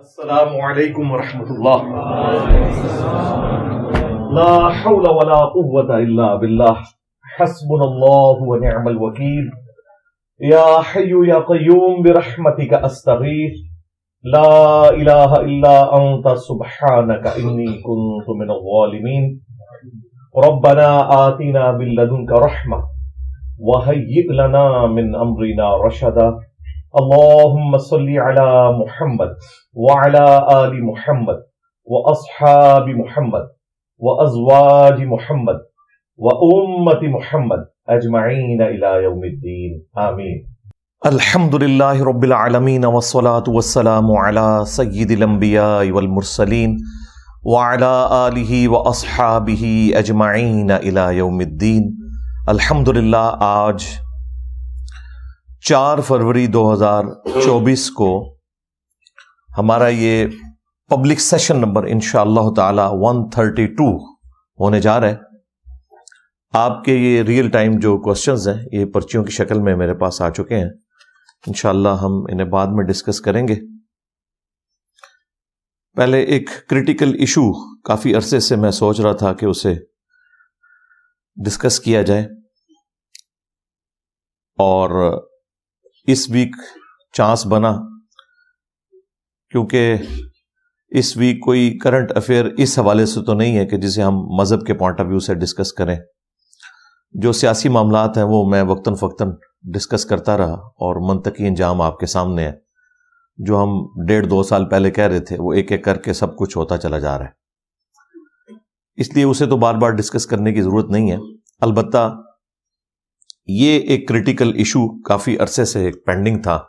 [0.00, 1.80] السلام علیکم ورحمۃ اللہ
[4.34, 4.52] لا
[4.82, 6.84] حول ولا قوة الا باللہ
[7.38, 9.48] حسبنا اللہ ونعم الوکیل
[10.50, 13.58] یا حی یا قیوم برحمتک استغیث
[14.24, 14.46] لا
[14.88, 19.30] الہ الا انت سبحانک انی کنت من الظالمین
[20.46, 20.90] ربنا
[21.20, 22.80] آتنا من لدنک رحمہ
[23.70, 24.68] وهيئ لنا
[24.98, 26.28] من امرنا رشدا.
[26.96, 29.36] اللهم صل على محمد
[29.74, 31.36] وعلى آل محمد
[31.84, 33.48] وأصحاب محمد
[33.98, 35.58] وأزواج محمد
[36.16, 39.84] وأمة محمد أجمعين إلى يوم الدين.
[39.98, 40.48] آمين.
[41.06, 46.78] الحمد لله رب العالمين والصلاة والسلام على سيد الأنبياء والمرسلين
[47.44, 51.96] وعلى آله وأصحابه أجمعين إلى يوم الدين.
[52.48, 54.07] الحمد للہ آج
[55.64, 57.02] چار فروری دو ہزار
[57.44, 58.36] چوبیس کو
[59.58, 60.26] ہمارا یہ
[60.90, 64.14] پبلک سیشن نمبر ان شاء اللہ تعالی ون تھرٹی ٹو
[64.60, 65.16] ہونے جا رہا ہے۔
[66.52, 70.22] آپ کے یہ ریئل ٹائم جو کوشچنز ہیں، یہ پرچیوں کی شکل میں میرے پاس
[70.22, 70.70] آ چکے ہیں۔
[71.46, 73.54] انشاءاللہ ہم انہیں بعد میں ڈسکس کریں گے۔
[75.96, 79.74] پہلے ایک کریٹیکل ایشو کافی عرصے سے میں سوچ رہا تھا کہ اسے
[81.44, 82.22] ڈسکس کیا جائے۔
[84.58, 85.20] اور
[86.08, 86.56] اس ویک
[87.12, 87.76] چانس بنا،
[89.50, 89.96] کیونکہ
[90.88, 94.66] اس ویک کوئی کرنٹ افیئر اس حوالے سے تو نہیں ہے کہ جسے ہم مذہب
[94.66, 95.96] کے پوائنٹ آف ویو سے ڈسکس کریں۔
[97.10, 99.30] جو سیاسی معاملات ہیں وہ میں وقتاً فوقتاً
[99.62, 102.52] ڈسکس کرتا رہا اور منطقی انجام آپ کے سامنے ہے۔
[103.36, 103.68] جو ہم
[104.06, 106.76] ڈیڑھ دو سال پہلے کہہ رہے تھے، وہ ایک ایک کر کے سب کچھ ہوتا
[106.76, 107.30] چلا جا رہا ہے۔
[108.96, 111.16] اس لیے اسے تو بار بار ڈسکس کرنے کی ضرورت نہیں ہے۔
[111.60, 112.22] البتہ
[113.50, 116.62] یہ ایک کریٹیکل ایشو کافی عرصے سے ایک پینڈنگ تھا۔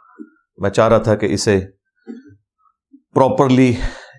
[0.58, 1.60] میں چاہ رہا تھا کہ اسے
[3.16, 3.74] پراپرلی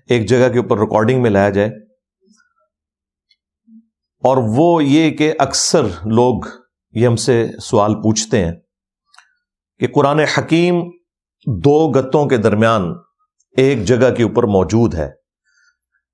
[0.07, 1.67] ایک جگہ کے اوپر ریکارڈنگ میں لایا جائے۔
[4.23, 6.41] اور وہ یہ کہ اکثر لوگ
[6.91, 8.51] یہ ہم سے سوال پوچھتے ہیں
[9.79, 10.81] کہ قرآن حکیم
[11.47, 12.83] دو گتوں کے درمیان
[13.57, 15.09] ایک جگہ کے اوپر موجود ہے۔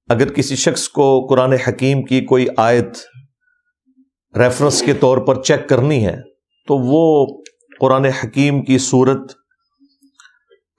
[0.09, 2.97] اگر کسی شخص کو قرآن حکیم کی کوئی آیت
[4.37, 6.36] ریفرنس کے طور پر چیک کرنی ہے
[6.67, 7.25] تو وہ
[7.79, 9.31] قرآن حکیم کی صورت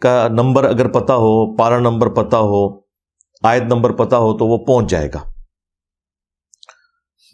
[0.02, 2.80] کا نمبر اگر پتا ہو پارا نمبر پتا ہو،
[3.42, 5.22] آیت نمبر پتا ہو تو وہ پہنچ جائے گا۔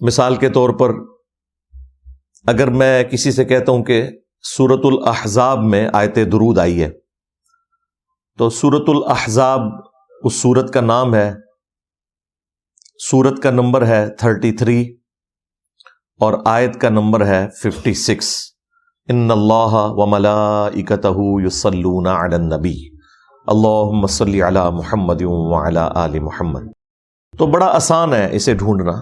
[0.01, 0.91] مثال کے طور پر
[2.47, 4.03] اگر میں کسی سے کہتا ہوں کہ
[4.43, 6.91] سورت الاحزاب میں آیت درود آئی ہے،
[8.39, 9.61] تو سورت الاحزاب
[10.25, 11.33] اس سورت کا نام ہے،
[13.11, 15.04] سورت کا نمبر ہے تھرٹی تھری۔
[16.21, 18.35] اور آیت کا نمبر ہے ففٹی سکس
[19.09, 21.09] ان اللہ و ملا اکتہ
[21.43, 22.07] یوسلون
[22.45, 22.75] نبی
[23.47, 25.23] اللہ مسلی علی محمد
[25.95, 26.71] علی محمد.
[27.35, 28.93] تو بڑا آسان ہے اسے ڈھونڈنا.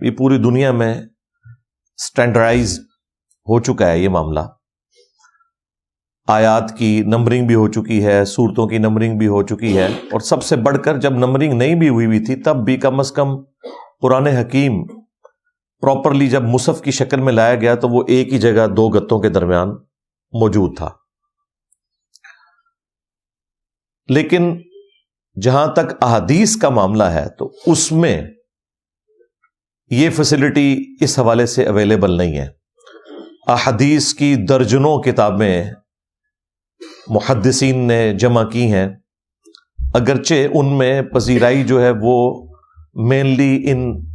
[0.00, 2.78] یہ پوری دنیا میں اسٹینڈرائز
[3.46, 4.40] ہو چکا ہے یہ معاملہ.
[6.28, 10.20] آیات کی نمبرنگ بھی ہو چکی ہے، صورتوں کی نمبرنگ بھی ہو چکی ہے، اور
[10.20, 13.12] سب سے بڑھ کر جب نمبرنگ نہیں بھی ہوئی ہوئی تھی، تب بھی کم از
[13.12, 13.36] کم
[14.02, 14.82] قرآن حکیم
[15.80, 19.20] پراپرلی جب مصحف کی شکل میں لایا گیا تو وہ ایک ہی جگہ دو گتوں
[19.20, 19.68] کے درمیان
[20.32, 20.88] موجود تھا۔
[24.08, 24.60] لیکن
[25.42, 28.22] جہاں تک احادیث کا معاملہ ہے تو اس میں
[29.90, 32.48] یہ فیسلٹی اس حوالے سے اویلیبل نہیں ہے۔
[33.46, 35.64] احادیث کی درجنوں کتابیں
[37.08, 38.88] محدثین نے جمع کی ہیں۔
[39.94, 42.46] اگرچہ ان میں پذیرائی جو ہے وہ
[42.94, 44.09] مینلی ان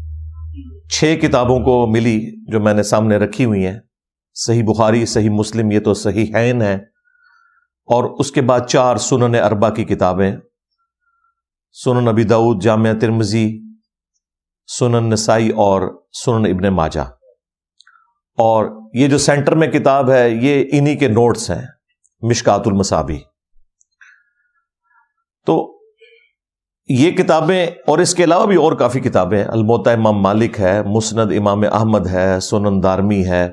[0.89, 3.79] چھ کتابوں کو ملی جو میں نے سامنے رکھی ہوئی ہیں۔
[4.33, 6.75] صحیح بخاری، صحیح مسلم، یہ تو صحیح عین ہے
[7.85, 10.31] اور اس کے بعد چار سنن اربا کی کتابیں۔
[11.71, 13.59] سنن نبی دعود جامعہ ترمزی
[14.67, 17.11] سنن نسائی اور سنن ابن ماجہ۔
[18.37, 21.65] اور یہ جو سینٹر میں کتاب ہے، یہ انہی کے نوٹس ہیں،
[22.21, 23.17] مشکات المسابی
[25.45, 25.74] تو
[26.87, 31.31] یہ کتابیں اور اس کے علاوہ بھی اور کافی کتابیں الموتا امام مالک ہے، مسند
[31.37, 33.49] امام احمد ہے، سنن دارمی ہے،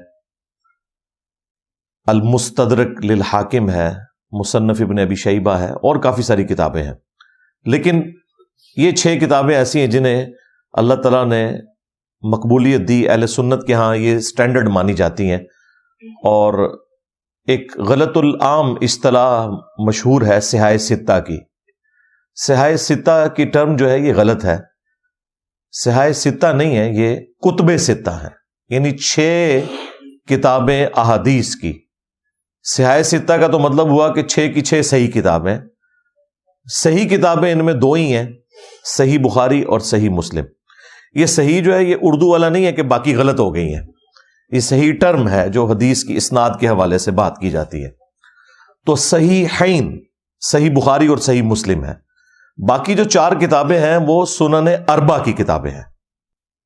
[2.06, 3.93] المستدرک للحاکم ہے،
[4.32, 6.94] مصنف ابن ابی شیبہ ہے، اور کافی ساری کتابیں ہیں۔
[7.64, 8.02] لیکن
[8.76, 10.26] یہ چھ کتابیں ایسی ہیں جنہیں
[10.73, 11.52] اللہ تعالیٰ نے
[12.23, 15.38] مقبولیت دی، اہل سنت کے ہاں یہ اسٹینڈرڈ مانی جاتی ہیں۔
[16.25, 16.79] اور
[17.46, 19.46] ایک غلط العام اصطلاح
[19.79, 21.51] مشہور ہے سہائے ستہ کی۔
[22.34, 24.58] سہائے ستا کی ٹرم جو ہے یہ غلط ہے۔
[25.73, 28.29] سہائے ستا نہیں ہے، یہ کتب ستا ہے۔
[28.69, 29.58] یعنی چھ
[30.29, 31.79] کتابیں احادیث کی۔
[32.62, 35.58] سہائے ستا کا تو مطلب ہوا کہ چھ کی چھ صحیح کتابیں۔
[36.73, 38.31] صحیح کتابیں ان میں دو ہی ہیں،
[38.84, 40.44] صحیح بخاری اور صحیح مسلم۔
[41.14, 43.82] یہ صحیح جو ہے، یہ اردو والا نہیں ہے کہ باقی غلط ہو گئی ہیں۔
[44.50, 47.90] یہ صحیح ٹرم ہے جو حدیث کی اسناد کے حوالے سے بات کی جاتی ہے۔
[48.87, 50.05] تو صحیح حین
[50.40, 52.12] صحیح بخاری اور صحیح مسلم ہے۔
[52.69, 55.84] باقی جو چار کتابیں ہیں وہ سنن اربا کی کتابیں ہیں۔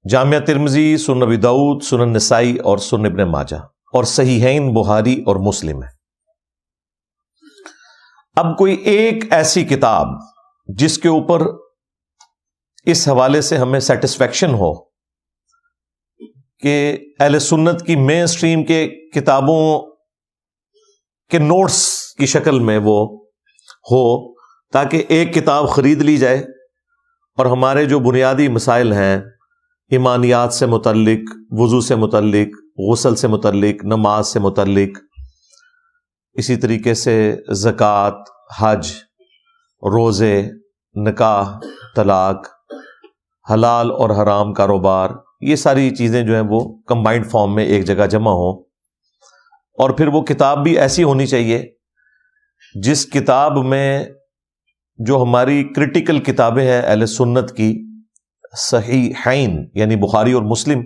[0.08, 3.56] جامعہ ترمزی سن نبی دعود سنن نسائی اور سن ابن ماجہ۔
[3.86, 5.88] اور صحیح بخاری اور مسلم ہے
[8.36, 10.06] اب کوئی ایک ایسی کتاب
[10.66, 11.42] جس کے اوپر
[12.86, 14.84] اس حوالے سے ہمیں سیٹسفیکشن ہو
[16.60, 19.82] کہ اہل سنت کی مین اسٹریم کے کتابوں
[21.30, 23.26] کے نوٹس کی شکل میں وہ
[23.90, 24.35] ہو
[24.72, 26.38] تاکہ ایک کتاب خرید لی جائے
[27.36, 29.20] اور ہمارے جو بنیادی مسائل ہیں،
[29.90, 34.98] ایمانیات سے متعلق، وضو سے متعلق، غسل سے متعلق، نماز سے متعلق،
[36.32, 38.22] اسی طریقے سے زکوٰۃ،
[38.58, 38.92] حج،
[39.82, 40.48] روزے،
[40.94, 41.58] نکاح،
[41.96, 42.46] طلاق،
[43.52, 45.10] حلال اور حرام کاروبار،
[45.40, 48.62] یہ ساری چیزیں جو ہیں وہ کمبائنڈ فارم میں ایک جگہ جمع ہوں۔
[49.78, 51.72] اور پھر وہ کتاب بھی ایسی ہونی چاہیے
[52.74, 54.04] جس کتاب میں
[54.98, 57.72] جو ہماری کرٹیکل کتابیں ہیں اہل سنت کی
[58.58, 60.80] صحیح حین یعنی بخاری اور مسلم،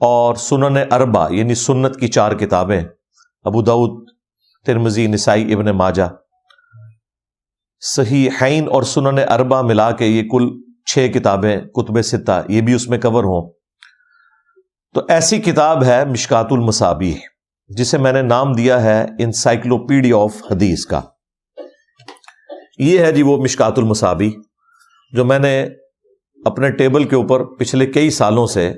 [0.00, 4.08] اور سنن اربا یعنی سنت کی چار کتابیں ابو دعود
[4.66, 6.02] ترمزی نسائی، ابن ماجہ۔
[7.82, 10.48] صحیح حین اور سنن اربا ملا کے یہ کل
[10.86, 13.50] چھ کتابیں کتب ستہ یہ بھی اس میں کور ہوں۔
[14.94, 17.14] تو ایسی کتاب ہے مشکات المسابی
[17.70, 21.00] جسے میں نے نام دیا ہے انسائکلوپیڈی آف حدیث کا۔
[22.78, 24.32] یہ ہے جی وہ مشکات المسابی
[25.12, 25.66] جو میں نے
[26.44, 28.72] اپنے ٹیبل کے اوپر پچھلے کئی سالوں سے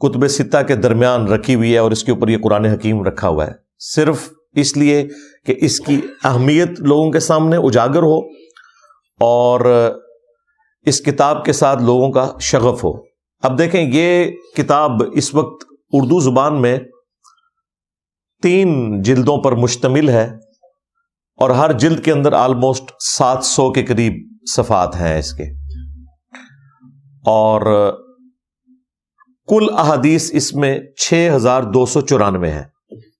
[0.00, 3.28] کتب ستہ کے درمیان رکھی ہوئی ہے اور اس کے اوپر یہ قرآن حکیم رکھا
[3.28, 5.08] ہوا ہے۔ صرف اس لیے
[5.46, 8.18] کہ اس کی اہمیت لوگوں کے سامنے اجاگر ہو
[9.20, 9.90] اور
[10.82, 12.92] اس کتاب کے ساتھ لوگوں کا شغف ہو۔
[13.42, 16.78] اب دیکھیں، یہ کتاب اس وقت اردو زبان میں
[18.42, 20.30] تین جلدوں پر مشتمل ہے۔
[21.36, 24.14] اور ہر جلد کے اندر آلموسٹ سات سو کے قریب
[24.56, 25.44] صفات ہیں اس کے۔
[27.26, 27.92] اور
[29.48, 32.64] کل احادیث اس میں چھ ہزار دو سو چورانوے ہے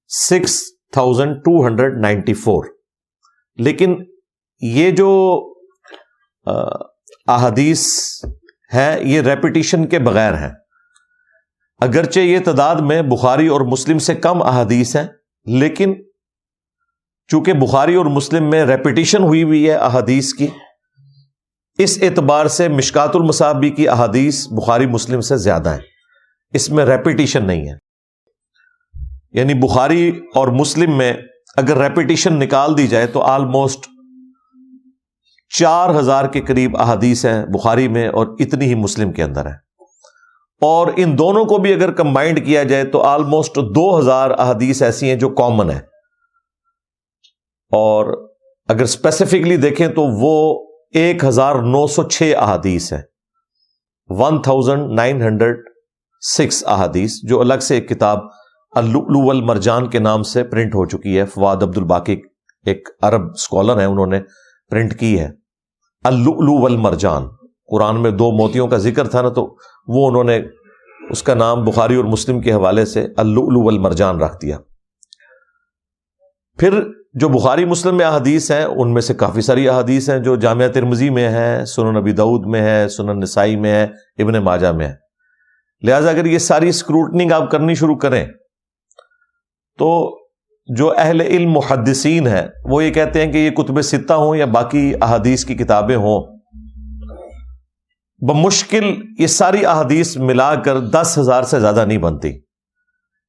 [0.09, 0.63] six
[0.93, 2.65] thousand two hundred ninety four.
[3.57, 3.97] لیکن
[4.61, 5.11] یہ جو
[7.27, 7.87] احادیث
[8.75, 10.51] ہے یہ ریپیٹیشن کے بغیر ہے
[11.81, 15.07] اگرچہ یہ تعداد میں بخاری اور مسلم سے کم احادیث ہیں،
[15.47, 15.95] لیکن
[17.29, 20.47] چونکہ بخاری اور مسلم میں ریپیٹیشن ہوئی ہوئی ہے احادیث کی،
[21.79, 25.79] اس اعتبار سے مشکات المصابی کی احادیث بخاری مسلم سے زیادہ ہے
[26.53, 27.85] اس میں ریپیٹیشن نہیں ہے۔
[29.33, 31.13] یعنی بخاری اور مسلم میں
[31.57, 33.89] اگر ریپیٹیشن نکال دی جائے تو آلموسٹ
[35.59, 39.55] چار ہزار کے قریب احادیث ہیں بخاری میں اور اتنی ہی مسلم کے اندر ہے
[40.61, 45.09] اور ان دونوں کو بھی اگر کمبائنڈ کیا جائے تو آلموسٹ دو ہزار احادیث ایسی
[45.09, 45.81] ہیں جو کامن ہیں۔
[47.75, 48.29] اور
[48.69, 53.03] اگر اسپیسیفکلی دیکھیں تو وہ ایک ہزار نو سو چھ احادیث ہیں۔
[54.09, 55.57] One thousand nine hundred
[56.21, 58.19] six احادیث جو الگ سے ایک کتاب
[58.71, 62.21] اللو المرجان کے نام سے پرنٹ ہو چکی ہے۔ فواد عبد الباقی
[62.67, 64.21] ایک عرب اسکالر ہیں، انہوں نے
[64.71, 65.29] پرنٹ کی ہے۔
[66.05, 67.29] اللو المرجان
[67.71, 69.57] قرآن میں دو موتیوں کا ذکر تھا نا، تو
[69.89, 70.41] وہ انہوں نے
[71.11, 74.59] اس کا نام بخاری اور مسلم کے حوالے سے اللو المرجان رکھ دیا۔
[76.59, 76.83] پھر
[77.15, 80.69] جو بخاری مسلم میں احادیث ہیں، ان میں سے کافی ساری احادیث ہیں جو جامعہ
[80.69, 83.83] ترمزی میں ہیں، سنن نبی دعود میں ہے سنن نسائی میں ہے
[84.23, 84.95] ابن ماجہ میں ہے
[85.83, 88.27] لہٰذا اگر یہ ساری اسکروٹنگ آپ کرنی شروع کریں،
[89.79, 90.19] تو
[90.77, 94.47] جو اہل علم محدثین ہیں، وہ یہ کہتے ہیں کہ یہ کتب ستہ ہوں یا
[94.47, 96.41] باقی احادیث کی کتابیں ہوں۔
[98.29, 98.85] بمشکل
[99.19, 102.44] یہ ساری احادیث ملا کر دس ہزار سے زیادہ نہیں بنتی۔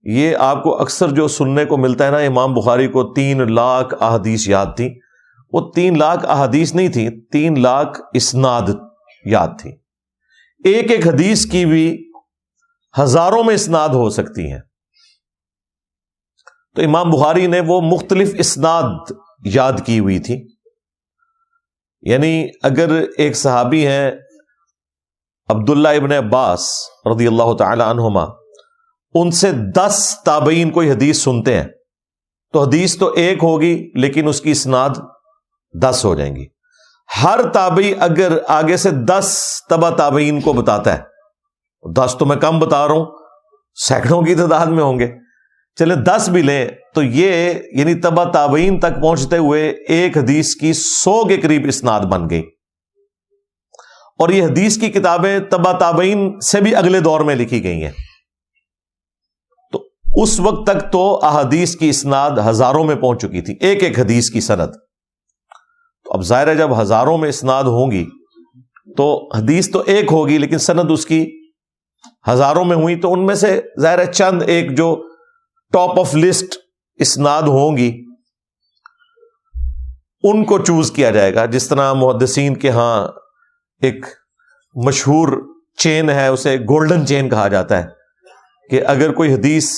[0.05, 4.03] یہ آپ کو اکثر جو سننے کو ملتا ہے نا، امام بخاری کو تین لاکھ
[4.03, 4.99] احادیث یاد تھی
[5.53, 8.61] وہ تین لاکھ احادیث نہیں تھی تین لاکھ اسناد
[9.25, 9.71] یاد تھی
[10.65, 12.11] ایک ایک حدیث کی بھی
[13.03, 14.59] ہزاروں میں اسناد ہو سکتی ہیں۔
[16.75, 19.11] تو امام بخاری نے وہ مختلف اسناد
[19.45, 20.47] یاد کی ہوئی تھی
[22.01, 24.11] یعنی اگر ایک صحابی ہیں
[25.49, 26.69] عبداللہ ابن عباس
[27.15, 28.44] رضی اللہ تعالی عنہما
[29.15, 31.67] ان سے دس تابعین کوئی حدیث سنتے ہیں۔
[32.53, 34.89] تو حدیث تو ایک ہوگی، لیکن اس کی اسناد
[35.81, 36.45] دس ہو جائیں گی۔
[37.23, 41.01] ہر تابعی اگر آگے سے دس تبا تابعین کو بتاتا ہے،
[41.95, 43.05] دس تو میں کم بتا رہا ہوں،
[43.75, 45.07] سینکڑوں کی تعداد میں ہوں گے۔
[45.75, 50.73] چلے دس بھی لیں، تو یہ یعنی تبا تابعین تک پہنچتے ہوئے ایک حدیث کی
[50.73, 52.43] سو کے قریب اسناد بن گئی۔
[54.19, 57.91] اور یہ حدیث کی کتابیں تبا تابعین سے بھی اگلے دور میں لکھی گئی ہیں۔
[60.21, 64.29] اس وقت تک تو احادیث کی اسناد ہزاروں میں پہنچ چکی تھی، ایک ایک حدیث
[64.29, 64.73] کی سند۔
[66.05, 68.05] تو اب ظاہر ہے جب ہزاروں میں اسناد ہوں گی،
[68.97, 69.07] تو
[69.37, 71.25] حدیث تو ایک ہوگی، لیکن سند اس کی
[72.31, 74.95] ہزاروں میں ہوئی، تو ان میں سے ظاہر ہے چند، ایک جو
[75.73, 76.57] ٹاپ آف لسٹ
[76.99, 77.89] اسناد ہوں گی،
[80.23, 83.07] ان کو چوز کیا جائے گا۔ جس طرح محدثین کے ہاں
[83.81, 84.05] ایک
[84.75, 85.27] مشہور
[85.77, 87.87] چین ہے، اسے گولڈن چین کہا جاتا ہے
[88.69, 89.71] کہ اگر کوئی حدیث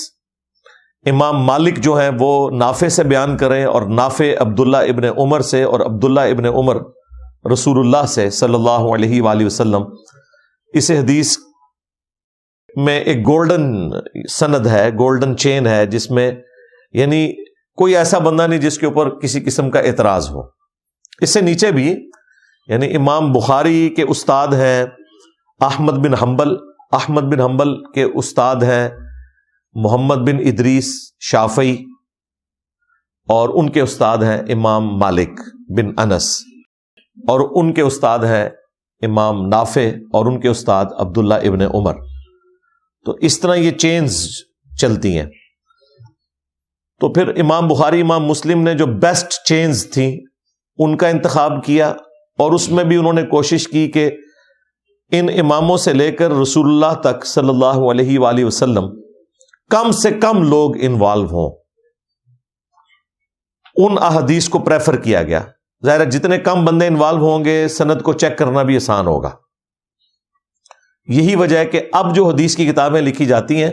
[1.06, 5.62] امام مالک جو ہیں وہ نافے سے بیان کریں اور نافے عبداللہ ابن عمر سے
[5.62, 6.76] اور عبداللہ ابن عمر
[7.52, 9.82] رسول اللہ سے صلی اللہ علیہ وآلہ وسلم۔
[10.74, 11.36] اس حدیث
[12.76, 13.90] میں ایک گولڈن
[14.30, 16.32] سند ہے گولڈن چین ہے، جس میں
[16.92, 17.32] یعنی
[17.76, 20.40] کوئی ایسا بندہ نہیں جس کے اوپر کسی قسم کا اعتراض ہو۔
[21.20, 22.10] اس سے نیچے بھی
[22.68, 24.86] یعنی امام بخاری کے استاد ہیں،
[25.60, 26.56] احمد بن حنبل،
[26.92, 28.88] احمد بن حنبل کے استاد ہیں۔
[29.76, 30.90] محمد بن ادریس
[31.22, 31.72] شافی
[33.28, 35.40] اور ان کے استاد ہیں امام مالک
[35.76, 36.30] بن انس
[37.18, 38.44] اور ان کے استاد ہیں
[39.02, 39.80] امام نافع
[40.12, 42.00] اور ان کے استاد عبداللہ ابن عمر
[43.06, 44.16] تو اس طرح یہ چینز
[44.70, 45.26] چلتی ہیں
[47.00, 50.10] تو پھر امام بخاری، امام مسلم نے جو بیسٹ چینز تھیں
[50.78, 51.88] ان کا انتخاب کیا
[52.38, 54.10] اور اس میں بھی انہوں نے کوشش کی کہ
[55.12, 58.88] ان اماموں سے لے کر رسول اللہ تک صلی اللہ علیہ وآلہ وسلم
[59.70, 61.58] کم سے کم لوگ انوالو ہوں۔
[63.74, 65.40] ان احادیث کو پریفر کیا گیا۔
[65.86, 69.30] ظاہر جتنے کم بندے انوالو ہوں گے، سند کو چیک کرنا بھی آسان ہوگا۔
[71.06, 73.70] یہی وجہ ہے کہ اب جو حدیث کی کتابیں لکھی جاتی ہیں،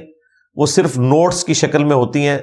[0.55, 2.37] وہ صرف نوٹس کی شکل میں ہوتی ہیں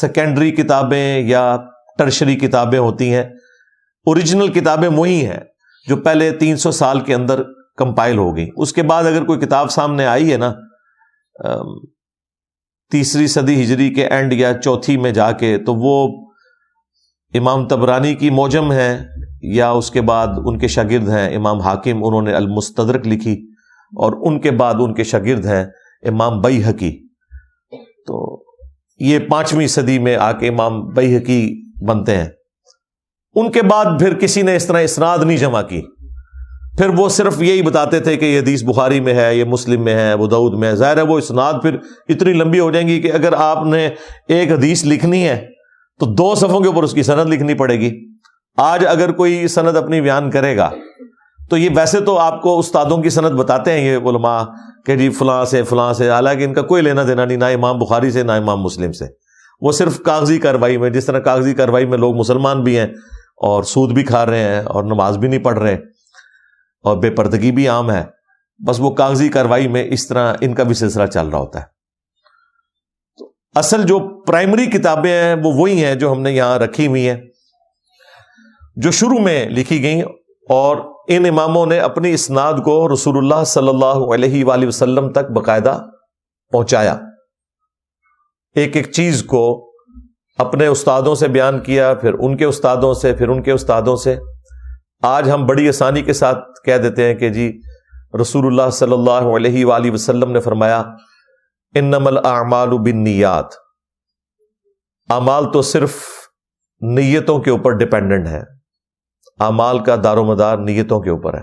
[0.00, 1.56] سیکنڈری کتابیں یا
[1.98, 3.24] ٹرشری کتابیں ہوتی ہیں۔
[4.06, 5.40] اوریجنل کتابیں وہی ہیں
[5.88, 7.42] جو پہلے تین سو سال کے اندر
[7.76, 10.52] کمپائل ہو گئی اس کے بعد اگر کوئی کتاب سامنے آئی ہے نا
[12.90, 16.24] تیسری صدی ہجری کے اینڈ یا چوتھی میں جا کے تو وہ
[17.34, 19.02] امام تبرانی کی موجم ہے
[19.42, 23.48] یا اس کے بعد ان کے شاگرد ہیں، امام حاکم انہوں نے المستدرک لکھی
[23.96, 25.64] اور ان کے بعد ان کے شاگرد ہیں
[26.02, 27.08] امام بئی حکی
[28.06, 28.44] تو
[29.00, 32.28] یہ پانچویں صدی میں آ کے امام بئی حکی بنتے ہیں۔
[33.34, 35.82] ان کے بعد پھر کسی نے اس طرح اسناد نہیں جمع کی۔
[36.78, 39.94] پھر وہ صرف یہی بتاتے تھے کہ یہ حدیث بخاری میں ہے، یہ مسلم میں
[39.94, 41.76] ہے وہ دعود میں ہے۔ ظاہر ہے وہ اسناد پھر
[42.08, 43.88] اتنی لمبی ہو جائیں گی کہ اگر آپ نے
[44.28, 45.46] ایک حدیث لکھنی ہے
[46.00, 47.90] تو دو صفوں کے اوپر اس کی صنعت لکھنی پڑے گی۔
[48.56, 50.70] آج اگر کوئی صنعت اپنی بیان کرے گا،
[51.50, 54.42] تو یہ ویسے تو آپ کو استادوں کی صنعت بتاتے ہیں، یہ علماء
[54.86, 57.78] کہ جی فلاں سے فلاں سے، حالانکہ ان کا کوئی لینا دینا نہیں، نہ امام
[57.78, 59.04] بخاری سے، نہ امام مسلم سے۔
[59.60, 62.86] وہ صرف کاغذی کاروائی میں، جس طرح کاغذی کاروائی میں لوگ مسلمان بھی ہیں
[63.42, 65.76] اور سود بھی کھا رہے ہیں اور نماز بھی نہیں پڑھ رہے
[66.84, 68.04] اور بے پردگی بھی عام ہے۔
[68.66, 71.64] بس وہ کاغذی کاروائی میں اس طرح ان کا بھی سلسلہ چل رہا ہوتا ہے۔
[73.54, 77.20] اصل جو پرائمری کتابیں ہیں وہ وہی ہیں جو ہم نے یہاں رکھی ہوئی ہیں،
[78.76, 80.00] جو شروع میں لکھی گئی
[80.48, 80.76] اور
[81.08, 85.82] ان اماموں نے اپنی اسناد کو رسول اللہ صلی اللہ علیہ وآلہ وسلم تک باقاعدہ
[86.52, 86.98] پہنچایا۔
[88.54, 89.72] ایک ایک چیز کو
[90.38, 94.16] اپنے استادوں سے بیان کیا، پھر ان کے استادوں سے، پھر ان کے استادوں سے۔
[95.06, 97.60] آج ہم بڑی آسانی کے ساتھ کہہ دیتے ہیں کہ جی
[98.20, 100.82] رسول اللہ صلی اللہ علیہ وآلہ وسلم نے فرمایا
[101.74, 102.68] ان نمل اعمال
[105.10, 105.96] اعمال تو صرف
[106.80, 108.42] نیتوں کے اوپر ڈپینڈنٹ ہے
[109.40, 111.42] اعمال کا دار و مدار نیتوں کے اوپر ہے۔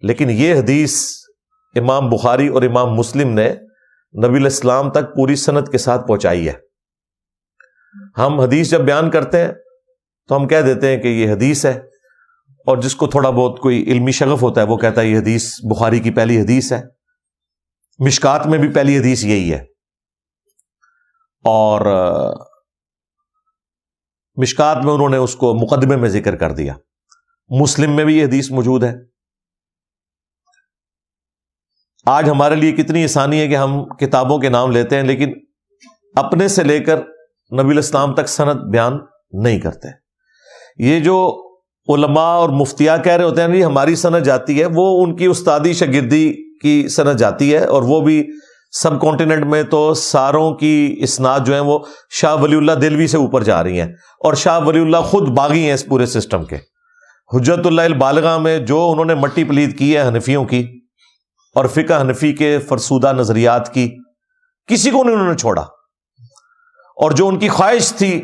[0.00, 1.12] لیکن یہ حدیث
[1.74, 3.54] امام بخاری اور امام مسلم نے
[4.26, 6.54] نبی الاسلام تک پوری صنعت کے ساتھ پہنچائی ہے۔
[8.18, 9.52] ہم حدیث جب بیان کرتے ہیں
[10.28, 11.91] تو ہم کہہ دیتے ہیں کہ یہ حدیث ہے۔
[12.66, 15.54] اور جس کو تھوڑا بہت کوئی علمی شغف ہوتا ہے، وہ کہتا ہے یہ حدیث
[15.70, 16.82] بخاری کی پہلی حدیث ہے۔
[17.98, 19.64] مشکات میں بھی پہلی حدیث یہی ہے۔
[21.44, 21.80] اور
[24.34, 26.74] مشکات میں انہوں نے اس کو مقدمے میں ذکر کر دیا۔
[27.48, 28.94] مسلم میں بھی یہ حدیث موجود ہے۔
[32.06, 35.32] آج ہمارے لیے کتنی آسانی ہے کہ ہم کتابوں کے نام لیتے ہیں، لیکن
[36.16, 36.98] اپنے سے لے کر
[37.52, 38.98] نبی الاسلام تک صنعت بیان
[39.32, 39.88] نہیں کرتے۔
[40.76, 41.48] یہ جو
[41.88, 45.26] علماء اور مفتیا کہہ رہے ہوتے ہیں جی ہماری صنعت جاتی ہے۔ وہ ان کی
[45.26, 48.28] استادی شاگردی کی صنعت جاتی ہے اور وہ بھی
[48.72, 51.78] سب کانٹیننٹ میں تو ساروں کی اسناد جو ہیں وہ
[52.10, 53.88] شاہ ولی اللہ دلوی سے اوپر جا رہی ہیں
[54.20, 56.56] اور شاہ ولی اللہ خود باغی ہیں اس پورے سسٹم کے۔
[57.32, 60.80] حجت اللہ البالغ میں جو انہوں نے مٹی پلید کی ہے حنفیوں کی
[61.54, 63.90] اور فقہ حنفی کے فرسودہ نظریات کی،
[64.66, 65.62] کسی کو نہیں انہوں نے چھوڑا۔
[66.96, 68.22] اور جو ان کی خواہش تھی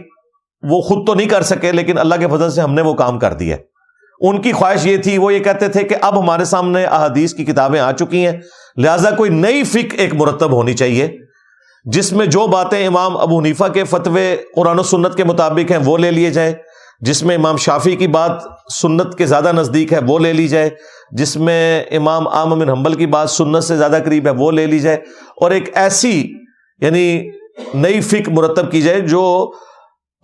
[0.62, 3.18] وہ خود تو نہیں کر سکے، لیکن اللہ کے فضل سے ہم نے وہ کام
[3.18, 3.56] کر دیا
[4.20, 7.44] ان کی خواہش یہ تھی، وہ یہ کہتے تھے کہ اب ہمارے سامنے احادیث کی
[7.44, 8.32] کتابیں آ چکی ہیں۔
[8.76, 11.08] لہذا کوئی نئی فک ایک مرتب ہونی چاہیے،
[11.84, 15.78] جس میں جو باتیں امام ابو حنیفہ کے فتوے قرآن و سنت کے مطابق ہیں
[15.84, 16.52] وہ لے لیے جائیں،
[17.00, 18.30] جس میں امام شافی کی بات
[18.72, 20.70] سنت کے زیادہ نزدیک ہے وہ لے لی جائے،
[21.12, 24.66] جس میں امام عام امن حنبل کی بات سنت سے زیادہ قریب ہے وہ لے
[24.66, 24.96] لی جائے۔
[25.40, 26.32] اور ایک ایسی
[26.80, 27.30] یعنی
[27.74, 29.52] نئی فک مرتب کی جائے جو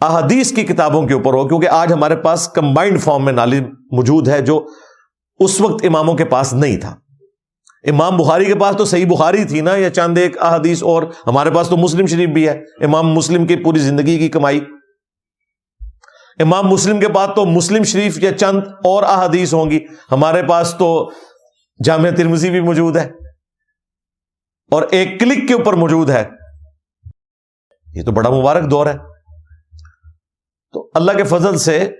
[0.00, 3.60] احادیث کی کتابوں کے اوپر ہو، کیونکہ آج ہمارے پاس کمبائنڈ فارم میں نالی
[3.92, 4.66] موجود ہے جو
[5.40, 6.94] اس وقت اماموں کے پاس نہیں تھا۔
[7.88, 11.50] امام بخاری کے پاس تو صحیح بخاری تھی نا یا چاند ایک احادیث، اور ہمارے
[11.50, 14.60] پاس تو مسلم شریف بھی ہے۔ امام مسلم کی پوری زندگی کی کمائی۔
[16.40, 20.74] امام مسلم کے بعد تو مسلم شریف یا چند اور احادیث ہوں گی۔ ہمارے پاس
[20.78, 20.88] تو
[21.84, 23.08] جامعہ ترمزی بھی موجود ہے،
[24.70, 26.24] اور ایک کلک کے اوپر موجود ہے۔
[27.94, 29.13] یہ تو بڑا مبارک دور ہے۔
[30.74, 31.90] تو اللہ کے فضل سے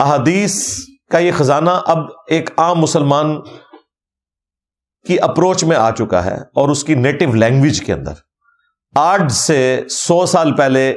[0.00, 0.78] احادیث
[1.10, 1.98] کا یہ خزانہ اب
[2.28, 3.40] ایک عام مسلمان
[5.06, 8.12] کی اپروچ میں آ چکا ہے اور اس کی نیٹو لینگویج کے اندر۔
[8.94, 10.94] آج سے سو سال پہلے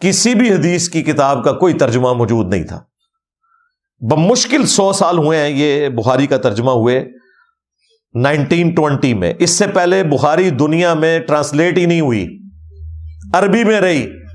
[0.00, 2.82] کسی بھی حدیث کی کتاب کا کوئی ترجمہ موجود نہیں تھا۔
[4.10, 7.04] بمشکل سو سال ہوئے ہیں، یہ بخاری کا ترجمہ ہوئے۔
[8.14, 12.38] نائنٹین ٹوینٹی میں، اس سے پہلے بخاری دنیا میں ٹرانسلیٹ ہی نہیں ہوئی۔
[13.34, 14.27] عربی میں رہی۔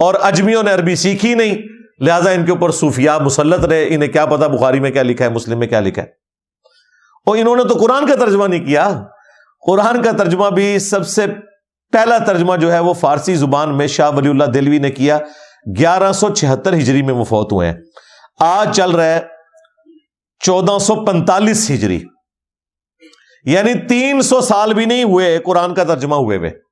[0.00, 1.56] اور اجمیوں نے عربی سیکھی نہیں۔
[2.00, 5.30] لہذا ان کے اوپر صوفیہ مسلط رہے۔ انہیں کیا پتا بخاری میں کیا لکھا ہے،
[5.30, 6.06] مسلم میں کیا لکھا ہے۔
[7.26, 9.04] اور انہوں نے تو قرآن کا ترجمہ نہیں کیا۔
[9.66, 11.26] قرآن کا ترجمہ بھی سب سے
[11.92, 15.18] پہلا ترجمہ جو ہے وہ فارسی زبان میں شاہ ولی اللہ دلوی نے کیا۔
[15.78, 17.76] گیارہ سو چھہتر ہجری میں مفوت ہوئے ہیں۔
[18.40, 19.20] آج چل رہا ہے
[20.44, 22.04] چودہ سو پینتالیس ہجری۔
[23.44, 26.65] یعنی تین سو سال بھی نہیں ہوئے قرآن کا ترجمہ ہوئے ہوئے۔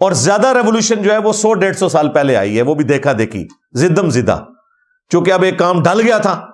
[0.00, 2.84] اور زیادہ ریولیوشن جو ہے وہ سو ڈیڑھ سو سال پہلے آئی ہے، وہ بھی
[2.84, 4.44] دیکھا دیکھی۔ زدم زدہ۔
[5.12, 6.46] چونکہ اب ایک کام ڈل گیا تھا۔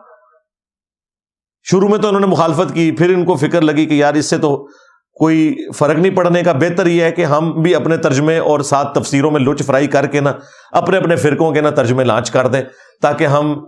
[1.62, 4.30] شروع میں تو انہوں نے مخالفت کی، پھر ان کو فکر لگی کہ یار اس
[4.30, 4.68] سے تو
[5.12, 8.94] کوئی فرق نہیں پڑنے کا۔ بہتر یہ ہے کہ ہم بھی اپنے ترجمے اور سات
[8.94, 10.32] تفسیروں میں لچ فرائی کر کے نا
[10.72, 12.62] اپنے اپنے فرقوں کے نا ترجمے لانچ کر دیں،
[13.02, 13.64] تاکہ ہم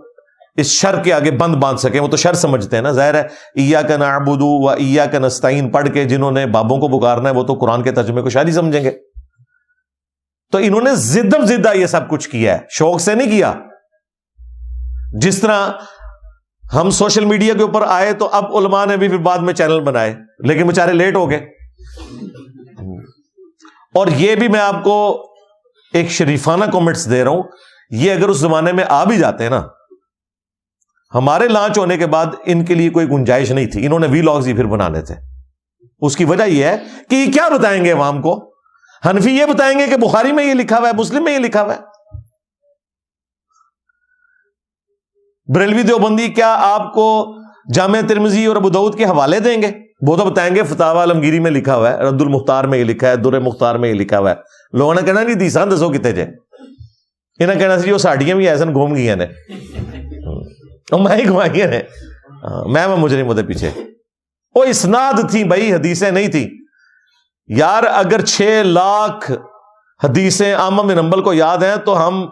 [0.55, 3.21] اس شر کے آگے بند باندھ سکیں۔ وہ تو شر سمجھتے ہیں نا۔ ظاہر ہے
[3.55, 7.33] ایا کا نابودو و ایا کا نستعین پڑھ کے جنہوں نے بابوں کو پکارنا ہے،
[7.33, 8.91] وہ تو قرآن کے ترجمے کو شاید ہی سمجھیں گے۔
[10.51, 13.53] تو انہوں نے زدم زدہ یہ سب کچھ کیا ہے۔ شوق سے نہیں کیا۔
[15.13, 15.69] جس طرح
[16.73, 19.79] ہم سوشل میڈیا کے اوپر آئے تو اب علماء نے بھی پھر بعد میں چینل
[19.79, 21.37] بنائے، لیکن بےچارے لیٹ ہو گئے۔
[23.95, 25.25] اور یہ بھی میں آپ کو
[25.93, 27.43] ایک شریفانہ کامنٹس دے رہا ہوں۔
[27.89, 29.67] یہ اگر اس زمانے میں آ بھی جاتے ہیں نا،
[31.13, 34.21] ہمارے لانچ ہونے کے بعد ان کے لیے کوئی گنجائش نہیں تھی۔ انہوں نے وی
[34.21, 35.15] لاگز ہی پھر بنانے تھے
[36.01, 36.77] اس کی وجہ یہ ہے
[37.09, 38.46] کہ یہ کیا بتائیں گے عوام کو؟
[39.05, 41.61] حنفی یہ بتائیں گے کہ بخاری میں یہ لکھا ہوا ہے، مسلم میں یہ لکھا
[41.61, 41.79] ہوا ہے۔
[45.53, 47.35] بریلوی دیوبندی کیا آپ کو
[47.73, 49.71] جامع ترمزی اور ابود کے حوالے دیں گے؟
[50.07, 53.07] وہ تو بتائیں گے فتح عالمگیری میں لکھا ہوا ہے، رد المختار میں یہ لکھا
[53.07, 54.35] ہے، در مختار میں یہ لکھا ہوا ہے۔
[54.73, 56.29] لوگوں نے کہنا نہیں دیسان دسو کتنے جائے
[57.43, 59.25] انہیں کہنا سی وہ ساڑیاں بھی ایسا گھوم گئی نے۔
[60.91, 61.81] میں ہی گھمائی نے۔
[62.43, 63.71] ہاں، میں مجھے نہیں پیچھے۔
[64.55, 66.66] وہ اسناد تھی بھائی، حدیثیں نہیں تھی
[67.47, 69.31] یار، اگر چھ لاکھ
[70.03, 72.29] حدیثیں عام نمبل کو یاد ہیں تو ہم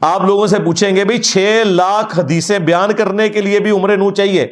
[0.00, 3.96] آپ لوگوں سے پوچھیں گے بھائی، چھ لاکھ حدیثیں بیان کرنے کے لیے بھی عمر
[3.96, 4.46] نو چاہیے۔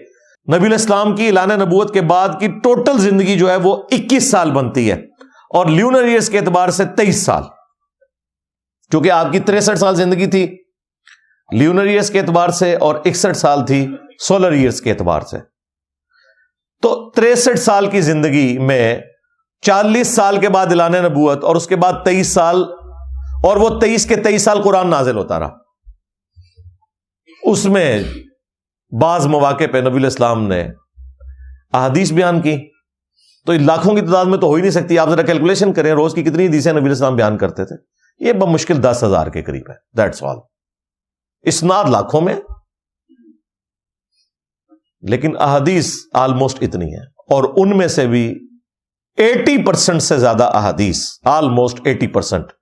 [0.54, 4.50] نبی الاسلام کی اعلان نبوت کے بعد کی ٹوٹل زندگی جو ہے وہ اکیس سال
[4.50, 4.96] بنتی ہے
[5.50, 7.42] اور لیونر ایئرس کے اعتبار سے تیئیس سال۔
[8.90, 10.56] کیونکہ آپ کی تریسٹھ سال زندگی تھی۔
[11.52, 15.38] لیونر ایئرس کے اعتبار سے اور اکسٹھ سال تھی سولر ایئرس کے اعتبار سے۔
[16.82, 19.00] تو تریسٹھ سال کی زندگی میں
[19.64, 22.64] چالیس سال کے بعد اعلان نبوت اور اس کے بعد تیئیس سال
[23.42, 25.56] اور وہ تیئیس کے تیئیس سال قرآن نازل ہوتا رہا۔
[27.42, 28.02] اس میں
[29.00, 30.68] بعض مواقع پہ نبی الاسلام نے
[31.72, 32.70] احادیث بیان کی۔
[33.46, 36.14] تو لاکھوں کی تعداد میں تو ہو ہی نہیں سکتی۔ آپ ذرا کیلکولیشن کریں، روز
[36.14, 37.74] کی کتنی حدیثیں نبی الاسلام بیان کرتے تھے؟
[38.24, 40.36] یہ بمشکل دس ہزار کے قریب ہے۔ دیٹس آل
[41.42, 42.36] اسناد لاکھوں میں،
[45.02, 48.48] لیکن احادیث آلموسٹ اتنی ہے اور ان میں سے بھی
[49.16, 52.52] ایٹی پرسینٹ سے زیادہ احادیث آلموسٹ ایٹی پرسینٹ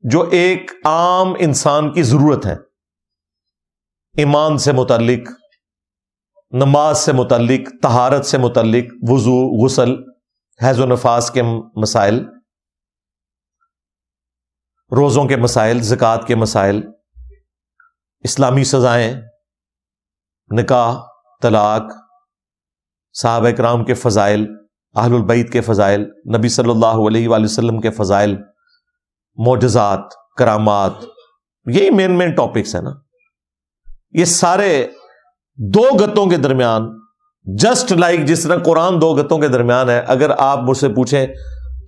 [0.00, 2.54] جو ایک عام انسان کی ضرورت ہے۔
[4.16, 5.28] ایمان سے متعلق،
[6.52, 9.90] نماز سے متعلق تہارت سے متعلق، وضو، غسل،
[10.64, 11.42] حیض و نفاس کے
[11.76, 12.24] مسائل،
[14.90, 16.82] روزوں کے مسائل، زکوٰۃ کے مسائل،
[18.20, 19.22] اسلامی سزائیں،
[20.50, 20.98] نکاح،
[21.42, 21.82] طلاق،
[23.12, 24.61] صحابہ کرام کے فضائل
[24.94, 26.02] اہل البعید کے فضائل،
[26.36, 28.36] نبی صلی اللہ علیہ وآلہ وسلم کے فضائل،
[29.36, 30.00] معجزات،
[30.38, 30.92] کرامات،
[31.66, 32.90] یہی مین مین ٹاپکس ہیں نا۔
[34.10, 34.86] یہ سارے
[35.56, 36.88] دو گتوں کے درمیان
[37.46, 41.26] جسٹ لائک جس طرح قرآن دو گتوں کے درمیان ہے، اگر آپ مجھ سے پوچھیں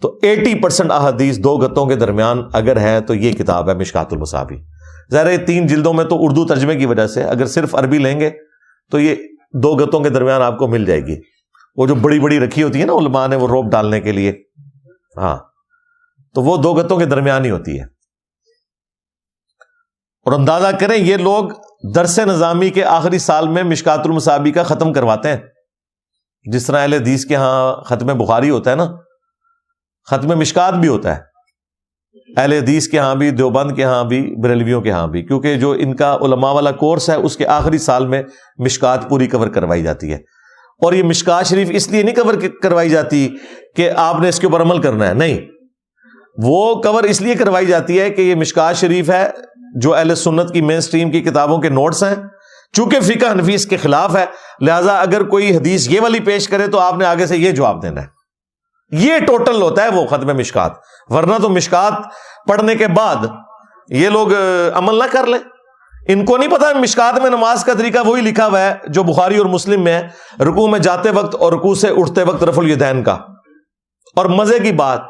[0.02, 4.12] تو ایٹی پرسینٹ احادیث دو گتوں کے درمیان اگر ہے تو یہ کتاب ہے مشکات
[4.12, 4.56] المصابی
[5.12, 8.30] ظاہر تین جلدوں میں تو اردو ترجمے کی وجہ سے، اگر صرف عربی لیں گے
[8.90, 9.14] تو یہ
[9.62, 11.33] دو گتوں کے درمیان آپ کو مل جائے گی۔
[11.76, 14.42] وہ جو بڑی بڑی رکھی ہوتی ہے نا علماء نے وہ روپ ڈالنے کے لیے۔
[15.16, 15.36] ہاں۔
[16.34, 17.84] تو وہ دو گتوں کے درمیان ہی ہوتی ہے۔
[20.24, 21.44] اور اندازہ کریں یہ لوگ
[21.94, 25.36] درس نظامی کے آخری سال میں مشکات المصابی کا ختم کرواتے ہیں۔
[26.44, 28.86] جس طرح اہل حدیث کے ہاں ختم بخاری ہوتا ہے نا،
[30.10, 31.20] ختم مشکات بھی ہوتا ہے۔
[32.36, 35.70] اہل حدیث کے ہاں بھی، دیوبند کے ہاں بھی، بریلویوں کے ہاں بھی، کیونکہ جو
[35.70, 38.22] ان کا علماء والا کورس ہے، اس کے آخری سال میں
[38.58, 40.18] مشکات پوری کور کروائی جاتی ہے۔
[40.78, 43.36] اور یہ مشکات شریف اس لیے نہیں کور کروائی جاتی
[43.76, 45.38] کہ آپ نے اس کے اوپر عمل کرنا ہے۔ نہیں۔
[46.42, 49.30] وہ کور اس لیے کروائی جاتی ہے کہ یہ مشکات شریف ہے
[49.80, 52.14] جو اہل سنت کی مین سٹریم کی کتابوں کے نوٹس ہیں۔
[52.72, 54.24] چونکہ فقہ حنفیس کے خلاف ہے،
[54.60, 57.82] لہذا اگر کوئی حدیث یہ والی پیش کرے تو آپ نے آگے سے یہ جواب
[57.82, 58.06] دینا ہے۔
[58.90, 60.72] یہ ٹوٹل ہوتا ہے وہ ختم مشکات۔
[61.08, 61.92] ورنہ تو مشکات
[62.48, 63.16] پڑھنے کے بعد
[63.88, 64.28] یہ لوگ
[64.74, 65.53] عمل نہ کر لیں۔
[66.08, 69.36] ان کو نہیں پتا مشکات میں نماز کا طریقہ وہی لکھا ہوا ہے جو بخاری
[69.36, 70.08] اور مسلم میں ہے
[70.44, 73.12] رکو میں جاتے وقت اور رکو سے اٹھتے وقت رف الدین کا۔
[74.16, 75.00] اور مزے کی بات،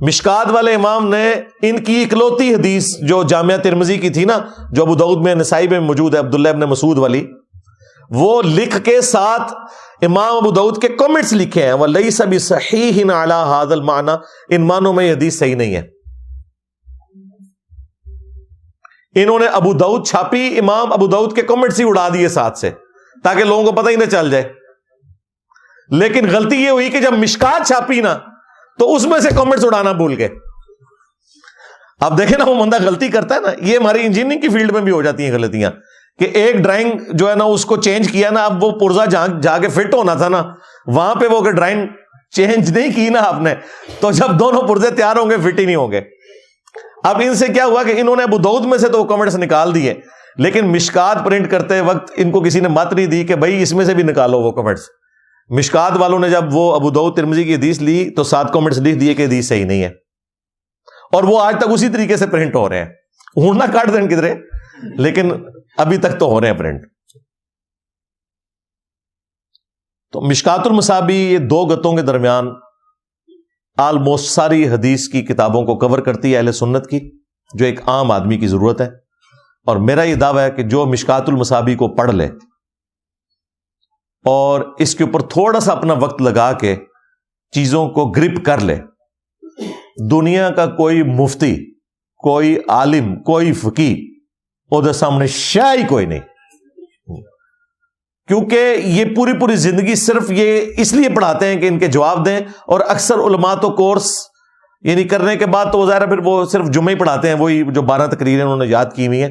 [0.00, 4.38] مشکات والے امام نے ان کی اکلوتی حدیث جو جامعہ ترمزی کی تھی نا،
[4.72, 7.26] جو ابو دعود میں، نسائی میں موجود ہے، عبداللہ ابن مسعود والی،
[8.10, 9.54] وہ لکھ کے ساتھ
[10.02, 14.16] امام ابو دعود کے کمنٹس لکھے ہیں۔ وہ لئی سبھی صحیح حاضل مانا
[14.48, 15.93] ان معنوں میں یہ حدیث صحیح نہیں ہے۔
[19.14, 22.70] انہوں نے ابو دعود چھاپی، امام ابو دعود کے کمنٹس ہی اڑا دیے ساتھ سے،
[23.24, 24.52] تاکہ لوگوں کو پتہ ہی نہ چل جائے۔
[25.90, 28.18] لیکن غلطی یہ ہوئی کہ جب مشکات چھاپی نا،
[28.78, 30.28] تو اس میں سے کامنٹس اڑانا بھول گئے۔
[32.00, 34.80] اب دیکھیں نا، وہ بندہ غلطی کرتا ہے نا، یہ ہماری انجینئرنگ کی فیلڈ میں
[34.80, 35.70] بھی ہو جاتی ہیں غلطیاں۔
[36.18, 39.04] کہ ایک ڈرائنگ جو ہے نا، اس کو چینج کیا نا، اب وہ پرزا
[39.40, 40.42] جا کے فٹ ہونا تھا نا،
[40.86, 41.86] وہاں پہ وہ ڈرائنگ
[42.30, 43.54] چینج نہیں کی نا آپ نے،
[44.00, 46.00] تو جب دونوں پرزے تیار ہوں گے فٹ ہی نہیں ہوں گے۔
[47.04, 49.74] اب ان سے کیا ہوا کہ انہوں نے ابو دعود میں سے تو کمنٹس نکال
[49.74, 49.94] دیے،
[50.36, 53.72] لیکن مشکات پرنٹ کرتے وقت ان کو کسی نے مت نہیں دی کہ بھائی اس
[53.72, 54.80] میں سے بھی نکالو وہ کمنٹس
[55.48, 58.96] مشکات والوں نے جب وہ ابو دو ترمزی کی حدیث لی تو سات کامنٹس لکھ
[58.96, 59.90] دیے کہ حدیث صحیح نہیں ہے۔
[61.12, 62.86] اور وہ آج تک اسی طریقے سے پرنٹ ہو رہے ہیں۔
[63.36, 64.34] اڑنا کاٹ دیں کدھرے،
[64.98, 65.32] لیکن
[65.78, 66.82] ابھی تک تو ہو رہے ہیں پرنٹ۔
[70.12, 72.48] تو مشکات المسابی یہ دو گتوں کے درمیان
[73.78, 77.00] آلموسٹ ساری حدیث کی کتابوں کو کور کرتی ہے اہل سنت کی،
[77.54, 78.86] جو ایک عام آدمی کی ضرورت ہے۔
[79.66, 82.26] اور میرا یہ دعویٰ ہے کہ جو مشکات المسابی کو پڑھ لے،
[84.24, 86.76] اور اس کے اوپر تھوڑا سا اپنا وقت لگا کے
[87.52, 88.76] چیزوں کو گرپ کر لے۔
[90.10, 91.54] دنیا کا کوئی مفتی،
[92.22, 93.94] کوئی عالم، کوئی فقی
[94.70, 96.20] ادھر سامنے شاہی کوئی نہیں۔
[98.28, 102.26] کیونکہ یہ پوری پوری زندگی صرف یہ اس لیے پڑھاتے ہیں کہ ان کے جواب
[102.26, 104.16] دیں اور اکثر علماء تو کورس
[104.82, 107.82] یعنی کرنے کے بعد تو ظاہر پھر وہ صرف جمعہ ہی پڑھاتے ہیں، وہی جو
[107.82, 109.30] بارہ تقریریں انہوں نے یاد کی ہوئی ہیں۔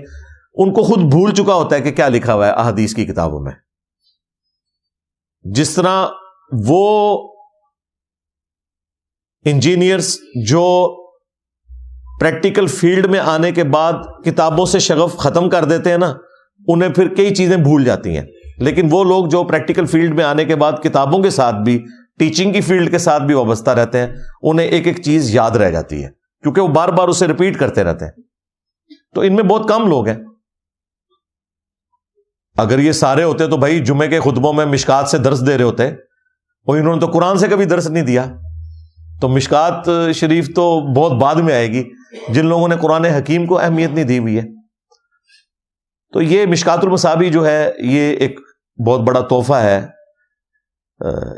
[0.56, 3.40] ان کو خود بھول چکا ہوتا ہے کہ کیا لکھا ہوا ہے احادیث کی کتابوں
[3.40, 3.52] میں۔
[5.44, 6.08] جس طرح
[6.66, 7.18] وہ
[9.46, 10.96] انجینئرس جو
[12.20, 13.94] پریکٹیکل فیلڈ میں آنے کے بعد
[14.26, 16.14] کتابوں سے شغف ختم کر دیتے ہیں نا،
[16.68, 18.26] انہیں پھر کئی چیزیں بھول جاتی ہیں۔
[18.58, 21.78] لیکن وہ لوگ جو پریکٹیکل فیلڈ میں آنے کے بعد کتابوں کے ساتھ بھی
[22.20, 24.08] ٹیچنگ کی فیلڈ کے ساتھ بھی وابستہ رہتے ہیں،
[24.42, 26.10] انہیں ایک ایک چیز یاد رہ جاتی ہے،
[26.44, 28.12] کیونکہ وہ بار بار اسے ریپیٹ کرتے رہتے ہیں۔
[29.16, 30.16] تو ان میں بہت کم لوگ ہیں۔
[32.58, 35.64] اگر یہ سارے ہوتے تو بھائی جمعے کے خطبوں میں مشکات سے درس دے رہے
[35.64, 38.26] ہوتے، اور انہوں نے تو قرآن سے کبھی درس نہیں دیا۔
[39.22, 41.84] تو مشکات شریف تو بہت بعد میں آئے گی،
[42.30, 44.63] جن لوگوں نے قرآن حکیم کو اہمیت نہیں دی ہوئی ہے۔
[46.14, 48.40] تو یہ مشکات المصابی جو ہے، یہ ایک
[48.88, 49.88] بہت بڑا تحفہ ہے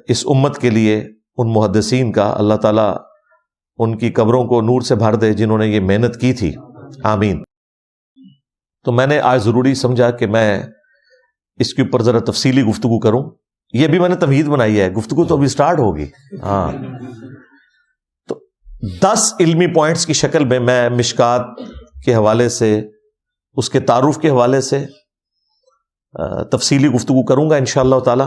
[0.08, 1.08] اس امت کے لیے،
[1.38, 2.96] ان محدثین کا۔ اللہ تعالیٰ
[3.78, 6.54] ان کی قبروں کو نور سے بھر دے جنہوں نے یہ محنت کی تھی۔
[7.04, 7.44] آمین۔
[8.86, 10.64] تو میں نے آج ضروری سمجھا کہ میں
[11.58, 13.30] اس کے اوپر ذرا تفصیلی گفتگو کروں۔
[13.74, 16.06] یہ بھی میں نے تمہید بنائی ہے، گفتگو تو ابھی اسٹارٹ ہوگی۔
[16.44, 16.72] ہاں۔
[18.28, 18.40] تو
[19.02, 21.42] دس علمی پوائنٹس کی شکل میں میں مشکات
[22.06, 22.82] کے حوالے سے
[23.58, 24.86] اس کے تعارف کے حوالے سے
[26.52, 28.24] تفصیلی گفتگو کروں گا ان شاء اللہ تعالی،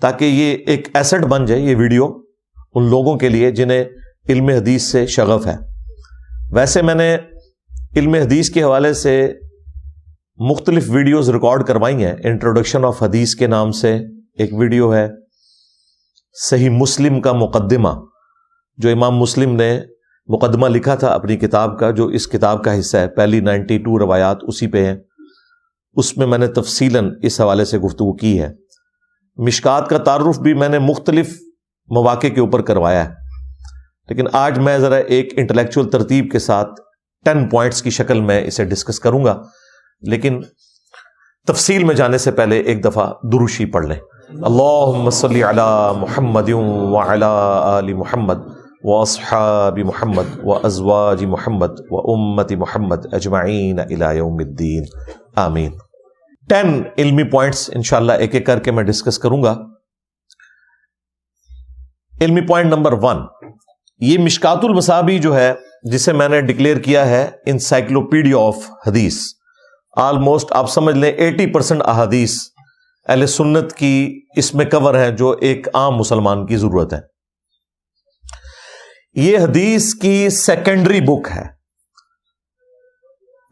[0.00, 2.06] تاکہ یہ ایک ایسٹ بن جائے یہ ویڈیو
[2.74, 3.84] ان لوگوں کے لیے جنہیں
[4.28, 5.56] علم حدیث سے شغف ہے۔
[6.52, 7.16] ویسے میں نے
[7.96, 9.32] علم حدیث کے حوالے سے
[10.50, 13.98] مختلف ویڈیوز ریکارڈ کروائی ہیں۔ انٹروڈکشن آف حدیث کے نام سے
[14.38, 15.08] ایک ویڈیو ہے۔
[16.32, 17.88] صحیح مسلم کا مقدمہ،
[18.78, 19.80] جو امام مسلم نے
[20.28, 23.98] مقدمہ لکھا تھا اپنی کتاب کا، جو اس کتاب کا حصہ ہے۔ پہلی نائنٹی ٹو
[23.98, 24.96] روایات اسی پہ ہیں۔
[25.92, 28.52] اس میں میں نے تفصیل اس حوالے سے گفتگو کی ہے۔
[29.36, 31.38] مشکات کا تعارف بھی میں نے مختلف
[31.88, 33.14] مواقع کے اوپر کروایا ہے۔
[34.08, 36.68] لیکن آج میں ذرا ایک انٹلیکچوئل ترتیب کے ساتھ
[37.24, 39.42] ٹین پوائنٹس کی شکل میں اسے ڈسکس کروں گا۔
[40.00, 40.40] لیکن
[41.46, 43.96] تفصیل میں جانے سے پہلے ایک دفعہ دروشی پڑھ لیں۔
[44.28, 46.50] اللہ صلی علی محمد
[47.22, 48.34] آل محمد۔
[48.84, 54.84] و اصحاب محمد و ازواج محمد و امت محمد اجمعین یوم الدین
[55.36, 55.70] آمین.
[56.48, 59.56] ٹین علمی پوائنٹس انشاءاللہ ایک ایک کر کے میں ڈسکس کروں گا.
[62.20, 63.16] علمی پوائنٹ نمبر ون
[64.00, 69.20] یہ مشکات المسابی جو ہے، جسے میں نے ڈکلیئر کیا ہے انسائکلوپیڈیا آف حدیث
[69.96, 72.38] آلموسٹ آپ سمجھ لیں ایٹی پرسینٹ احادیث
[73.08, 77.17] اہل سنت کی اس میں کور ہے جو ایک عام مسلمان کی ضرورت ہے۔
[79.18, 81.42] یہ حدیث کی سیکنڈری بک ہے۔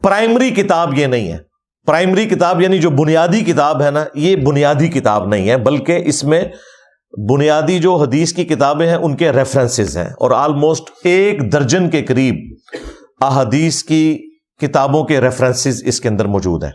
[0.03, 1.37] پرائمری کتاب یہ نہیں ہے۔
[1.85, 6.23] پرائمری کتاب یعنی جو بنیادی کتاب ہے نا، یہ بنیادی کتاب نہیں ہے، بلکہ اس
[6.23, 6.45] میں
[7.29, 12.01] بنیادی جو حدیث کی کتابیں ہیں، ان کے ریفرنسز ہیں۔ اور آلموسٹ ایک درجن کے
[12.01, 12.55] قریب
[13.21, 14.29] احادیث کی
[14.61, 16.71] کتابوں کے ریفرنسز اس کے اندر موجود ہیں۔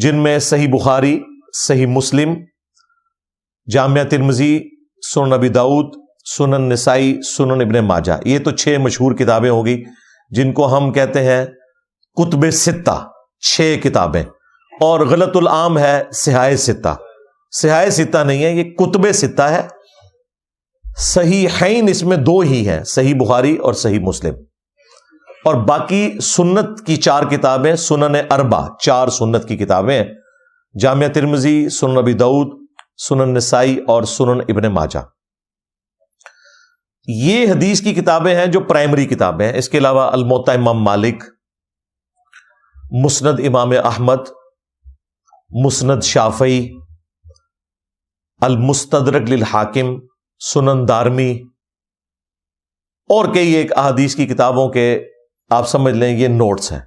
[0.00, 1.20] جن میں صحیح بخاری،
[1.52, 2.34] صحیح مسلم،
[3.72, 4.60] جامعہ ترمزی
[5.14, 9.82] سنن نبی داود سنن نسائی، سنن ابن ماجہ۔ یہ تو چھ مشہور کتابیں ہوگی
[10.30, 11.46] جن کو ہم کہتے ہیں
[12.14, 13.08] کتب ستہ
[13.40, 14.22] چھ کتابیں۔
[14.80, 16.96] اور غلط العام ہے سہائے ستہ
[17.50, 19.68] سہائے ستہ نہیں ہے، یہ کتب ستہ ہے۔
[20.96, 24.34] صحیح اس میں دو ہی ہیں، صحیح بخاری اور صحیح مسلم۔
[25.44, 30.04] اور باقی سنت کی چار کتابیں، سنن اربا چار سنت کی کتابیں
[30.80, 32.66] جامعہ ترمزی سنن نبی دعود
[33.08, 34.98] سنن نسائی اور سنن ابن ماجہ۔
[37.06, 41.24] یہ حدیث کی کتابیں ہیں جو پرائمری کتابیں ہیں۔ اس کے علاوہ الموتا امام مالک،
[42.90, 44.30] مسند امام احمد،
[45.50, 46.68] مسند شافعی،
[48.40, 49.98] المستدرک للحاکم،
[50.38, 51.42] سنن دارمی
[53.08, 55.08] اور کئی ایک احادیث کی کتابوں کے
[55.50, 56.80] آپ سمجھ لیں یہ نوٹس ہیں۔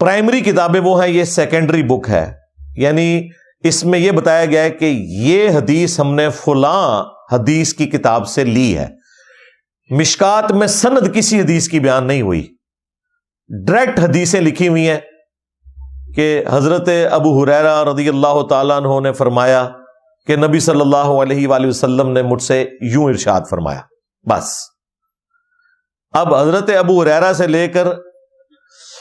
[0.00, 2.34] پرائمری کتابیں وہ ہیں، یہ سیکنڈری بک ہے۔
[2.76, 3.28] یعنی
[3.60, 8.28] اس میں یہ بتایا گیا ہے کہ یہ حدیث ہم نے فلاں حدیث کی کتاب
[8.28, 8.88] سے لی ہے۔
[9.90, 12.48] مشکات میں سند کسی حدیث کی بیان نہیں ہوئی۔
[13.66, 15.00] ڈائریکٹ حدیثیں لکھی ہوئی ہیں
[16.14, 19.68] کہ حضرت ابو حریرا رضی اللہ تعالیٰ عنہ نے فرمایا
[20.26, 23.80] کہ نبی صلی اللہ علیہ وآلہ وسلم نے مجھ سے یوں ارشاد فرمایا۔
[24.30, 24.58] بس۔
[26.12, 27.86] اب حضرت ابو ریرا سے لے کر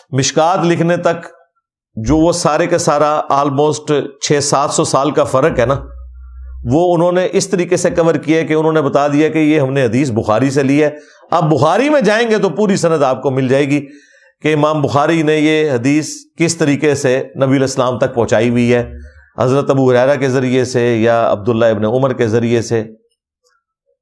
[0.10, 1.28] مشکات لکھنے تک
[1.96, 5.82] جو وہ سارے کا سارا آلموسٹ چھ سات سو سال کا فرق ہے نا۔
[6.72, 9.60] وہ انہوں نے اس طریقے سے کور کیا کہ انہوں نے بتا دیا کہ یہ
[9.60, 10.90] ہم نے حدیث بخاری سے لی ہے۔
[11.32, 13.86] اب بخاری میں جائیں گے تو پوری سند آپ کو مل جائے گی
[14.42, 18.92] کہ امام بخاری نے یہ حدیث کس طریقے سے نبی الاسلام تک پہنچائی ہوئی ہے۔
[19.40, 22.84] حضرت ابو ریرا کے ذریعے سے یا عبداللہ ابن عمر کے ذریعے سے۔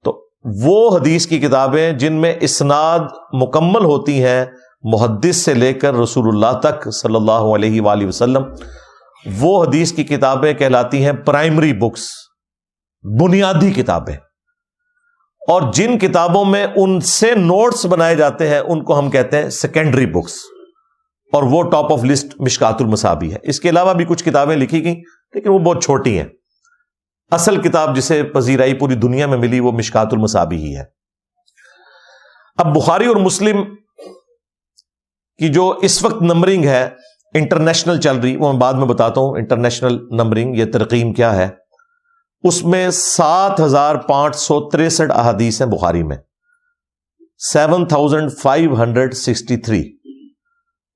[0.03, 0.27] تو
[0.63, 2.99] وہ حدیث کی کتابیں جن میں اسناد
[3.33, 4.45] مکمل ہوتی ہیں
[4.83, 8.43] محدث سے لے کر رسول اللہ تک صلی اللہ علیہ وآلہ وسلم،
[9.39, 12.09] وہ حدیث کی کتابیں کہلاتی ہیں پرائمری بکس
[13.03, 14.15] بنیادی کتابیں
[15.47, 19.49] اور جن کتابوں میں ان سے نوٹس بنائے جاتے ہیں، ان کو ہم کہتے ہیں
[19.49, 20.33] سیکنڈری بکس
[21.33, 24.83] اور وہ ٹاپ آف لسٹ مشکات المسابی ہے۔ اس کے علاوہ بھی کچھ کتابیں لکھی
[24.83, 24.95] گئیں،
[25.33, 26.27] لیکن وہ بہت چھوٹی ہیں۔
[27.31, 30.83] اصل کتاب جسے پذیرائی پوری دنیا میں ملی، وہ مشکات المسابی ہی ہے۔
[32.57, 33.75] اب بخاری اور مسلم
[35.37, 36.89] کی جو اس وقت نمبرنگ ہے
[37.33, 41.60] انٹرنیشنل چل رہی، وہ میں بعد میں بتاتا ہوں انٹرنیشنل نمبرنگ یہ ترقیم کیا ہے۔
[42.43, 46.17] اس میں سات ہزار پانچ سو تریسٹھ احادیث ہیں بخاری میں۔
[47.37, 49.97] Seven thousand five hundred sixty three.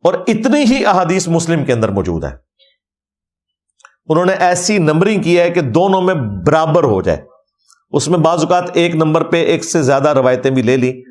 [0.03, 2.29] اور اتنی ہی احادیث مسلم کے اندر موجود ہے
[4.05, 6.15] انہوں نے ایسی نمبرنگ کی ہے کہ دونوں میں
[6.47, 7.21] برابر ہو جائے۔
[7.91, 11.03] اس میں بعض اوقات ایک نمبر پہ ایک سے زیادہ روایتیں بھی لے لی۔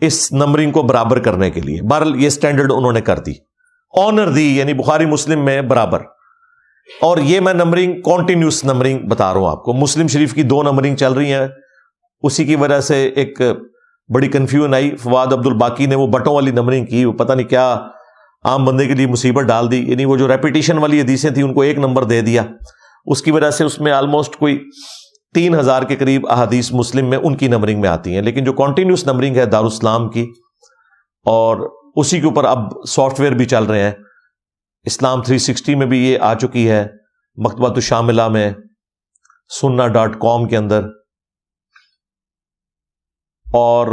[0.00, 3.32] اس نمبرنگ کو برابر کرنے کے لیے۔ بہرحال یہ اسٹینڈرڈ انہوں نے کر دی۔
[4.06, 6.02] آنر دی یعنی بخاری مسلم میں برابر۔
[7.00, 10.62] اور یہ میں نمبرنگ کانٹینیوس نمبرنگ بتا رہا ہوں آپ کو۔ مسلم شریف کی دو
[10.62, 11.48] نمبرنگ چل رہی ہیں۔
[12.22, 13.40] اسی کی وجہ سے ایک
[14.14, 17.46] بڑی کنفیوژن آئی۔ فواد عبد الباقی نے وہ بٹوں والی نمبرنگ کی، وہ پتہ نہیں
[17.46, 17.80] کیا
[18.44, 21.54] عام بندے کے لیے مصیبت ڈال دی۔ یعنی وہ جو ریپیٹیشن والی حدیثیں تھیں، ان
[21.54, 22.42] کو ایک نمبر دے دیا۔
[23.06, 24.58] اس کی وجہ سے اس میں آلموسٹ کوئی
[25.34, 28.52] تین ہزار کے قریب احادیث مسلم میں ان کی نمبرنگ میں آتی ہیں۔ لیکن جو
[28.52, 30.32] کنٹینیوس نمبرنگ ہے دارالاسلام کی،
[31.24, 33.90] اور اسی کے اوپر اب سافٹ ویئر بھی چل رہے ہیں۔
[34.88, 36.86] اسلام 360 میں بھی یہ آ چکی ہے
[37.36, 38.52] مکتبہ تو شاملہ میں،
[39.60, 40.84] سننا ڈاٹ کام کے اندر۔
[43.52, 43.86] اور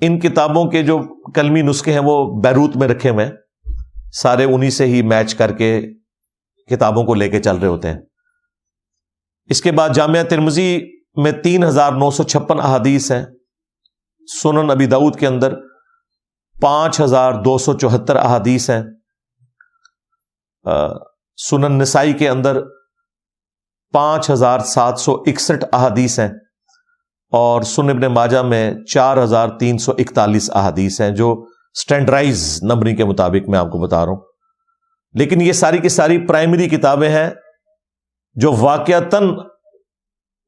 [0.00, 0.98] ان کتابوں کے جو
[1.32, 3.30] کلمی نسخے ہیں وہ بیروت میں رکھے ہوئے
[4.12, 5.82] سارے انہی سے ہی میچ کر کے
[6.70, 7.98] کتابوں کو لے کے چل رہے ہوتے ہیں۔
[9.46, 10.80] اس کے بعد جامعہ ترمزی
[11.14, 13.24] میں تین ہزار نو سو چھپن احادیث ہیں۔
[14.42, 15.54] سنن ابی دعود کے اندر
[16.60, 18.82] پانچ ہزار دو سو چوہتر احادیث ہیں۔
[21.38, 22.60] سنن نسائی کے اندر
[23.94, 26.28] پانچ ہزار سات سو اکسٹھ احادیث ہیں
[27.32, 31.32] اور سن ابن ماجہ میں چار ہزار تین سو اکتالیس احادیث ہیں، جو
[31.74, 34.20] اسٹینڈرائز نمبرنگ کے مطابق میں آپ کو بتا رہا ہوں۔
[35.14, 37.30] لیکن یہ ساری کی ساری پرائمری کتابیں ہیں
[38.36, 39.30] جو واقعتاً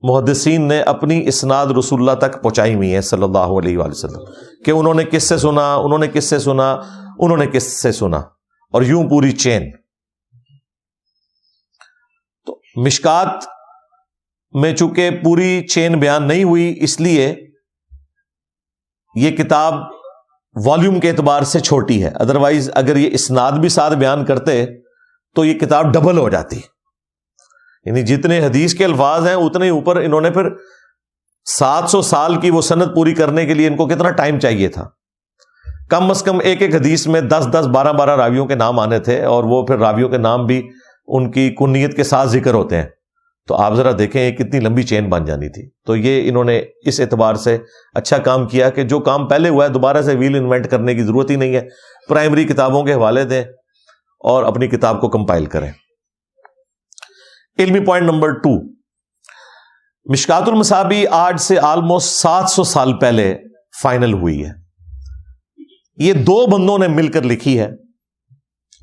[0.02, 4.24] محدثین نے اپنی اسناد رسول اللہ تک پہنچائی ہوئی ہیں صلی اللہ علیہ وآلہ وسلم،
[4.64, 6.72] کہ انہوں نے کس سے سنا، انہوں نے کس سے سنا،
[7.18, 8.18] انہوں نے کس سے سنا،
[8.72, 9.70] اور یوں پوری چین۔
[12.76, 13.44] مشکات
[14.52, 17.36] میں چونکہ پوری چین بیان نہیں ہوئی، اس لیے
[19.14, 19.74] یہ کتاب
[20.66, 24.66] والیوم کے اعتبار سے چھوٹی ہے۔ ادروائز اگر یہ اسناد بھی ساتھ بیان کرتے
[25.34, 26.60] تو یہ کتاب ڈبل ہو جاتی۔
[27.84, 30.48] یعنی جتنے حدیث کے الفاظ ہیں، اتنے اوپر انہوں نے پھر
[31.44, 34.68] سات سو سال کی وہ صنعت پوری کرنے کے لیے ان کو کتنا ٹائم چاہیے
[34.68, 34.88] تھا۔
[35.90, 38.98] کم از کم ایک ایک حدیث میں دس دس بارہ بارہ راویوں کے نام آنے
[38.98, 40.70] تھے اور وہ پھر راویوں کے نام بھی
[41.06, 42.86] ان کی کنیت کے ساتھ ذکر ہوتے ہیں۔
[43.48, 46.62] تو آپ ذرا دیکھیں یہ کتنی لمبی چین بن جانی تھی۔ تو یہ انہوں نے
[46.86, 47.58] اس اعتبار سے
[47.94, 51.02] اچھا کام کیا کہ جو کام پہلے ہوا ہے، دوبارہ سے ویل انوینٹ کرنے کی
[51.02, 51.60] ضرورت ہی نہیں ہے۔
[52.08, 53.42] پرائمری کتابوں کے حوالے دیں
[54.20, 55.72] اور اپنی کتاب کو کمپائل کریں۔
[57.58, 58.62] علمی پوائنٹ نمبر ٹو۔
[60.04, 63.38] مشکات المسابی آج سے آلموسٹ سات سو سال پہلے
[63.82, 64.50] فائنل ہوئی ہے۔
[65.96, 67.68] یہ دو بندوں نے مل کر لکھی ہے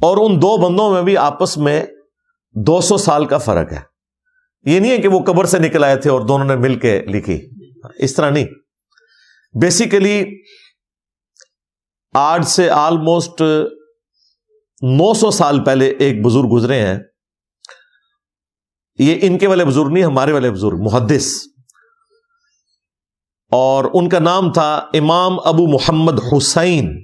[0.01, 1.85] اور ان دو بندوں میں بھی آپس میں
[2.51, 3.81] دو سو سال کا فرق ہے۔
[4.63, 7.01] یہ نہیں ہے کہ وہ قبر سے نکل آئے تھے اور دونوں نے مل کے
[7.01, 7.49] لکھی۔
[7.99, 8.45] اس طرح نہیں۔
[9.61, 10.41] بیسیکلی
[12.13, 13.41] آج سے آلموسٹ
[14.81, 16.99] نو سو سال پہلے ایک بزرگ گزرے ہیں۔
[18.99, 21.31] یہ ان کے والے بزرگ نہیں، ہمارے والے بزرگ، محدث۔
[23.51, 27.03] اور ان کا نام تھا امام ابو محمد حسین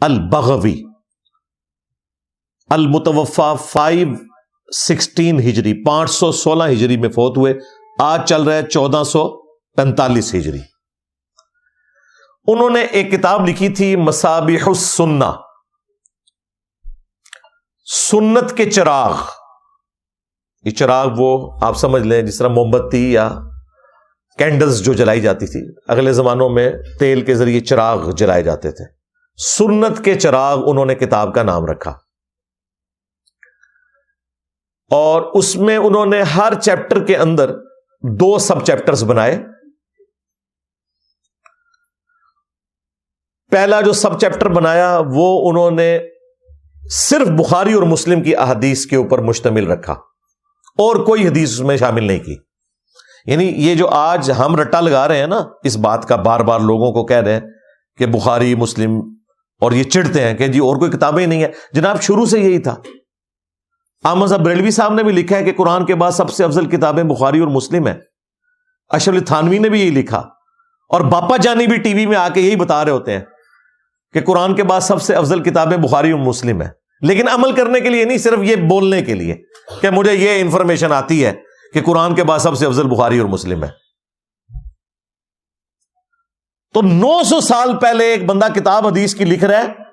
[0.00, 0.82] البغوی۔
[2.70, 4.08] المتوفا فائیو
[4.76, 7.54] سکسٹین ہجری، پانچ سو سولہ ہجری میں فوت ہوئے۔
[7.98, 9.42] آج چل رہا ہے چودہ سو
[9.76, 10.60] پینتالیس ہجری۔
[12.46, 15.24] انہوں نے ایک کتاب لکھی تھی مسابح السنہ۔
[18.10, 19.16] سنت کے چراغ۔
[20.64, 23.38] یہ چراغ وہ آپ سمجھ لیں، جس طرح موم بتی یا
[24.38, 28.84] کینڈلز جو جلائی جاتی تھی۔ اگلے زمانوں میں تیل کے ذریعے چراغ جلائے جاتے تھے۔
[29.36, 32.07] سنت کے چراغ انہوں نے کتاب کا نام رکھا۔
[34.90, 37.52] اور اس میں انہوں نے ہر چیپٹر کے اندر
[38.02, 39.38] دو سب چیپٹرز بنائے۔
[43.52, 45.98] پہلا جو سب چیپٹر بنایا، وہ انہوں نے
[46.90, 49.92] صرف بخاری اور مسلم کی احادیث کے اوپر مشتمل رکھا،
[50.78, 52.36] اور کوئی حدیث اس میں شامل نہیں کی۔
[53.26, 56.60] یعنی یہ جو آج ہم رٹا لگا رہے ہیں نا، اس بات کا بار بار
[56.60, 57.40] لوگوں کو کہہ رہے ہیں
[57.98, 59.00] کہ بخاری، مسلم
[59.62, 62.58] اور یہ چڑھتے ہیں کہ جی اور کوئی کتابیں نہیں ہیں جناب، شروع سے یہی
[62.58, 62.74] تھا۔
[64.04, 67.04] احمد بریلوی صاحب نے بھی لکھا ہے کہ قرآن کے بعد سب سے افضل کتابیں
[67.04, 67.94] بخاری اور مسلم ہے
[68.88, 70.18] اشرف تھانوی نے بھی یہی لکھا۔
[70.90, 73.20] اور باپا جانی بھی ٹی وی میں آ کے یہی بتا رہے ہوتے ہیں
[74.12, 76.68] کہ قرآن کے بعد سب سے افضل کتابیں بخاری اور مسلم ہے
[77.00, 79.34] لیکن عمل کرنے کے لیے نہیں، صرف یہ بولنے کے لیے
[79.82, 81.32] کہ مجھے یہ انفارمیشن آتی ہے
[81.74, 83.70] کہ قرآن کے بعد سب سے افضل بخاری اور مسلم ہے
[86.74, 89.87] تو نو سو سال پہلے ایک بندہ کتاب حدیث کی لکھ رہا ہے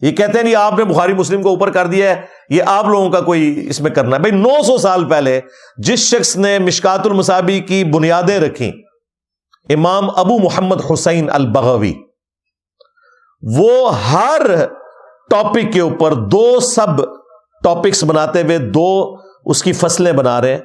[0.00, 2.84] یہ کہتے ہیں نہیں، آپ نے بخاری مسلم کو اوپر کر دیا ہے، یہ آپ
[2.84, 5.40] لوگوں کا کوئی اس میں کرنا ہے۔ بھائی، نو سو سال پہلے
[5.78, 8.72] جس شخص نے مشکات المسابی کی بنیادیں رکھی
[9.68, 11.92] امام ابو محمد حسین البغوی،
[13.42, 14.66] وہ ہر
[15.30, 17.04] ٹاپک کے اوپر دو سب
[17.64, 20.60] ٹاپکس بناتے ہوئے دو اس کی فصلیں بنا رہے ہیں۔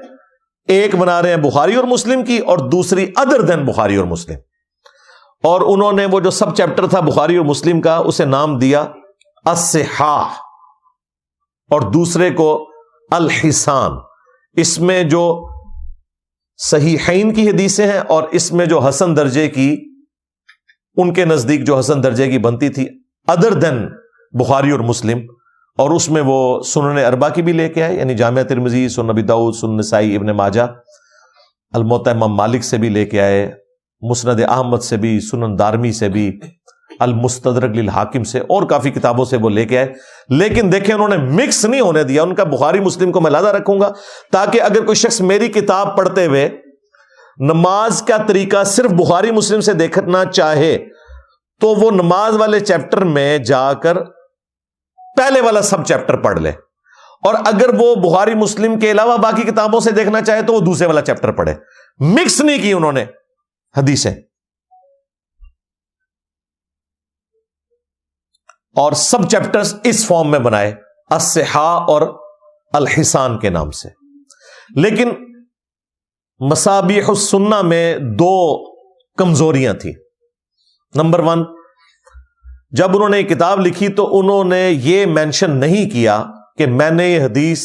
[0.68, 4.36] ایک بنا رہے ہیں بخاری اور مسلم کی اور دوسری ادر دین بخاری اور مسلم۔
[5.44, 8.86] اور انہوں نے وہ جو سب چیپٹر تھا بخاری اور مسلم کا، اسے نام دیا
[11.72, 12.50] اور دوسرے کو
[13.12, 13.92] الحسان۔
[14.58, 15.24] اس میں جو
[16.60, 19.76] صحیحین کی حدیثیں ہیں اور اس میں جو حسن درجے کی،
[20.98, 22.88] ان کے نزدیک جو حسن درجے کی بنتی تھی
[23.28, 23.86] ادر دین
[24.34, 25.20] بخاری اور مسلم،
[25.78, 29.08] اور اس میں وہ سنن اربا کی بھی لے کے آئے یعنی جامعہ ترمزی سن
[29.08, 30.62] نبی داؤد سن نسائی، ابن ماجہ
[31.74, 33.52] الموت امام مالک سے بھی لے کے آئے،
[34.02, 36.40] مسند احمد سے بھی، سنن دارمی سے بھی۔
[37.00, 39.94] المستدرک للحاکم سے اور کافی کتابوں سے وہ لے کے آئے۔
[40.30, 43.48] لیکن دیکھیں انہوں نے مکس نہیں ہونے دیا۔ ان کا بخاری مسلم کو میں لادہ
[43.48, 43.92] رکھوں گا
[44.32, 46.50] تاکہ اگر کوئی شخص میری کتاب پڑھتے ہوئے
[47.38, 50.78] نماز کا طریقہ صرف بخاری مسلم سے دیکھنا چاہے،
[51.60, 54.04] تو وہ نماز والے چیپٹر میں جا کر
[55.18, 56.50] پہلے والا سب چیپٹر پڑھ لے۔
[57.26, 60.88] اور اگر وہ بخاری مسلم کے علاوہ باقی کتابوں سے دیکھنا چاہے تو وہ دوسرے
[60.88, 61.54] والا چیپٹر پڑھے۔
[62.00, 63.06] مکس نہیں کی انہوں نے
[63.78, 64.16] حدیثیں۔
[68.76, 70.76] اور سب چیپٹرز اس فارم میں بنائے
[71.12, 72.20] اسحا اور
[72.74, 73.90] الحسان کے نام سے۔
[74.76, 75.10] لیکن
[76.40, 78.72] مسابیح السنہ میں دو
[79.18, 79.94] کمزوریاں تھیں۔
[80.96, 81.44] نمبر ون،
[82.72, 86.24] جب انہوں نے یہ کتاب لکھی تو انہوں نے یہ مینشن نہیں کیا
[86.58, 87.64] کہ میں نے یہ حدیث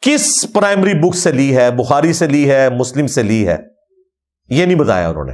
[0.00, 3.56] کس پرائمری بک سے لی ہے، بخاری سے لی ہے، مسلم سے لی ہے۔
[4.48, 5.32] یہ نہیں بتایا انہوں نے۔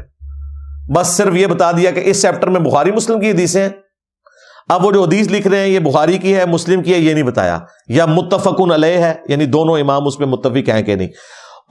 [0.93, 3.90] بس صرف یہ بتا دیا کہ اس چیپٹر میں بخاری مسلم کی حدیثیں ہیں۔
[4.71, 7.13] اب وہ جو حدیث لکھ رہے ہیں، یہ بخاری کی ہے، مسلم کی ہے، یہ
[7.13, 7.59] نہیں بتایا۔
[7.89, 11.09] یا متفقن علیہ ہے یعنی دونوں امام اس میں متفق ہیں کہ نہیں۔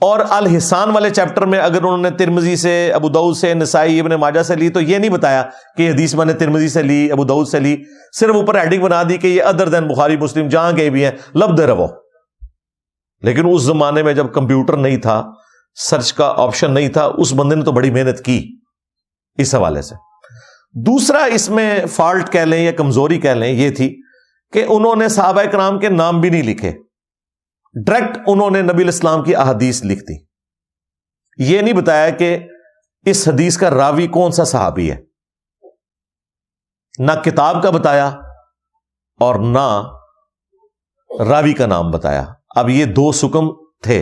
[0.00, 4.10] اور الحسان والے چیپٹر میں اگر انہوں نے ترمزی سے، ابو دعود سے، نسائی ابن
[4.10, 5.44] ماجہ سے لی، تو یہ نہیں بتایا
[5.76, 7.76] کہ حدیث میں نے ترمزی سے لی، ابو دعود سے لی۔
[8.20, 11.12] صرف اوپر ایڈنگ بنا دی کہ یہ ادر دین بخاری، مسلم، جہاں گئے بھی ہیں،
[11.34, 11.86] لب دے رہو۔
[13.22, 15.30] لیکن اس زمانے میں جب کمپیوٹر نہیں تھا،
[15.74, 18.56] سرچ کا آپشن نہیں تھا، اس بندے نے تو بڑی محنت کی۔
[19.38, 20.09] اس حوالے سے۔
[20.74, 24.00] دوسرا اس میں فالٹ کہہ لیں یا کمزوری کہہ لیں یہ تھی
[24.52, 26.72] کہ انہوں نے صحابہ کرام کے نام بھی نہیں لکھے۔
[27.86, 30.14] ڈائریکٹ انہوں نے نبی الاسلام کی احادیث لکھ دی۔
[31.38, 32.38] یہ نہیں بتایا کہ
[33.06, 34.96] اس حدیث کا راوی کون سا صحابی ہے۔
[36.98, 38.08] نہ کتاب کا بتایا
[39.20, 39.82] اور نہ
[41.28, 42.24] راوی کا نام بتایا۔
[42.56, 43.48] اب یہ دو سکم
[43.82, 44.00] تھے۔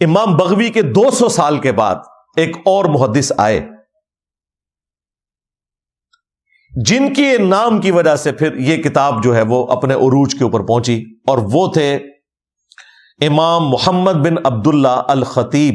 [0.00, 1.96] امام بغوی کے دو سو سال کے بعد
[2.36, 3.77] ایک اور محدث آئے۔
[6.72, 10.44] جن کے نام کی وجہ سے پھر یہ کتاب جو ہے وہ اپنے عروج کے
[10.44, 11.94] اوپر پہنچی اور وہ تھے
[13.20, 15.74] امام محمد بن عبداللہ الخطیب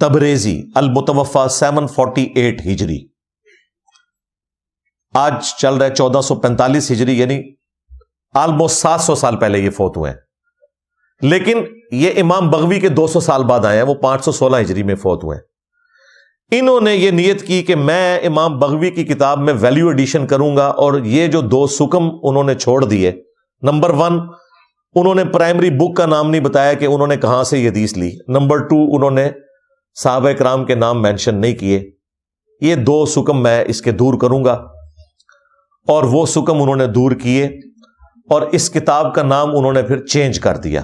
[0.00, 2.98] تبریزی المتوفا سیون فورٹی ایٹ ہجری۔
[5.14, 7.42] آج چل رہے چودہ سو پینتالیس ہجری یعنی
[8.34, 10.12] آلموسٹ سات سو سال پہلے یہ فوت ہوئے
[11.20, 11.62] لیکن
[11.92, 14.82] یہ امام بغوی کے دو سو سال بعد آئے ہیں، وہ پانچ سو سولہ ہجری
[14.82, 15.38] میں فوت ہوئے
[16.50, 20.56] انہوں نے یہ نیت کی کہ میں امام بغوی کی کتاب میں ویلیو ایڈیشن کروں
[20.56, 23.12] گا اور یہ جو دو سکم انہوں نے چھوڑ دیے
[23.62, 24.20] نمبر ون
[24.94, 27.96] انہوں نے پرائمری بک کا نام نہیں بتایا کہ انہوں نے کہاں سے یہ حدیث
[27.96, 29.30] لی۔ نمبر ٹو انہوں نے
[29.94, 31.90] صحابہ کرام کے نام مینشن نہیں کیے۔
[32.60, 34.52] یہ دو سکم میں اس کے دور کروں گا۔
[35.88, 37.44] اور وہ سکم انہوں نے دور کیے
[38.30, 40.80] اور اس کتاب کا نام انہوں نے پھر چینج کر دیا۔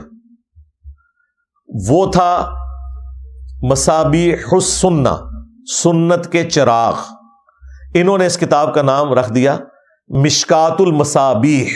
[1.89, 2.55] وہ تھا
[3.62, 5.09] مسابی حسنہ
[5.73, 6.95] سنت کے چراغ۔
[7.95, 9.59] انہوں نے اس کتاب کا نام رکھ دیا
[10.09, 11.69] مشکات المسابیح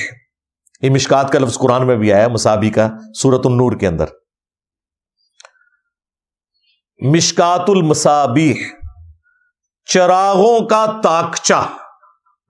[0.82, 4.04] یہ مشکات کا لفظ قرآن میں بھی آیا مسابی کا سورت النور کے اندر۔
[7.00, 8.54] مشکات المسابیح
[9.84, 11.62] چراغوں کا تاکچا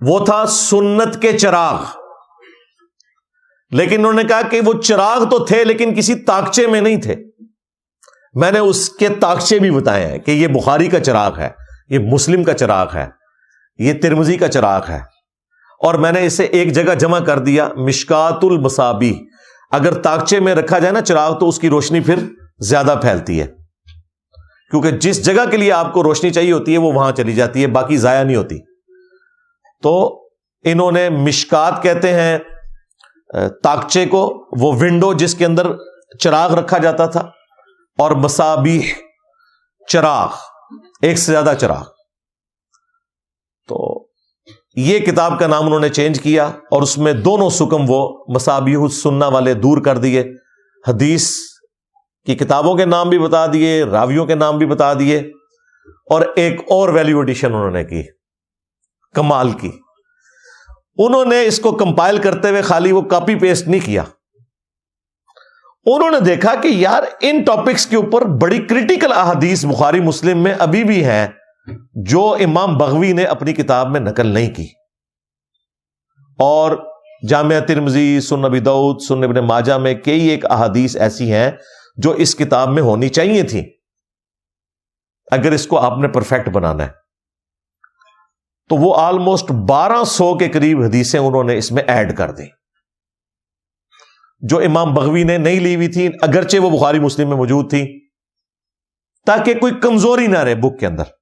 [0.00, 1.84] وہ تھا سنت کے چراغ۔
[3.70, 7.16] لیکن انہوں نے کہا کہ وہ چراغ تو تھے، لیکن کسی تاکچے میں نہیں تھے۔
[8.34, 11.48] میں نے اس کے تاکچے بھی بتائے ہیں کہ یہ بخاری کا چراغ ہے،
[11.88, 13.06] یہ مسلم کا چراغ ہے،
[13.78, 15.00] یہ ترمزی کا چراغ ہے۔
[15.82, 19.18] اور میں نے اسے ایک جگہ جمع کر دیا، مشکات المسابی
[19.72, 22.14] اگر تاکچے میں رکھا جائے نا چراغ تو اس کی روشنی پھر
[22.58, 23.46] زیادہ پھیلتی ہے۔
[24.70, 27.62] کیونکہ جس جگہ کے لیے آپ کو روشنی چاہیے ہوتی ہے، وہ وہاں چلی جاتی
[27.62, 28.58] ہے، باقی ضائع نہیں ہوتی۔
[29.82, 30.24] تو
[30.64, 32.38] انہوں نے مشکات کہتے ہیں،
[33.62, 35.66] تاکچے کو، وہ ونڈو جس کے اندر
[36.18, 37.30] چراغ رکھا جاتا تھا۔
[37.98, 38.82] اور مسابی
[39.88, 40.28] چراغ،
[41.02, 41.84] ایک سے زیادہ چراغ۔
[43.68, 44.06] تو
[44.74, 48.88] یہ کتاب کا نام انہوں نے چینج کیا اور اس میں دونوں سکم وہ مسابی
[48.88, 50.24] سننا والے دور کر دیے۔
[50.88, 51.30] حدیث
[52.26, 55.18] کی کتابوں کے نام بھی بتا دیے، راویوں کے نام بھی بتا دیے
[56.10, 58.02] اور ایک اور ویلیو ایڈیشن انہوں نے کی،
[59.14, 59.70] کمال کی۔
[60.96, 64.04] انہوں نے اس کو کمپائل کرتے ہوئے خالی وہ کاپی پیسٹ نہیں کیا۔
[65.94, 70.54] انہوں نے دیکھا کہ یار ان ٹاپکس کے اوپر بڑی کریٹیکل احادیث بخاری مسلم میں
[70.58, 71.28] ابھی بھی ہیں
[71.94, 74.66] جو امام بغوی نے اپنی کتاب میں نقل نہیں کی۔
[76.38, 76.76] اور
[77.28, 81.50] جامعہ ترمزی سن نبی دعود سن ابن ماجہ میں کئی ایک احادیث ایسی ہیں
[81.96, 83.72] جو اس کتاب میں ہونی چاہیے تھی
[85.30, 86.88] اگر اس کو آپ نے پرفیکٹ بنانا ہے۔
[88.68, 92.57] تو وہ آلموسٹ بارہ سو کے قریب حدیثیں انہوں نے اس میں ایڈ کر دی
[94.42, 97.86] جو امام بغوی نے نہیں لی ہوئی تھی، اگرچہ وہ بخاری مسلم میں موجود تھی،
[99.26, 101.16] تاکہ کوئی کمزوری نہ رہے بک کے اندر۔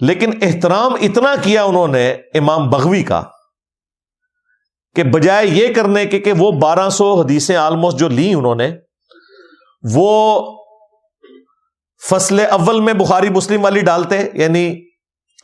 [0.00, 3.22] لیکن احترام اتنا کیا انہوں نے امام بغوی کا،
[4.96, 8.70] کہ بجائے یہ کرنے کے کہ وہ بارہ سو حدیثیں آلموسٹ جو لی انہوں نے،
[9.84, 10.12] وہ
[12.02, 14.68] فصل اول میں بخاری مسلم والی ڈالتے یعنی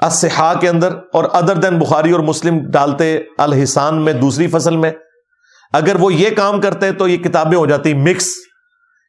[0.01, 4.93] اسحا کے اندر، اور ادر دین بخاری اور مسلم ڈالتے الحسان میں، دوسری فصل میں۔
[5.75, 8.29] اگر وہ یہ کام کرتے تو یہ کتابیں ہو جاتی مکس۔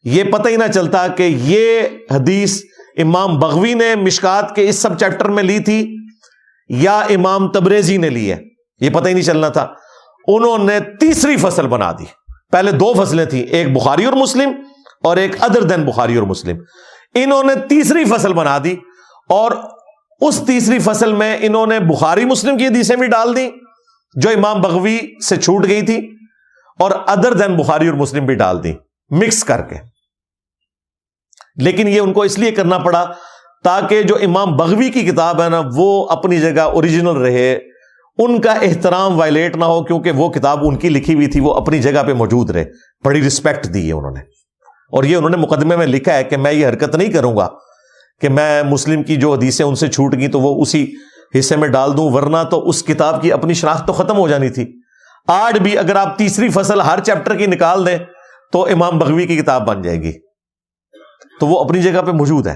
[0.03, 2.61] یہ پتہ ہی نہ چلتا کہ یہ حدیث
[2.97, 5.95] امام بغوی نے مشکات کے اس سب چیپٹر میں لی تھی
[6.69, 8.39] یا امام تبریزی نے لی ہے۔
[8.79, 9.67] یہ پتہ ہی نہیں چلنا تھا۔
[10.27, 12.05] انہوں نے تیسری فصل بنا دی۔
[12.51, 14.49] پہلے دو فصلیں تھیں، ایک بخاری اور مسلم
[15.03, 16.57] اور ایک ادر دین بخاری اور مسلم۔
[17.15, 18.75] انہوں نے تیسری فصل بنا دی
[19.29, 19.51] اور
[20.21, 23.49] اس تیسری فصل میں انہوں نے بخاری مسلم کی حدیثیں بھی ڈال دی
[24.15, 24.99] جو امام بغوی
[25.29, 26.14] سے چھوٹ گئی تھی۔
[26.79, 28.73] اور ادر دین بخاری اور مسلم بھی ڈال دی
[29.09, 29.75] مکس کر کے
[31.55, 33.11] لیکن یہ ان کو اس لیے کرنا پڑا
[33.63, 37.59] تاکہ جو امام بغوی کی کتاب ہے نا، وہ اپنی جگہ اوریجنل رہے۔
[38.17, 41.53] ان کا احترام وائلیٹ نہ ہو، کیونکہ وہ کتاب ان کی لکھی ہوئی تھی، وہ
[41.53, 42.65] اپنی جگہ پہ موجود رہے۔
[43.05, 44.19] بڑی رسپیکٹ دی ہے انہوں نے۔
[44.91, 47.47] اور یہ انہوں نے مقدمے میں لکھا ہے کہ میں یہ حرکت نہیں کروں گا
[48.21, 50.91] کہ میں مسلم کی جو حدیثیں ان سے چھوٹ گئی تو وہ اسی
[51.39, 54.49] حصے میں ڈال دوں، ورنہ تو اس کتاب کی اپنی شناخت تو ختم ہو جانی
[54.49, 54.84] تھی۔
[55.27, 57.97] آج بھی اگر آپ تیسری فصل ہر چیپٹر کی نکال دیں
[58.51, 60.11] تو امام بغوی کی کتاب بن جائے گی۔
[61.39, 62.55] تو وہ اپنی جگہ پہ موجود ہے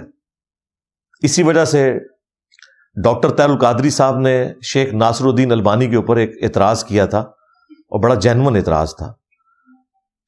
[1.21, 1.97] اسی وجہ سے
[3.03, 7.19] ڈاکٹر تیر القادری صاحب نے شیخ ناصر الدین البانی کے اوپر ایک اعتراض کیا تھا
[7.19, 9.13] اور بڑا جینون اعتراض تھا۔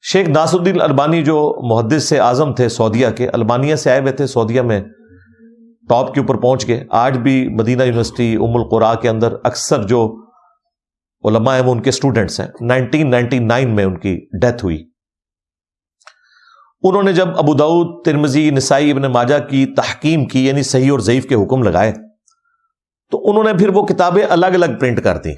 [0.02, 4.12] شیخ ناصر الدین البانی جو محدث سے اعظم تھے سعودیہ کے، البانیہ سے آئے ہوئے
[4.12, 4.80] تھے سعودیہ میں
[5.88, 10.21] ٹاپ کے اوپر پہنچ گئے۔ آج بھی مدینہ یونیورسٹی، ام القرا کے اندر اکثر جو
[11.24, 14.84] علماء ہیں وہ ان کے اسٹوڈنٹس ہیں۔ نائنٹین نائنٹی نائن میں ان کی ڈیتھ ہوئی۔
[16.82, 20.98] انہوں نے جب ابو داود ترمزی نسائی، ابن ماجہ کی تحکیم کی یعنی صحیح اور
[20.98, 21.92] ضعیف کے حکم لگائے،
[23.10, 25.30] تو انہوں نے پھر وہ کتابیں الگ الگ پرنٹ کر دی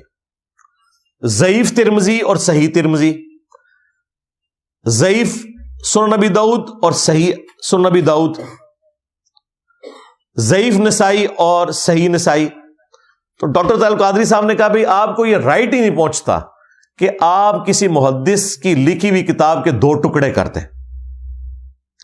[1.22, 3.12] ضعیف ترمزی اور صحیح ترمزی
[4.87, 5.47] ضعیف
[5.93, 7.32] سن نبی داؤد اور صحیح
[7.70, 8.39] سن نبی داؤد۔
[10.37, 12.49] ضعیف نسائی اور صحیح نسائی۔
[13.41, 16.41] تو ڈاکٹر تعلق قادری صاحب نے کہا بھائی، آپ کو یہ رائٹ ہی نہیں پہنچتا
[16.99, 20.61] کہ آپ کسی محدث کی لکھی ہوئی کتاب کے دو ٹکڑے کرتے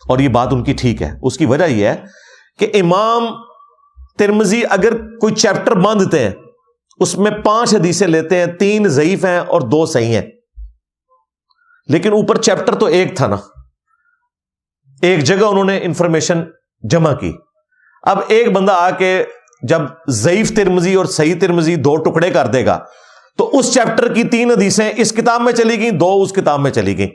[0.09, 1.95] اور یہ بات ان کی ٹھیک ہے۔ اس کی وجہ یہ ہے
[2.59, 3.25] کہ امام
[4.19, 6.31] ترمزی اگر کوئی چیپٹر باندھتے ہیں،
[6.99, 10.27] اس میں پانچ حدیثیں لیتے ہیں، تین ضعیف ہیں اور دو صحیح ہیں۔
[11.87, 13.35] لیکن اوپر چیپٹر تو ایک تھا نا۔
[15.01, 16.43] ایک جگہ انہوں نے انفارمیشن
[16.83, 17.33] جمع کی۔
[18.03, 19.23] اب ایک بندہ آ کے
[19.63, 22.85] جب ضعیف ترمزی اور صحیح ترمزی دو ٹکڑے کر دے گا،
[23.37, 26.71] تو اس چیپٹر کی تین حدیثیں اس کتاب میں چلی گئیں، دو اس کتاب میں
[26.71, 27.09] چلی گئیں۔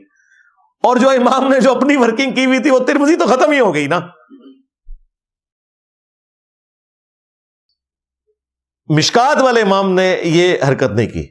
[0.83, 3.61] اور جو امام نے جو اپنی ورکنگ کی ہوئی تھی، وہ ترمزی تو ختم ہی
[3.61, 4.01] ہو گئی نا۔
[8.89, 11.29] مشکات والے امام نے یہ حرکت نہیں کی۔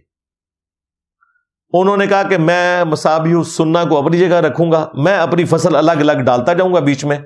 [1.74, 5.76] انہوں نے کہا کہ میں مسابی سننا کو اپنی جگہ رکھوں گا، میں اپنی فصل
[5.76, 7.18] الگ الگ ڈالتا جاؤں گا بیچ میں۔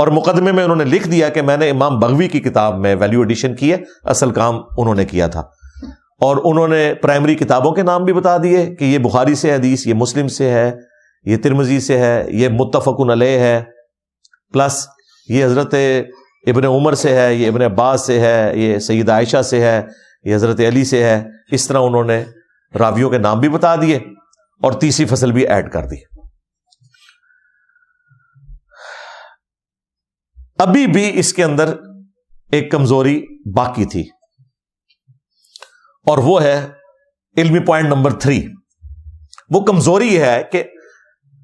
[0.00, 2.94] اور مقدمے میں انہوں نے لکھ دیا کہ میں نے امام بغوی کی کتاب میں
[2.94, 5.40] ویلیو ایڈیشن کی ہے، اصل کام انہوں نے کیا تھا۔
[6.20, 9.86] اور انہوں نے پرائمری کتابوں کے نام بھی بتا دیے کہ یہ بخاری سے حدیث،
[9.86, 10.72] یہ مسلم سے ہے،
[11.24, 13.64] یہ ترمزی سے ہے، یہ متفق علیہ ہے۔
[14.52, 14.86] پلس
[15.28, 15.74] یہ حضرت
[16.46, 19.82] ابن عمر سے ہے، یہ ابن عباس سے ہے، یہ سید عائشہ سے ہے،
[20.24, 22.24] یہ حضرت علی سے ہے۔ اس طرح انہوں نے
[22.78, 23.96] راویوں کے نام بھی بتا دیے
[24.62, 26.09] اور تیسری فصل بھی ایڈ کر دی۔
[30.60, 31.74] ابھی بھی اس کے اندر
[32.52, 33.22] ایک کمزوری
[33.56, 34.00] باقی تھی۔
[36.06, 36.68] اور وہ ہے
[37.36, 38.46] علمی پوائنٹ نمبر تھری
[39.50, 40.64] وہ کمزوری ہے کہ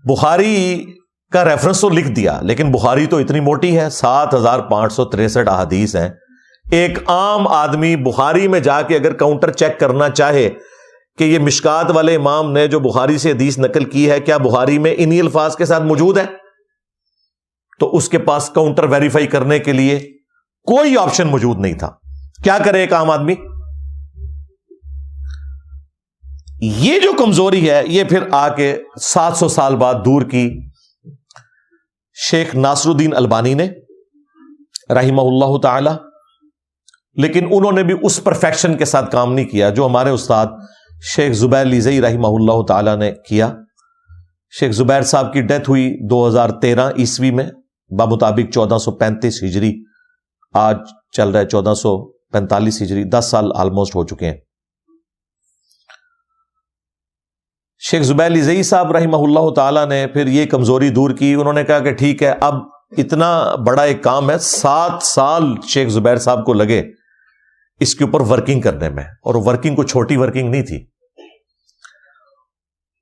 [0.05, 0.85] بخاری
[1.33, 5.05] کا ریفرنس تو لکھ دیا، لیکن بخاری تو اتنی موٹی ہے، سات ہزار پانچ سو
[5.05, 6.09] تریسٹھ احادیث ہیں۔
[6.71, 10.51] ایک عام آدمی بخاری میں جا کے اگر کاؤنٹر چیک کرنا چاہے
[11.19, 14.79] کہ یہ مشکات والے امام نے جو بخاری سے حدیث نقل کی ہے، کیا بخاری
[14.79, 16.46] میں انہی الفاظ کے ساتھ موجود ہے
[17.81, 19.99] تو اس کے پاس کاؤنٹر ویریفائی کرنے کے لیے
[20.65, 21.91] کوئی آپشن موجود نہیں تھا۔
[22.45, 23.35] کیا کرے ایک عام آدمی؟
[26.61, 30.51] یہ جو کمزوری ہے، یہ پھر آ کے سات سو سال بعد دور کی۔
[32.15, 33.69] شیخ ناصر الدین البانی نے،
[34.91, 35.91] رحمہ اللہ تعالی،
[37.15, 40.47] لیکن انہوں نے بھی اس پرفیکشن کے ساتھ کام نہیں کیا جو ہمارے استاد
[41.03, 43.53] شیخ زبیر لیزئی رحمہ اللہ تعالی نے کیا۔
[44.61, 47.47] شیخ زبیر صاحب کی ڈیتھ ہوئی دو ہزار تیرہ عیسوی میں۔
[47.91, 49.73] بمطابق چودہ سو پینتیس ہجری،
[50.55, 50.77] آج
[51.17, 51.97] چل رہا ہے چودہ سو
[52.33, 54.37] پینتالیس ہجری، دس سال آلموسٹ ہو چکے ہیں۔
[57.83, 61.65] شیخ زبیر لیزئی صاحب رحمہ اللہ تعالیٰ نے پھر یہ کمزوری دور کی، انہوں نے
[61.65, 62.55] کہا کہ ٹھیک ہے، اب
[62.99, 63.31] اتنا
[63.67, 66.83] بڑا ایک کام ہے، سات سال شیخ زبیر صاحب کو لگے
[67.81, 70.85] اس کے اوپر ورکنگ کرنے میں، اور ورکنگ کو چھوٹی ورکنگ نہیں تھی۔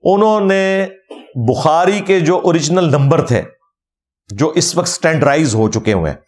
[0.04, 0.86] انہوں نے
[1.48, 3.42] بخاری کے جو اوریجنل نمبر تھے
[4.28, 6.18] جو اس وقت اسٹینڈرائز ہو چکے ہوئے ہیں۔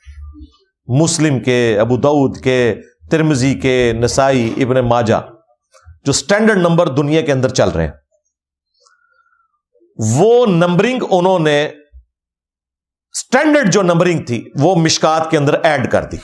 [0.86, 2.74] مسلم کے، ابو دعود کے
[3.10, 5.20] ترمزی کے، نسائی، ابن ماجا
[6.04, 7.92] جو اسٹینڈرڈ نمبر دنیا کے اندر چل رہے ہیں۔
[10.12, 11.64] وہ نمبرنگ انہوں نے
[13.12, 16.16] اسٹینڈرڈ جو نمبرنگ تھی، وہ مشکات کے اندر ایڈ کر دی۔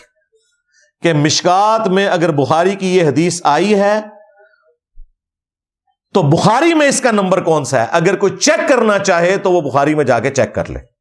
[1.03, 4.01] کہ مشکات میں اگر بخاری کی یہ حدیث آئی ہے،
[6.15, 9.53] تو بخاری میں اس کا نمبر کون سا ہے؟ اگر کوئی چیک کرنا چاہے، تو
[9.53, 10.92] وہ بخاری میں جا کے چیک کر لے۔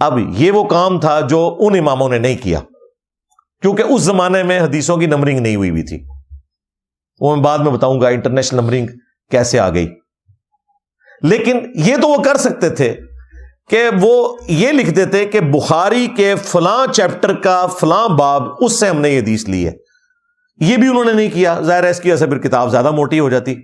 [0.00, 2.60] اب یہ وہ کام تھا جو ان اماموں نے نہیں کیا،
[3.62, 6.04] کیونکہ اس زمانے میں حدیثوں کی نمبرنگ نہیں ہوئی ہوئی تھی۔
[7.20, 8.86] وہ میں بعد میں بتاؤں گا انٹرنیشنل نمبرنگ
[9.30, 9.88] کیسے آ گئی۔
[11.22, 12.94] لیکن یہ تو وہ کر سکتے تھے
[13.70, 18.88] کہ وہ یہ لکھ دیتے کہ بخاری کے فلاں چیپٹر کا فلاں باب، اس سے
[18.88, 19.72] ہم نے یہ حدیث لی ہے۔
[20.60, 22.90] یہ بھی انہوں نے نہیں کیا۔ ظاہر ہے اس کی وجہ سے پھر کتاب زیادہ
[22.90, 23.54] موٹی ہو جاتی۔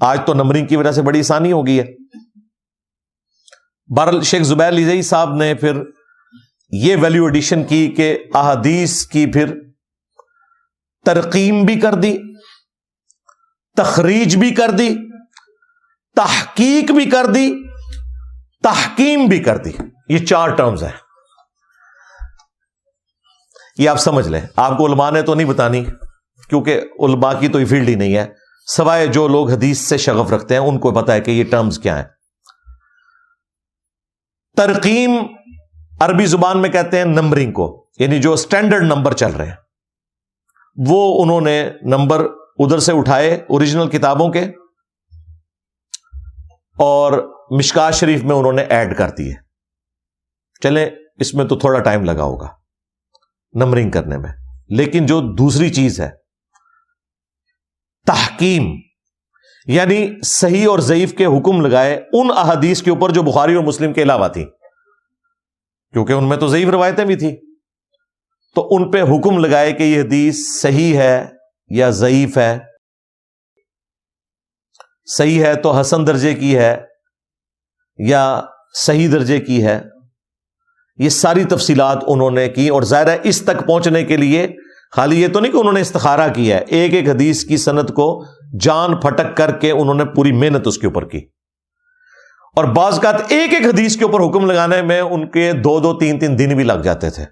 [0.00, 1.84] آج تو نمبرنگ کی وجہ سے بڑی آسانی ہو گئی ہے۔
[3.86, 5.82] بہرحال شیخ زبیر لیزئی صاحب نے پھر
[6.70, 9.60] یہ ویلیو ایڈیشن کی کہ احادیث کی پھر
[11.04, 12.18] ترقیم بھی کر دی،
[13.76, 14.94] تخریج بھی کر دی،
[16.16, 17.54] تحقیق بھی کر دی،
[18.62, 19.72] تحکیم بھی کر دی۔
[20.08, 20.90] یہ چار ٹرمز ہیں۔
[23.78, 25.84] یہ آپ سمجھ لیں۔ آپ کو علماء نے تو نہیں بتانی،
[26.48, 28.26] کیونکہ علماء کی تو یہ فیلڈ ہی نہیں ہے۔
[28.76, 31.78] سوائے جو لوگ حدیث سے شغف رکھتے ہیں، ان کو پتا ہے کہ یہ ٹرمز
[31.78, 32.13] کیا ہیں۔
[34.56, 35.10] ترقیم
[36.00, 39.56] عربی زبان میں کہتے ہیں نمبرنگ کو یعنی جو اسٹینڈرڈ نمبر چل رہے ہیں۔
[40.86, 42.20] وہ انہوں نے نمبر
[42.58, 44.42] ادھر سے اٹھائے اوریجنل کتابوں کے،
[46.78, 47.12] اور
[47.50, 49.32] مشکا شریف میں انہوں نے ایڈ کر دیے
[50.62, 50.88] چلیں،
[51.20, 52.48] اس میں تو تھوڑا ٹائم لگا ہوگا
[53.54, 54.30] نمبرنگ کرنے میں۔
[54.68, 56.10] لیکن جو دوسری چیز ہے،
[58.06, 58.70] تحکیم۔
[59.66, 63.92] یعنی صحیح اور ضعیف کے حکم لگائے ان احادیث کے اوپر جو بخاری اور مسلم
[63.92, 64.44] کے علاوہ تھی۔
[65.92, 67.36] کیونکہ ان میں تو ضعیف روایتیں بھی تھیں۔
[68.54, 71.26] تو ان پہ حکم لگائے کہ یہ حدیث صحیح ہے
[71.68, 72.58] یا ضعیف ہے۔
[75.06, 76.76] صحیح ہے تو حسن درجے کی ہے
[77.98, 78.42] یا
[78.74, 79.82] صحیح درجے کی ہے۔
[80.98, 84.46] یہ ساری تفصیلات انہوں نے کی اور ظاہر ہے اس تک پہنچنے کے لیے
[84.96, 87.88] خالی یہ تو نہیں کہ انہوں نے استخارہ کیا ہے، ایک ایک حدیث کی صنعت
[87.88, 88.24] کو
[88.60, 91.18] جان پھٹک کر کے انہوں نے پوری محنت اس کے اوپر کی۔
[92.56, 95.94] اور بعض کا ایک ایک حدیث کے اوپر حکم لگانے میں ان کے دو دو
[95.94, 97.24] تین تین دن بھی لگ جاتے تھے۔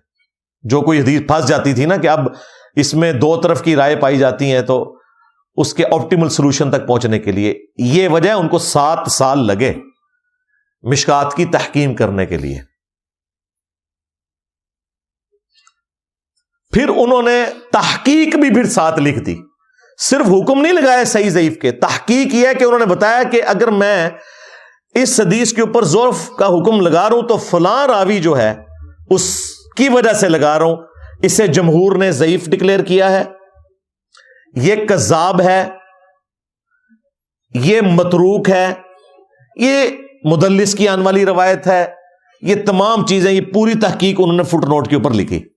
[0.62, 2.20] جو کوئی حدیث پھنس جاتی تھی نا کہ اب
[2.76, 4.96] اس میں دو طرف کی رائے پائی جاتی ہیں تو
[5.54, 9.72] اس کے آپٹیمل سولوشن تک پہنچنے کے لیے یہ وجہ ان کو سات سال لگے
[10.82, 12.72] مشکات کی تحکیم کرنے کے لیے۔
[16.73, 19.37] پھر انہوں نے تحقیق بھی پھر ساتھ لکھ دی۔
[19.99, 23.43] صرف حکم نہیں لگایا صحیح ضعیف کے، تحقیق یہ ہے کہ انہوں نے بتایا کہ
[23.47, 24.11] اگر میں
[24.95, 28.55] اس حدیث کے اوپر ضرف کا حکم لگا رہا ہوں تو فلاں راوی جو ہے،
[29.11, 30.77] اس کی وجہ سے لگا رہا ہوں۔
[31.23, 33.25] اسے جمہور نے ضعیف ڈکلیئر کیا ہے۔
[34.55, 35.68] یہ کذاب ہے۔
[37.55, 38.75] یہ متروک ہے۔
[39.57, 39.89] یہ
[40.25, 41.87] مدلس کی آنے والی روایت ہے۔
[42.43, 45.51] یہ تمام چیزیں، یہ پوری تحقیق انہوں نے فٹ نوٹ کے اوپر لکھی۔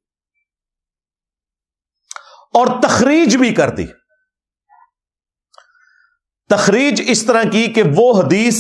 [2.56, 3.86] اور تخریج بھی کر دی۔
[6.50, 8.58] تخریج اس طرح کی کہ وہ حدیث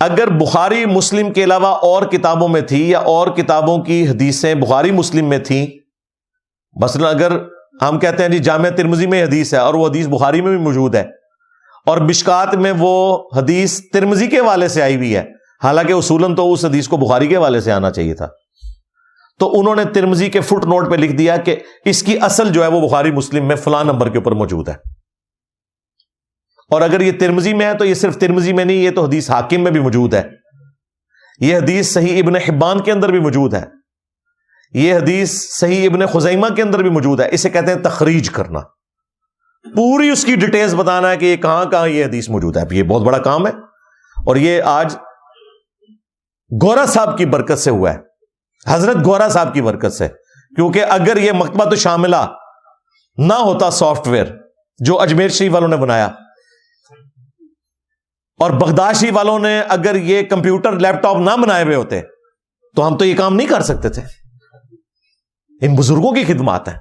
[0.00, 4.90] اگر بخاری مسلم کے علاوہ اور کتابوں میں تھی یا اور کتابوں کی حدیثیں بخاری
[4.90, 5.66] مسلم میں تھیں،
[6.76, 7.32] مثلا اگر
[7.82, 10.64] ہم کہتے ہیں جی جامعہ ترمزی میں حدیث ہے اور وہ حدیث بخاری میں بھی
[10.64, 11.04] موجود ہے
[11.86, 12.94] اور بشکات میں وہ
[13.36, 15.24] حدیث ترمزی کے والے سے آئی ہوئی ہے،
[15.62, 18.28] حالانکہ اصولن تو اس حدیث کو بخاری کے والے سے آنا چاہیے تھا۔
[19.38, 22.62] تو انہوں نے ترمزی کے فٹ نوٹ پہ لکھ دیا کہ اس کی اصل جو
[22.62, 24.74] ہے وہ بخاری مسلم میں فلاں نمبر کے اوپر موجود ہے۔
[26.70, 29.30] اور اگر یہ ترمزی میں ہے تو یہ صرف ترمزی میں نہیں، یہ تو حدیث
[29.30, 30.22] حاکم میں بھی موجود ہے۔
[31.40, 33.64] یہ حدیث صحیح ابن حبان کے اندر بھی موجود ہے۔
[34.74, 38.60] یہ حدیث صحیح ابن خزیمہ کے اندر بھی موجود ہے۔ اسے کہتے ہیں تخریج کرنا۔
[39.76, 42.82] پوری اس کی ڈیٹیلز بتانا ہے کہ یہ کہاں کہاں یہ حدیث موجود ہے۔ یہ
[42.82, 43.52] بہت بڑا کام ہے۔
[44.26, 44.96] اور یہ آج
[46.62, 48.07] گورا صاحب کی برکت سے ہوا ہے۔
[48.66, 50.08] حضرت گورا صاحب کی برکت سے،
[50.56, 52.16] کیونکہ اگر یہ مکتبہ تو شاملہ
[53.16, 54.26] نہ ہوتا سافٹ ویئر
[54.78, 56.08] جو اجمیر شریف والوں نے بنایا۔
[58.38, 62.00] اور بغداشی والوں نے اگر یہ کمپیوٹر لیپ ٹاپ نہ بنائے ہوئے ہوتے،
[62.76, 64.02] تو ہم تو یہ کام نہیں کر سکتے تھے۔
[65.60, 66.78] ان بزرگوں کی خدمات ہیں۔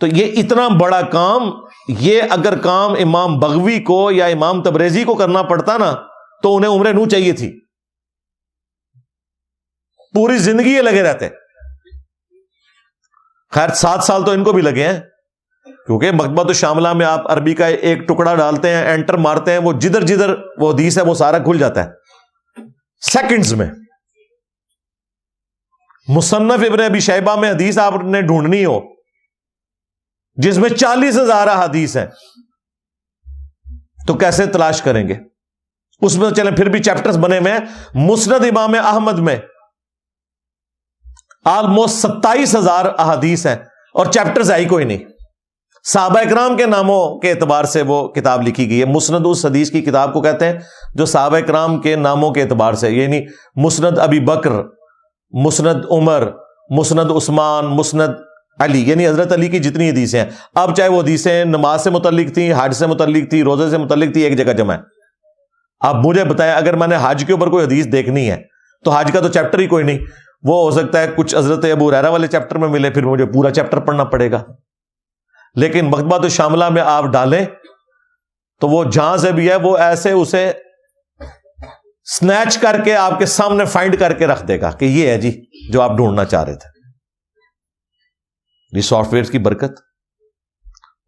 [0.00, 1.42] تو یہ اتنا بڑا کام،
[1.88, 5.94] یہ اگر کام امام بغوی کو یا امام تبریزی کو کرنا پڑتا نا،
[6.42, 7.61] تو انہیں عمریں نو چاہیے تھی۔
[10.14, 11.28] پوری زندگی یہ لگے رہتے
[13.50, 15.00] خیر، سات سال تو ان کو بھی لگے ہیں۔
[15.86, 19.58] کیونکہ مکبہ تو شاملہ میں آپ عربی کا ایک ٹکڑا ڈالتے ہیں، انٹر مارتے ہیں،
[19.58, 21.90] وہ جدھر جدھر وہ حدیث ہے، وہ سارا کھل جاتا ہے۔
[23.00, 23.66] سیکنڈز میں۔
[26.08, 28.80] مصنف ابن ابی شیبہ میں حدیث آپ نے ڈھونڈنی ہو،
[30.34, 32.06] جس میں چالیس ہزار حدیث ہیں۔
[34.06, 35.14] تو کیسے تلاش کریں گے؟
[36.00, 37.60] اس میں چلیں، پھر بھی چیپٹرز بنے ہوئے ہیں۔
[37.94, 39.36] مسند امام احمد میں
[41.44, 43.56] آلموسٹ ستائیس ہزار احادیث ہیں
[43.94, 44.98] اور چیپٹرز آئی کوئی نہیں۔
[45.84, 49.70] صحابہ اکرام کے ناموں کے اعتبار سے وہ کتاب لکھی گئی ہے۔ مسند اس حدیث
[49.70, 50.58] کی کتاب کو کہتے ہیں
[50.94, 53.20] جو صحابہ اکرام کے ناموں کے اعتبار سے یعنی
[53.56, 54.50] مسند ابی بکر،
[55.32, 56.28] مسند عمر،
[56.70, 58.14] مسند عثمان، مسند
[58.60, 62.34] علی یعنی حضرت علی کی جتنی حدیثیں ہیں۔ اب چاہے وہ حدیثیں نماز سے متعلق
[62.34, 64.78] تھیں، حج سے متعلق تھی روزے سے متعلق تھی ایک جگہ جمع ہے
[65.80, 68.36] آپ مجھے بتائیں، اگر میں نے حج کے اوپر کوئی حدیث دیکھنی ہے
[68.84, 69.98] تو حج کا تو چیپٹر ہی کوئی نہیں۔
[70.42, 73.50] وہ ہو سکتا ہے کچھ حضرت ابو ریرا والے چیپٹر میں ملے، پھر مجھے پورا
[73.50, 74.42] چیپٹر پڑھنا پڑے گا۔
[75.54, 77.46] لیکن مکتبہ تو شاملہ میں آپ ڈالیں،
[78.60, 80.52] تو وہ جہاں سے بھی ہے، وہ ایسے اسے
[82.04, 85.18] سنیچ کر کے آپ کے سامنے فائنڈ کر کے رکھ دے گا کہ یہ ہے
[85.18, 86.72] جی جو آپ ڈھونڈنا چاہ رہے تھے۔
[88.76, 89.80] یہ سافٹ ویئر کی برکت۔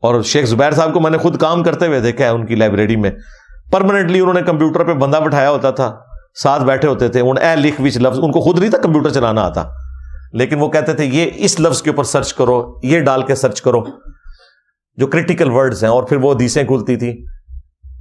[0.03, 2.55] اور شیخ زبیر صاحب کو میں نے خود کام کرتے ہوئے دیکھا ہے ان کی
[2.55, 3.11] لائبریری میں۔
[3.73, 6.04] پرماننٹلی انہوں نے کمپیوٹر پہ بندہ بٹھایا ہوتا تھا۔
[6.43, 9.11] ساتھ بیٹھے ہوتے تھے، ان اے لکھ وچ لفظ، ان کو خود نہیں تھا کمپیوٹر
[9.11, 9.65] چلانا آتا۔
[10.33, 13.63] لیکن وہ کہتے تھے، یہ اس لفظ کے اوپر سرچ کرو، یہ ڈال کے سرچ
[13.63, 13.85] کرو۔
[14.97, 17.25] جو کریٹیکل ورڈز ہیں، اور پھر وہ حدیثیں کھلتی تھی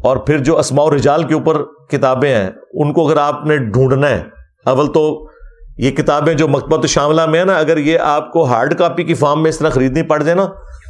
[0.03, 4.09] اور پھر جو اسماء رجال کے اوپر کتابیں ہیں، ان کو اگر آپ نے ڈھونڈنا
[4.09, 4.23] ہے،
[4.65, 5.29] اول تو
[5.77, 9.13] یہ کتابیں جو مکبت شاملہ میں ہے نا، اگر یہ آپ کو ہارڈ کاپی کی
[9.13, 10.45] فارم میں اس طرح خریدنی پڑ جائے نا،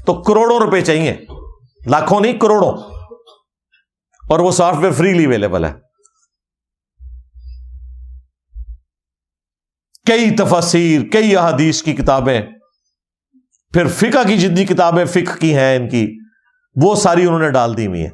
[0.05, 1.17] تو کروڑوں روپے چاہیے۔
[1.87, 2.71] لاکھوں نہیں، کروڑوں۔
[4.29, 5.73] اور وہ سافٹ ویئر فریلی اویلیبل ہے۔
[10.07, 12.41] کئی تفاصیر کئی احادیث کی کتابیں،
[13.73, 16.17] پھر فقہ کی جتنی کتابیں فقہ کی ہیں ان کی،
[16.75, 18.09] وہ ساری انہوں نے ڈال دی ہوئی ہیں۔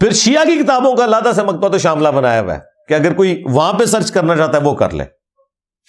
[0.00, 3.14] پھر شیعہ کی کتابوں کا اللہ سے مکتبہ تو شاملہ بنایا ہوا ہے کہ اگر
[3.14, 5.04] کوئی وہاں پہ سرچ کرنا چاہتا ہے وہ کر لے۔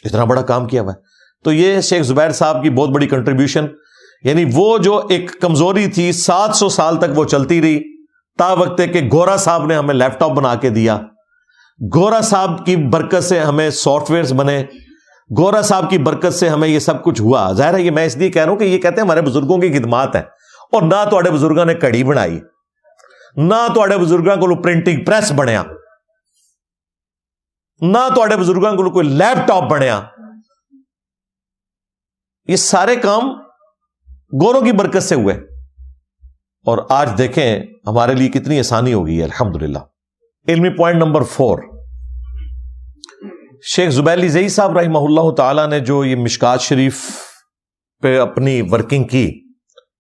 [0.04, 0.98] اتنا بڑا کام کیا ہوا ہے۔
[1.44, 3.66] تو یہ شیخ زبیر صاحب کی بہت بڑی کنٹریبیوشن
[4.24, 8.06] یعنی وہ جو ایک کمزوری تھی، سات سو سال تک وہ چلتی رہی،
[8.38, 11.00] تا وقت کہ گورا صاحب نے ہمیں لیپ ٹاپ بنا کے دیا۔
[11.96, 14.64] گورا صاحب کی برکت سے ہمیں سافٹ ویئر بنے۔
[15.38, 18.18] گورا صاحب کی برکت سے ہمیں یہ سب کچھ ہوا۔ ظاہر ہے یہ میں اس
[18.18, 20.24] لیے کہہ رہا ہوں کہ یہ کہتے ہیں ہمارے بزرگوں کی خدمات ہیں
[20.72, 22.40] اور نہ تو بزرگوں نے کڑی بنائی،
[23.36, 25.64] نہ تو بزرگوں کو پرنٹنگ پریس بنیا،
[27.82, 30.02] نہ تو بزرگوں کو کوئی لیپ ٹاپ بنیا۔
[32.48, 33.30] یہ سارے کام
[34.42, 35.36] گوروں کی برکت سے ہوئے۔
[36.66, 39.80] اور آج دیکھیں ہمارے لیے کتنی آسانی ہوگی الحمد للہ
[40.48, 41.60] علمی پوائنٹ نمبر فور۔
[43.64, 47.06] شیخ زبیلی زئی صاحب رحمہ اللہ تعالی نے جو یہ مشکات شریف
[48.04, 49.42] پہ اپنی ورکنگ کی،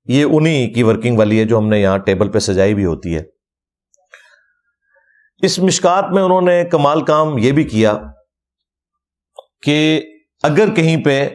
[0.06, 3.16] یہ انہی کی ورکنگ والی ہے جو ہم نے یہاں ٹیبل پہ سجائی بھی ہوتی
[3.16, 3.22] ہے۔
[5.42, 7.94] اس مشکات میں انہوں نے کمال کام یہ بھی کیا
[9.64, 10.02] کہ
[10.44, 11.30] اگر کہیں پہ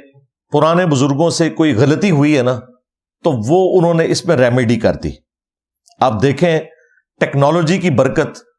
[0.53, 2.59] پرانے بزرگوں سے کوئی غلطی ہوئی ہے نا،
[3.25, 5.11] تو وہ انہوں نے اس میں ریمیڈی کر دی۔
[6.01, 6.61] آپ دیکھیں،
[7.21, 8.50] ٹیکنالوجی کی برکت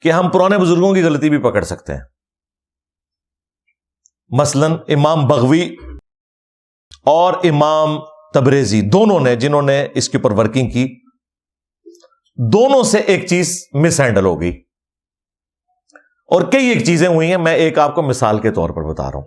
[0.00, 2.00] کہ ہم پرانے بزرگوں کی غلطی بھی پکڑ سکتے ہیں۔
[4.28, 5.76] مثلا امام بغوی
[7.04, 7.98] اور امام
[8.34, 11.00] تبریزی دونوں نے، جنہوں نے اس کے اوپر ورکنگ کی،
[12.36, 14.62] دونوں سے ایک چیز مس ہینڈل ہو گئی۔
[16.26, 19.02] اور کئی ایک چیزیں ہوئی ہیں، میں ایک آپ کو مثال کے طور پر بتا
[19.02, 19.26] رہا ہوں۔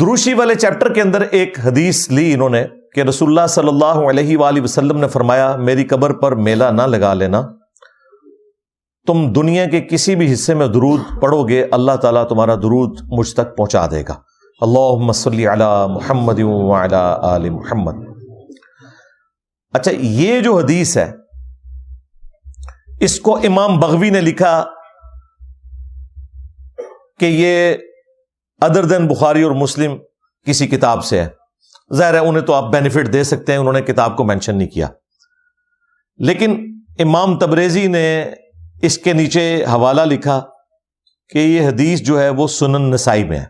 [0.00, 2.64] دروشی والے چیپٹر کے اندر ایک حدیث لی انہوں نے
[2.94, 6.82] کہ رسول اللہ صلی اللہ علیہ وآلہ وسلم نے فرمایا، میری قبر پر میلہ نہ
[6.82, 7.42] لگا لینا۔
[9.08, 13.34] تم دنیا کے کسی بھی حصے میں درود پڑھو گے، اللہ تعالیٰ تمہارا درود مجھ
[13.34, 14.14] تک پہنچا دے گا۔
[14.60, 16.40] اللہ صلی علی محمد
[17.22, 17.92] آل محمد۔
[19.74, 21.12] اچھا یہ جو حدیث ہے،
[23.00, 24.64] اس کو امام بغوی نے لکھا
[27.20, 27.74] کہ یہ
[28.60, 29.96] ادر دین بخاری اور مسلم
[30.46, 31.28] کسی کتاب سے ہے۔
[31.94, 34.68] ظاہر ہے، انہیں تو آپ بینیفٹ دے سکتے ہیں، انہوں نے کتاب کو مینشن نہیں
[34.68, 34.88] کیا۔
[36.16, 38.24] لیکن امام تبریزی نے
[38.82, 40.44] اس کے نیچے حوالہ لکھا
[41.28, 43.46] کہ یہ حدیث جو ہے وہ سنن نسائی میں ہے۔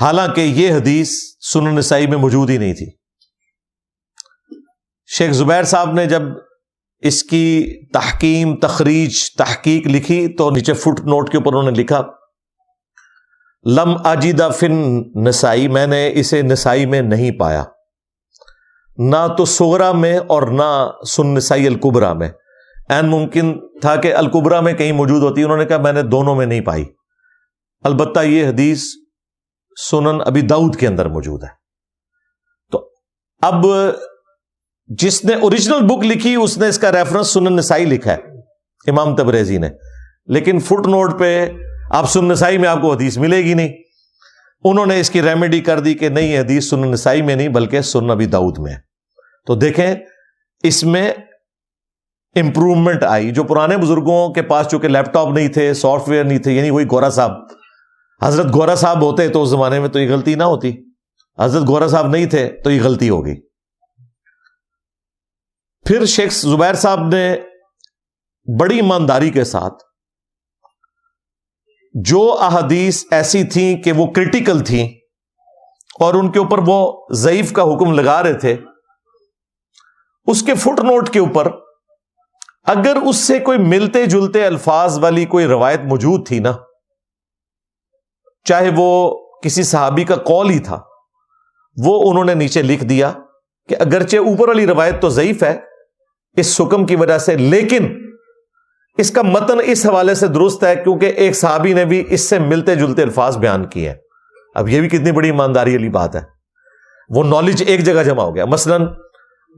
[0.00, 1.10] حالانکہ یہ حدیث
[1.52, 2.90] سنن نسائی میں موجود ہی نہیں تھی۔
[5.06, 6.22] شیخ زبیر صاحب نے جب
[6.98, 12.02] اس کی تحکیم تخریج، تحقیق لکھی تو نیچے فٹ نوٹ کے اوپر انہوں نے لکھا،
[13.70, 17.64] لم اجیدہ فن نسائی میں نے اسے نسائی میں نہیں پایا۔
[18.98, 22.30] نہ تو سغرا میں اور نہ سن نسائی القبرا میں۔
[22.90, 26.34] این ممکن تھا کہ القبرا میں کہیں موجود ہوتی، انہوں نے کہا میں نے دونوں
[26.34, 26.84] میں نہیں پائی۔
[27.80, 28.82] البتہ یہ حدیث
[29.90, 31.48] سنن ابھی داؤد کے اندر موجود ہے۔
[32.72, 32.90] تو
[33.42, 33.66] اب
[34.86, 38.18] جس نے اوریجنل بک لکھی، اس نے اس کا ریفرنس سنن نسائی لکھا ہے۔
[38.90, 39.70] امام تبریزی نے۔
[40.26, 41.50] لیکن فٹ نوٹ پہ
[41.90, 43.72] آپ سن نسائی میں آپ کو حدیث ملے گی نہیں۔
[44.64, 47.80] انہوں نے اس کی ریمیڈی کر دی کہ نہیں حدیث سن نسائی میں نہیں، بلکہ
[47.80, 48.74] سن نبی داؤد میں
[49.46, 49.94] تو دیکھیں،
[50.62, 51.12] اس میں
[52.34, 56.38] امپروومنٹ آئی، جو پرانے بزرگوں کے پاس چونکہ لیپ ٹاپ نہیں تھے سافٹ ویئر نہیں
[56.38, 57.30] تھے یعنی وہی گورا صاحب۔
[58.22, 60.72] حضرت گورا صاحب ہوتے تو اس زمانے میں تو یہ غلطی نہ ہوتی۔
[61.38, 63.34] حضرت گورا صاحب نہیں تھے تو یہ غلطی ہوگی
[65.86, 67.36] پھر شیخ زبیر صاحب نے
[68.60, 69.82] بڑی ایمانداری کے ساتھ
[71.94, 74.88] جو احادیث ایسی تھیں کہ وہ کرٹیکل تھیں
[76.00, 78.56] اور ان کے اوپر وہ ضعیف کا حکم لگا رہے تھے،
[80.26, 81.50] اس کے فٹ نوٹ کے اوپر
[82.66, 86.52] اگر اس سے کوئی ملتے جلتے الفاظ والی کوئی روایت موجود تھی نا،
[88.44, 90.80] چاہے وہ کسی صحابی کا کال ہی تھا،
[91.84, 93.12] وہ انہوں نے نیچے لکھ دیا
[93.68, 95.60] کہ اگرچہ اوپر والی روایت تو ضعیف ہے،
[96.36, 98.10] اس حکم کی وجہ سے، لیکن
[98.98, 102.38] اس کا متن اس حوالے سے درست ہے کیونکہ ایک صحابی نے بھی اس سے
[102.38, 103.96] ملتے جلتے الفاظ بیان کیے ہیں۔
[104.54, 106.20] اب یہ بھی کتنی بڑی ایمانداری والی بات ہے۔
[107.08, 108.76] وہ نالج ایک جگہ جمع ہو گیا۔ مثلا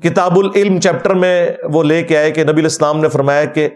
[0.03, 3.68] کتاب العلم چیپٹر میں وہ لے کے آئے کہ نبی الاسلام نے فرمایا کہ،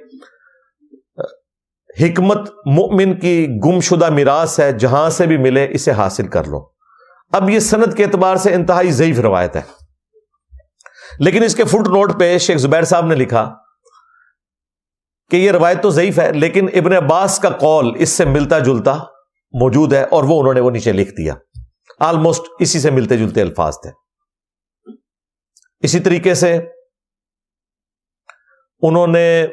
[2.00, 6.68] حکمت مؤمن کی گم شدہ میراث ہے، جہاں سے بھی ملے اسے حاصل کر لو۔
[7.32, 9.62] اب یہ صنعت کے اعتبار سے انتہائی ضعیف روایت ہے۔
[11.18, 13.54] لیکن اس کے فٹ نوٹ پہ شیخ زبیر صاحب نے لکھا
[15.30, 18.98] کہ یہ روایت تو ضعیف ہے، لیکن ابن عباس کا قول اس سے ملتا جلتا
[19.52, 21.34] موجود ہے اور وہ انہوں نے وہ نیچے لکھ دیا۔
[22.00, 24.05] آلموسٹ اسی سے ملتے جلتے الفاظ تھے۔
[25.86, 26.58] اسی طریقے سے
[28.82, 29.46] انہوں نے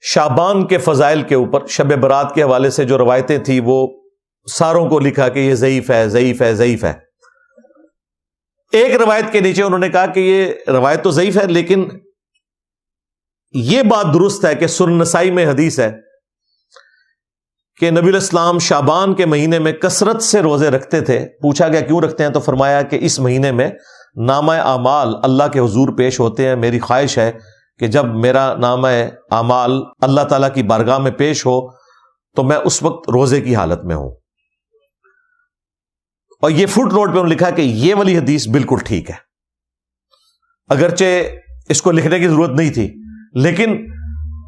[0.00, 4.02] شابان کے فضائل کے اوپر، شب برات کے حوالے سے جو روایتیں تھیں، وہ
[4.52, 6.92] ساروں کو لکھا کہ یہ ضعیف ہے ضعیف ہے ضعیف ہے۔
[8.72, 11.88] ایک روایت کے نیچے انہوں نے کہا کہ یہ روایت تو ضعیف ہے، لیکن
[13.52, 15.92] یہ بات درست ہے کہ سرنسائی میں حدیث ہے
[17.80, 22.00] کہ نبی الاسلام شابان کے مہینے میں کثرت سے روزے رکھتے تھے۔ پوچھا گیا کیوں
[22.00, 23.70] رکھتے ہیں؟ تو فرمایا کہ اس مہینے میں
[24.16, 27.32] نام اعمال اللہ کے حضور پیش ہوتے ہیں۔ میری خواہش ہے
[27.78, 31.70] کہ جب میرا نام اعمال اللہ تعالیٰ کی بارگاہ میں پیش ہو،
[32.36, 34.10] تو میں اس وقت روزے کی حالت میں ہوں۔
[36.42, 39.14] اور یہ فٹ نوٹ پہ انہوں نے لکھا کہ یہ والی حدیث بالکل ٹھیک ہے۔
[40.68, 41.04] اگرچہ
[41.68, 42.94] اس کو لکھنے کی ضرورت نہیں تھی،
[43.34, 43.88] لیکن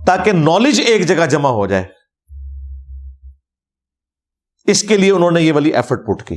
[0.06, 1.84] تاکہ نالج ایک جگہ جمع ہو جائے،
[4.64, 6.36] اس کے لیے انہوں نے یہ والی ایفرٹ پٹ کی۔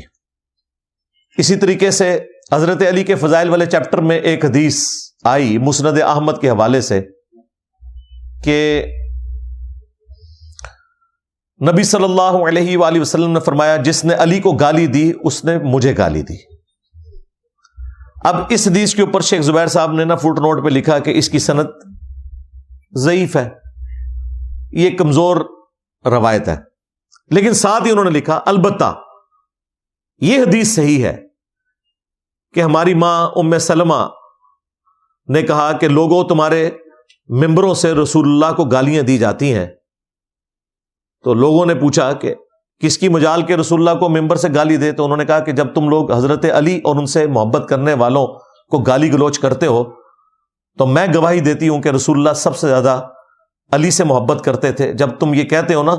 [1.38, 4.87] اسی طریقے سے حضرت علی کے فضائل والے چیپٹر میں ایک حدیث
[5.23, 7.01] آئی مسند احمد کے حوالے سے
[8.43, 8.85] کہ
[11.71, 15.45] نبی صلی اللہ علیہ وآلہ وسلم نے فرمایا، جس نے علی کو گالی دی، اس
[15.45, 16.35] نے مجھے گالی دی۔
[18.23, 21.17] اب اس حدیث کے اوپر شیخ زبیر صاحب نے نا فوٹ نوٹ پہ لکھا کہ
[21.17, 21.67] اس کی صنعت
[22.97, 23.49] ضعیف ہے۔
[24.71, 25.37] یہ کمزور
[26.05, 26.55] روایت ہے۔
[27.31, 28.93] لیکن ساتھ ہی انہوں نے لکھا، البتہ
[30.21, 31.24] یہ حدیث صحیح ہے۔
[32.56, 34.08] کہ ہماری ماں ام سلمہ
[35.28, 36.72] نے کہا کہ لوگوں تمہارے
[37.30, 39.68] ممبروں سے رسول اللہ کو گالیاں دی جاتی ہیں۔
[41.24, 42.36] تو لوگوں نے پوچھا کہ
[42.80, 45.39] کس کی مجال کے رسول اللہ کو ممبر سے گالی دے؟ تو انہوں نے کہا
[45.39, 48.28] کہ جب تم لوگ حضرت علی اور ان سے محبت کرنے والوں
[48.72, 49.84] کو گالی گلوچ کرتے ہو،
[50.78, 53.08] تو میں گواہی دیتی ہوں کہ رسول اللہ سب سے زیادہ
[53.72, 55.95] علی سے محبت کرتے تھے۔ جب تم یہ کہتے ہو نا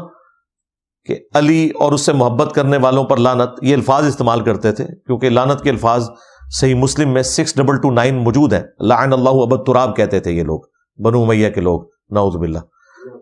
[1.07, 4.85] کہ علی اور اس سے محبت کرنے والوں پر لانت یہ الفاظ استعمال کرتے تھے،
[4.85, 6.11] کیونکہ لانت کے الفاظ
[6.51, 10.33] صحیح مسلم میں سکس ڈبل ٹو نائن موجود ہے لعن اللہ ابد تراب کہتے تھے
[10.33, 10.61] یہ لوگ،
[11.03, 11.81] بنو میاں کے لوگ،
[12.11, 12.59] نعوذ باللہ۔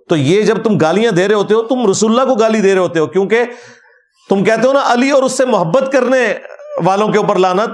[0.09, 2.73] تو یہ جب تم گالیاں دے رہے ہوتے ہو، تم رسول اللہ کو گالی دے
[2.73, 3.43] رہے ہوتے ہو، کیونکہ
[4.29, 6.35] تم کہتے ہو نا علی اور اس سے محبت کرنے
[6.85, 7.71] والوں کے اوپر لانت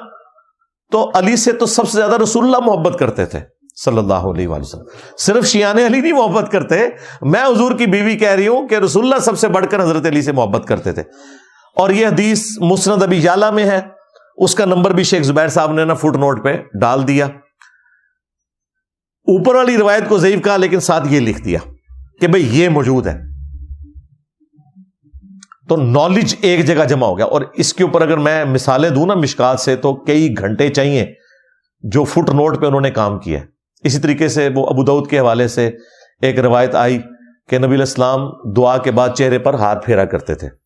[0.92, 3.40] تو علی سے تو سب سے زیادہ رسول اللہ محبت کرتے تھے،
[3.84, 4.82] صلی اللہ علیہ وسلم۔
[5.18, 6.88] صرف شیان علی نہیں محبت کرتے،
[7.22, 10.07] میں حضور کی بیوی کہہ رہی ہوں کہ رسول اللہ سب سے بڑھ کر حضرت
[10.07, 11.03] علی سے محبت کرتے تھے۔
[11.76, 13.80] اور یہ حدیث مسند ابھی یالا میں ہے۔
[14.41, 17.26] اس کا نمبر بھی شیخ زبیر صاحب نے نا فٹ نوٹ پہ ڈال دیا۔
[19.20, 21.59] اوپر والی روایت کو ضعیف کہا، لیکن ساتھ یہ لکھ دیا
[22.20, 23.20] کہ بھئی یہ موجود ہے۔
[25.68, 29.07] تو نالج ایک جگہ جمع ہو گیا۔ اور اس کے اوپر اگر میں مثالیں دوں
[29.07, 31.14] نا مشکات سے، تو کئی گھنٹے چاہیے
[31.82, 33.38] جو فٹ نوٹ پہ انہوں نے کام کیا
[33.84, 35.70] اسی طریقے سے وہ ابو دعود کے حوالے سے
[36.22, 36.99] ایک روایت آئی
[37.49, 38.20] کہ نبی الاسلام
[38.57, 40.60] دعا کے بعد چہرے پر ہاتھ پھیرا کرتے تھے۔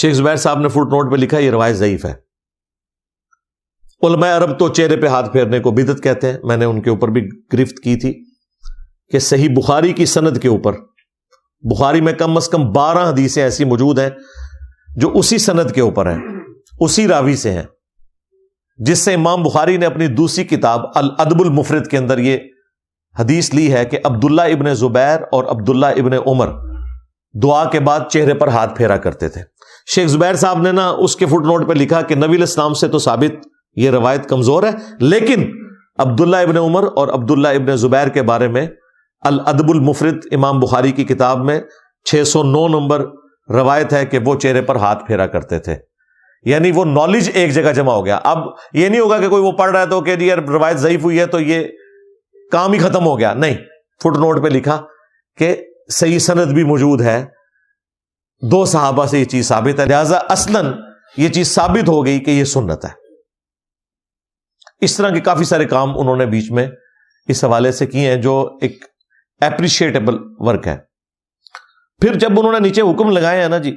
[0.00, 2.14] شیخ زبیر صاحب نے فٹ نوٹ پہ لکھا یہ روایت ضعیف ہے۔
[4.02, 6.90] علماء عرب تو چہرے پہ ہاتھ پھیرنے کو بدت کہتے ہیں۔ میں نے ان کے
[6.90, 8.24] اوپر بھی گرفت کی تھی
[9.12, 10.72] کہ صحیح بخاری کی سند کے اوپر،
[11.60, 14.10] بخاری میں کم از کم بارہ حدیثیں ایسی موجود ہیں
[14.96, 16.18] جو اسی سند کے اوپر ہیں،
[16.80, 17.62] اسی راوی سے ہیں۔
[18.78, 22.38] جس سے امام بخاری نے اپنی دوسری کتاب الادب المفرد کے اندر یہ
[23.18, 26.48] حدیث لی ہے کہ عبداللہ ابن زبیر اور عبداللہ ابن عمر
[27.42, 29.55] دعا کے بعد چہرے پر ہاتھ پھیرا کرتے تھے۔
[29.94, 32.88] شیخ زبیر صاحب نے نا اس کے فٹ نوٹ پہ لکھا کہ نبی الاسلام سے
[32.88, 34.70] تو ثابت یہ روایت کمزور ہے،
[35.00, 35.50] لیکن
[35.98, 38.66] عبداللہ ابن عمر اور عبداللہ ابن زبیر کے بارے میں
[39.20, 41.60] الادب المفرد امام بخاری کی کتاب میں
[42.04, 43.04] چھ سو نو نمبر
[43.48, 45.76] روایت ہے کہ وہ چہرے پر ہاتھ پھیرا کرتے تھے۔
[46.44, 48.38] یعنی وہ نالج ایک جگہ جمع ہو گیا۔ اب
[48.72, 51.04] یہ نہیں ہوگا کہ کوئی وہ پڑھ رہا ہے تو کہ جی یار روایت ضعیف
[51.04, 51.66] ہوئی ہے تو یہ
[52.52, 53.54] کام ہی ختم ہو گیا۔ نہیں،
[54.02, 54.82] فٹ نوٹ پہ لکھا
[55.36, 55.56] کہ
[55.92, 57.24] صحیح سند بھی موجود ہے۔
[58.42, 60.72] دو صحابہ سے یہ چیز ثابت ہے۔ لہذا اصلاً
[61.16, 62.90] یہ چیز ثابت ہو گئی کہ یہ سنت ہے۔
[64.80, 66.66] اس طرح کے کافی سارے کام انہوں نے بیچ میں
[67.28, 68.84] اس حوالے سے کیے ہیں جو ایک
[69.40, 70.76] اپریشیٹیبل ورک ہے۔
[72.00, 73.76] پھر جب انہوں نے نیچے حکم لگائے ہیں نا جی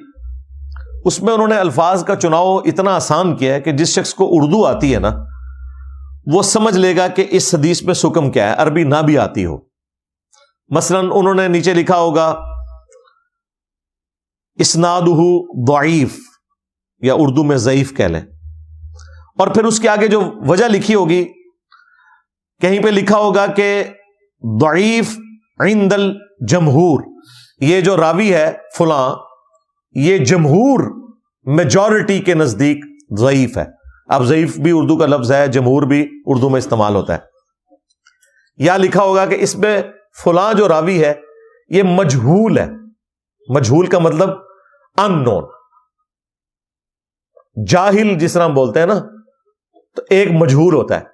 [1.05, 4.27] اس میں انہوں نے الفاظ کا چناؤ اتنا آسان کیا ہے کہ جس شخص کو
[4.31, 5.11] اردو آتی ہے نا،
[6.33, 9.45] وہ سمجھ لے گا کہ اس حدیث میں سکم کیا ہے، عربی نہ بھی آتی
[9.45, 9.57] ہو۔
[10.69, 12.39] مثلا انہوں نے نیچے لکھا ہوگا
[14.59, 15.01] اسناد
[15.67, 16.17] ضعیف
[16.99, 18.21] یا اردو میں ضعیف کہہ لیں۔
[19.37, 21.25] اور پھر اس کے آگے جو وجہ لکھی ہوگی،
[22.61, 23.83] کہیں پہ لکھا ہوگا کہ
[24.61, 25.19] ضعیف
[25.59, 26.99] عند الجمہور،
[27.61, 29.15] یہ جو راوی ہے فلاں،
[29.91, 31.09] یہ جمہور
[31.43, 32.85] میجورٹی کے نزدیک
[33.19, 33.65] ضعیف ہے۔
[34.07, 37.19] اب ضعیف بھی اردو کا لفظ ہے، جمہور بھی اردو میں استعمال ہوتا ہے۔
[38.57, 39.81] یا لکھا ہوگا کہ اس میں
[40.23, 41.13] فلاں جو راوی ہے،
[41.69, 42.67] یہ مجہول ہے۔
[43.49, 44.29] مجہول کا مطلب
[44.99, 45.43] ان نون
[47.67, 48.99] جاہل جس طرح ہم بولتے ہیں نا،
[49.95, 51.05] تو ایک مجہول ہوتا ہے۔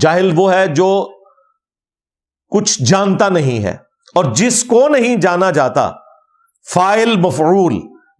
[0.00, 1.10] جاہل وہ ہے جو
[2.48, 3.76] کچھ جانتا نہیں ہے،
[4.14, 5.92] اور جس کو نہیں جانا جاتا
[6.74, 7.74] فائل مفعول،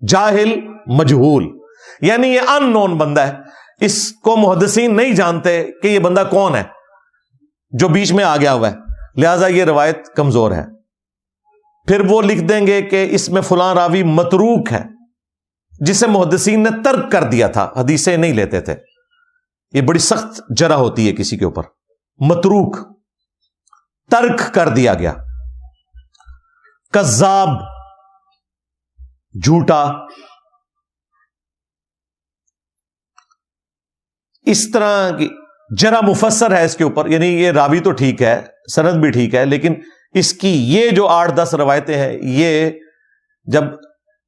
[0.08, 1.58] جاہل مجہول۔
[2.00, 3.32] یعنی یہ ان نون بندہ ہے۔
[3.80, 6.64] اس کو محدثین نہیں جانتے کہ یہ بندہ کون ہے،
[7.70, 8.76] جو بیچ میں آ گیا ہوا ہے۔
[9.16, 10.75] لہذا یہ روایت کمزور ہے۔
[11.88, 14.84] پھر وہ لکھ دیں گے کہ اس میں فلاں راوی متروک ہے،
[15.80, 18.74] جسے محدثین نے ترک کر دیا تھا، حدیثیں نہیں لیتے تھے۔
[19.72, 21.62] یہ بڑی سخت جرا ہوتی ہے کسی کے اوپر۔
[22.18, 22.98] متروک،
[24.10, 25.14] ترک کر دیا گیا۔
[26.92, 27.48] کذاب،
[29.42, 29.90] جھوٹا۔
[34.42, 35.28] اس طرح کی
[35.78, 38.42] جرا مفسر ہے اس کے اوپر یعنی یہ راوی تو ٹھیک ہے،
[38.74, 39.74] سند بھی ٹھیک ہے، لیکن
[40.16, 42.70] اس کی یہ جو آٹھ دس روایتیں ہیں، یہ
[43.44, 43.64] جب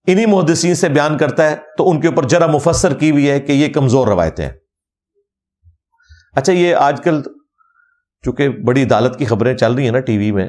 [0.07, 3.41] انہی محدثین سے بیان کرتا ہے، تو ان کے اوپر جرا مفسر کی ہوئی ہے
[3.41, 4.53] کہ یہ کمزور روایتیں ہیں۔
[6.37, 7.23] اچھا یہ آج کل
[8.25, 10.49] چونکہ بڑی عدالت کی خبریں چل رہی ہیں نا ٹی وی میں،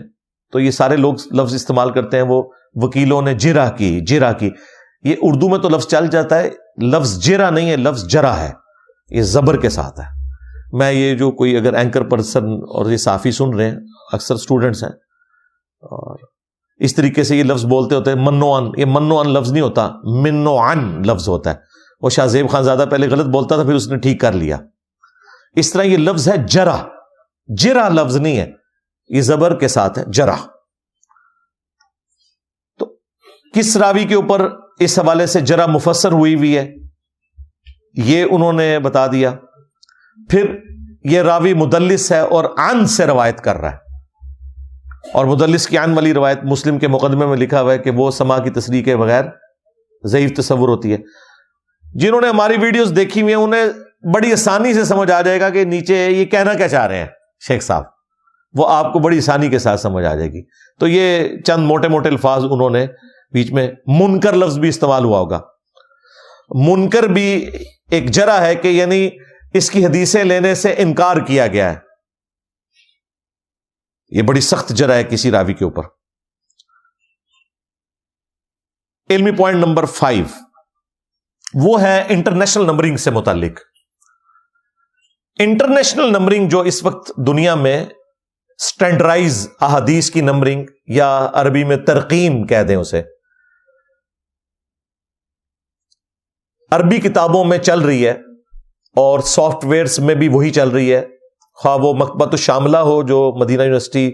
[0.51, 2.43] تو یہ سارے لوگ لفظ استعمال کرتے ہیں، وہ
[2.75, 4.49] وکیلوں نے جرا کی جرا کی۔
[5.03, 6.49] یہ اردو میں تو لفظ چل جاتا ہے،
[6.81, 8.51] لفظ جرا نہیں ہے، لفظ جرا ہے۔
[9.09, 10.05] یہ زبر کے ساتھ ہے۔
[10.71, 13.77] میں یہ جو کوئی اگر اینکر پرسن اور یہ صافی سن رہے ہیں،
[14.11, 14.91] اکثر اسٹوڈنٹس ہیں
[15.82, 16.17] اور
[16.77, 19.61] اس طریقے سے یہ لفظ بولتے ہوتے ہیں منو ان یہ منو ان لفظ نہیں
[19.61, 21.55] ہوتا منو ان لفظ ہوتا ہے۔
[22.01, 24.57] وہ شاہ زیب خان زیادہ پہلے غلط بولتا تھا، پھر اس نے ٹھیک کر لیا۔
[25.55, 26.77] اس طرح یہ لفظ ہے جرا۔
[27.47, 28.51] جرا لفظ نہیں ہے،
[29.07, 30.36] یہ زبر کے ساتھ ہے، جرا۔
[32.80, 32.86] تو
[33.53, 34.49] کس راوی کے اوپر
[34.80, 36.73] اس حوالے سے جرا مفسر ہوئی ہوئی ہے؟
[37.93, 39.34] یہ انہوں نے بتا دیا۔
[40.30, 40.57] پھر
[41.03, 43.88] یہ راوی مدلس ہے اور ان سے روایت کر رہا ہے۔
[45.13, 48.11] اور مدلس کی آن والی روایت مسلم کے مقدمے میں لکھا ہوا ہے کہ وہ
[48.11, 49.23] سما کی تصریح کے بغیر
[50.03, 50.97] ضعیف تصور ہوتی ہے۔
[51.93, 53.63] جنہوں نے ہماری ویڈیوز دیکھی ہوئی ہیں، انہیں
[54.13, 57.07] بڑی آسانی سے سمجھ آ جائے گا کہ نیچے یہ کہنا کیا چاہ رہے ہیں،
[57.47, 57.83] شیخ صاحب۔
[58.53, 60.43] وہ آپ کو بڑی آسانی کے ساتھ سمجھ آ جائے گی۔
[60.79, 62.87] تو یہ چند موٹے موٹے الفاظ انہوں نے
[63.33, 65.39] بیچ میں منکر لفظ بھی استعمال ہوا ہوگا۔
[66.49, 67.49] منکر بھی
[67.91, 69.09] ایک جرا ہے کہ یعنی
[69.53, 71.88] اس کی حدیثیں لینے سے انکار کیا گیا ہے۔
[74.12, 75.84] یہ بڑی سخت جرا ہے کسی راوی کے اوپر۔
[79.10, 80.26] علمی پوائنٹ نمبر فائیو
[81.53, 83.60] وہ ہے انٹرنیشنل نمبرنگ سے متعلق۔
[85.39, 87.86] انٹرنیشنل نمبرنگ جو اس وقت دنیا میں
[88.60, 93.01] اسٹینڈرائز احادیث کی نمبرنگ یا عربی میں ترقیم کہہ دیں اسے۔
[96.72, 98.12] عربی کتابوں میں چل رہی ہے
[98.95, 101.18] اور سافٹ ویئرس میں بھی وہی چل رہی ہے۔
[101.62, 104.12] خواہ وہ مکبت الشاملہ ہو جو مدینہ یونیورسٹی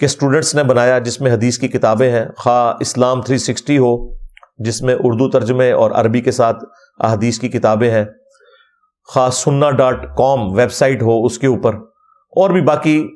[0.00, 4.14] کے اسٹوڈنٹس نے بنایا، جس میں حدیث کی کتابیں ہیں۔ خواہ اسلام 360 ہو،
[4.58, 6.64] جس میں اردو ترجمے اور عربی کے ساتھ
[6.98, 8.04] احادیث کی کتابیں ہیں۔
[9.08, 11.74] خواہ سننا ڈاٹ کام ویب سائٹ ہو اس کے اوپر۔
[12.36, 13.06] اور بھی باقی،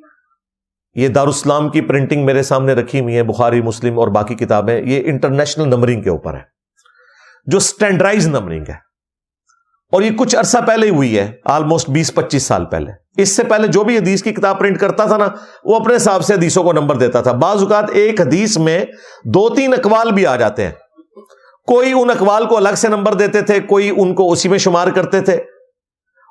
[0.95, 5.03] یہ دارالسلام کی پرنٹنگ میرے سامنے رکھی ہوئی ہے بخاری، مسلم اور باقی کتابیں۔ یہ
[5.05, 6.43] انٹرنیشنل نمبرنگ کے اوپر ہے۔
[7.47, 8.88] جو اسٹینڈرائز نمبرنگ ہے۔
[9.93, 13.45] اور یہ کچھ عرصہ پہلے ہی ہوئی ہے آلموسٹ بیس پچیس سال پہلے۔ اس سے
[13.45, 15.29] پہلے جو بھی حدیث کی کتاب پرنٹ کرتا تھا نا،
[15.65, 18.85] وہ اپنے حساب سے حدیثوں کو نمبر دیتا تھا۔ بعض اوقات ایک حدیث میں
[19.25, 20.71] دو تین اقوال بھی آ جاتے ہیں۔
[21.67, 24.89] کوئی ان اقوال کو الگ سے نمبر دیتے تھے، کوئی ان کو اسی میں شمار
[24.89, 25.35] کرتے تھے۔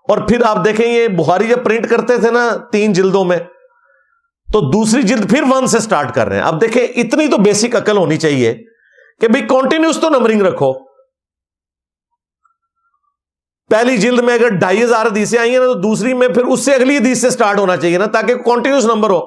[0.10, 3.38] اور پھر آپ دیکھیں، یہ بخاری جب پرنٹ کرتے تھے نا تین جلدوں میں،
[4.53, 7.76] تو دوسری جلد پھر ون سے سٹارٹ کر رہے ہیں۔ اب دیکھیں، اتنی تو بیسک
[7.76, 8.53] عقل ہونی چاہیے
[9.22, 10.87] کہ بھائی کنٹینیوس تو نمبرنگ رکھو۔
[13.70, 16.65] پہلی جلد میں اگر ڈھائی ہزار حدیثیں آئی ہیں نا تو دوسری میں پھر اس
[16.65, 19.20] سے اگلی حدیث سے سٹارٹ ہونا چاہیے نا تاکہ کنٹینیوس نمبر ہو۔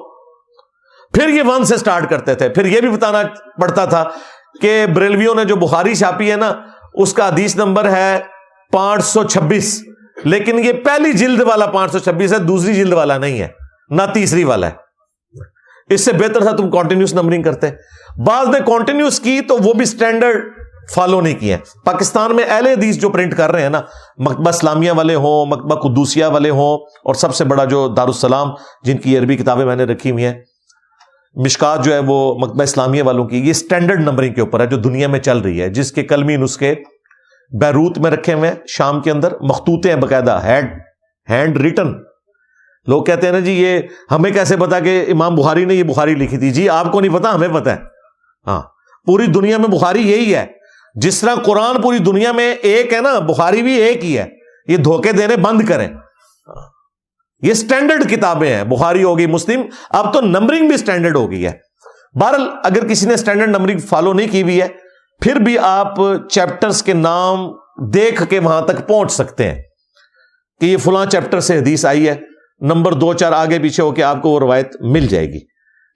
[1.13, 3.21] پھر یہ ون سے سٹارٹ کرتے تھے۔ پھر یہ بھی بتانا
[3.61, 4.03] پڑتا تھا
[4.61, 6.53] کہ بریلویوں نے جو بخاری چھاپی ہے نا،
[6.93, 8.19] اس کا حدیث نمبر ہے
[8.71, 9.83] پانچ سو چھبیس۔
[10.23, 13.47] لیکن یہ پہلی جلد والا پانچ سو چھبیس ہے، دوسری جلد والا نہیں ہے،
[13.89, 14.71] نہ تیسری والا ہے۔
[15.89, 17.69] اس سے بہتر تھا تم کنٹینیوس نمبرنگ کرتے۔
[18.25, 20.60] بعض نے کنٹینیوس کی تو وہ بھی اسٹینڈرڈ
[20.93, 23.81] فالو نہیں کیے پاکستان میں اہل حدیث جو پرنٹ کر رہے ہیں نا
[24.19, 28.49] مکتبہ اسلامیہ والے ہوں مکتبہ قدوسیہ والے ہوں، اور سب سے بڑا جو دارالسلام،
[28.83, 30.33] جن کی عربی کتابیں میں نے رکھی ہوئی ہیں،
[31.35, 34.77] مشکات جو ہے وہ مکتبہ اسلامیہ والوں کی، یہ اسٹینڈرڈ نمبرنگ کے اوپر ہے جو
[34.79, 36.73] دنیا میں چل رہی ہے، جس کے کلمی نسخے
[37.51, 40.79] بیروت میں رکھے ہوئے ہیں، شام کے اندر مختوط ہیں باقاعدہ ہینڈ
[41.27, 41.93] ہینڈ ریٹن
[42.87, 43.79] لوگ کہتے ہیں نا جی یہ
[44.11, 47.13] ہمیں کیسے پتا کہ امام بخاری نے یہ بخاری لکھی تھی؟ جی آپ کو نہیں
[47.13, 47.81] پتا ہمیں پتا ہے۔
[48.47, 48.61] ہاں
[49.07, 50.45] پوری دنیا میں بخاری یہی ہے۔
[50.95, 54.25] جس طرح قرآن پوری دنیا میں ایک ہے نا، بخاری بھی ایک ہی ہے۔
[54.67, 55.87] یہ دھوکے دینے بند کریں۔
[57.41, 61.51] یہ اسٹینڈرڈ کتابیں ہیں، بخاری ہوگی، مسلم۔ اب تو نمبرنگ بھی اسٹینڈرڈ ہو گئی ہے۔
[62.19, 64.67] بہرحال، اگر کسی نے اسٹینڈرڈ نمبرنگ فالو نہیں کی ہوئی ہے،
[65.21, 65.95] پھر بھی آپ
[66.29, 67.51] چیپٹرز کے نام
[67.93, 69.61] دیکھ کے وہاں تک پہنچ سکتے ہیں
[70.61, 72.15] کہ یہ فلاں چیپٹر سے حدیث آئی ہے۔
[72.59, 75.39] نمبر دو، چار آگے پیچھے ہو کے آپ کو وہ روایت مل جائے گی۔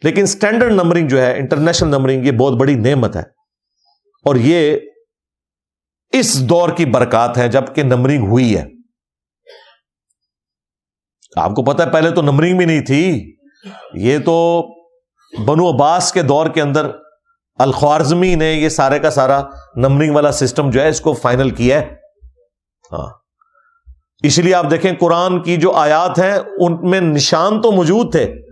[0.04, 3.35] لیکن اسٹینڈرڈ نمبرنگ جو ہے، انٹرنیشنل نمبرنگ، یہ بہت بڑی نعمت ہے۔
[4.26, 4.78] اور یہ
[6.10, 8.66] اس دور کی برکات ہے جبکہ نمبرنگ ہوئی ہے۔
[11.36, 13.36] آپ کو پتا ہے، پہلے تو نمبرنگ بھی نہیں تھی۔
[13.94, 14.66] یہ تو
[15.46, 16.92] بنو عباس کے دور کے اندر
[17.56, 19.44] الخوارزمی نے یہ سارے کا سارا
[19.76, 21.96] نمبرنگ والا سسٹم جو ہے، اس کو فائنل کیا ہے۔
[22.92, 23.08] ہاں۔
[24.24, 28.45] اس لیے آپ دیکھیں، قرآن کی جو آیات ہیں، ان میں نشان تو موجود تھے۔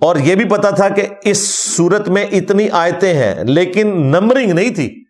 [0.00, 4.70] اور یہ بھی پتا تھا کہ اس صورت میں اتنی آیتیں ہیں، لیکن نمبرنگ نہیں
[4.70, 5.04] تھی۔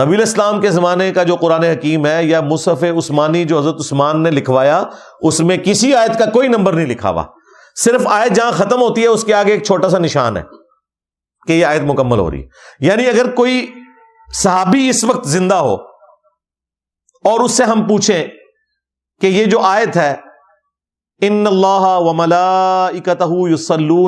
[0.00, 4.22] نبی الاسلام کے زمانے کا جو قرآن حکیم ہے یا مصحف عثمانی جو حضرت عثمان
[4.22, 4.82] نے لکھوایا،
[5.20, 7.24] اس میں کسی آیت کا کوئی نمبر نہیں لکھا ہوا۔
[7.76, 10.42] صرف آیت جہاں ختم ہوتی ہے، اس کے آگے ایک چھوٹا سا نشان ہے
[11.46, 12.44] کہ یہ آیت مکمل ہو رہی۔
[12.80, 13.66] یعنی اگر کوئی
[14.34, 15.74] صحابی اس وقت زندہ ہو
[17.24, 18.26] اور اس سے ہم پوچھیں
[19.20, 20.14] کہ یہ جو آیت ہے
[21.20, 22.22] ان اللہ و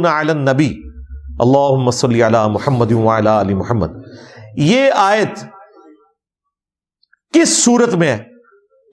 [0.05, 0.83] النبی
[1.39, 3.91] اللہ صلی علی محمد علی محمد
[4.57, 5.45] یہ آیت
[7.33, 8.25] کس صورت میں ہے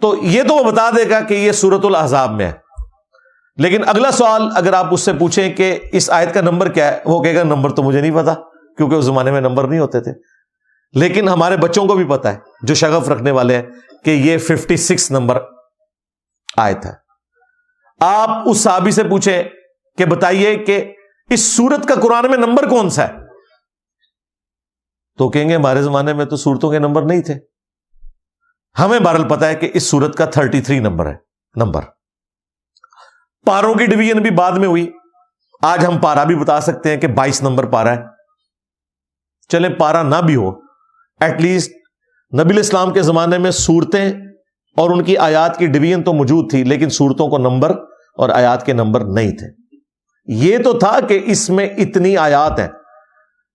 [0.01, 2.51] تو یہ تو وہ بتا دے گا کہ یہ سورت الحضاب میں ہے۔
[3.57, 6.99] لیکن اگلا سوال اگر آپ اس سے پوچھیں کہ اس آیت کا نمبر کیا ہے؟
[7.05, 8.33] وہ کہے گا نمبر تو مجھے نہیں پتا،
[8.77, 10.11] کیونکہ اس زمانے میں نمبر نہیں ہوتے تھے۔
[10.93, 13.63] لیکن ہمارے بچوں کو بھی پتا ہے، جو شغف رکھنے والے ہیں،
[14.05, 15.37] کہ یہ ففٹی سکس نمبر
[16.57, 17.06] آیت ہے۔
[17.99, 19.43] آپ اس صحابی سے پوچھیں
[19.97, 20.93] کہ بتائیے کہ
[21.29, 23.13] اس سورت کا قرآن میں نمبر کون سا ہے؟
[25.17, 27.33] تو کہیں گے ہمارے زمانے میں تو سورتوں کے نمبر نہیں تھے۔
[28.79, 31.15] ہمیں بہرحال پتا ہے کہ اس سورت کا تھرٹی تھری نمبر ہے۔
[31.55, 31.81] نمبر۔
[33.45, 34.91] پاروں کی ڈویژن بھی بعد میں ہوئی۔
[35.61, 38.01] آج ہم پارا بھی بتا سکتے ہیں کہ بائیس نمبر پارا ہے۔
[39.49, 40.51] چلے پارا نہ بھی ہو۔
[41.19, 41.71] ایٹ لیسٹ
[42.39, 44.11] نبی اسلام کے زمانے میں صورتیں
[44.77, 48.65] اور ان کی آیات کی ڈویژن تو موجود تھی، لیکن صورتوں کو نمبر اور آیات
[48.65, 49.47] کے نمبر نہیں تھے۔
[50.25, 52.67] یہ تو تھا کہ اس میں اتنی آیات ہیں۔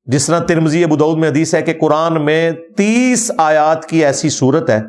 [0.04, 4.70] جس طرح ترمزی ابود میں حدیث ہے کہ قرآن میں تیس آیات کی ایسی صورت
[4.70, 4.80] ہے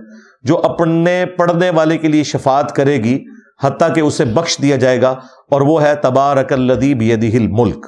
[0.42, 3.24] جو اپنے پڑھنے والے کے لیے شفات کرے گی،
[3.64, 5.10] حتیٰ کہ اسے بخش دیا جائے گا۔
[5.52, 7.86] اور وہ ہے تبارک الدیب یدی ملک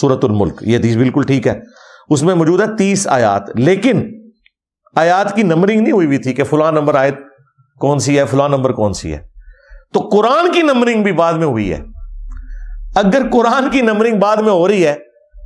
[0.00, 1.60] سورت الملک۔ یہ حدیث بالکل ٹھیک ہے۔
[2.08, 4.10] اس میں موجود ہے تیس آیات۔ لیکن
[4.96, 7.14] آیات کی نمبرنگ نہیں ہوئی ہوئی تھی کہ فلاں نمبر آیت
[7.80, 9.27] کون سی ہے، فلاں نمبر کون سی ہے۔
[9.92, 11.84] تو قرآن کی نمبرنگ بھی بعد میں ہوئی ہے۔
[12.94, 14.96] اگر قرآن کی نمبرنگ بعد میں ہو رہی ہے،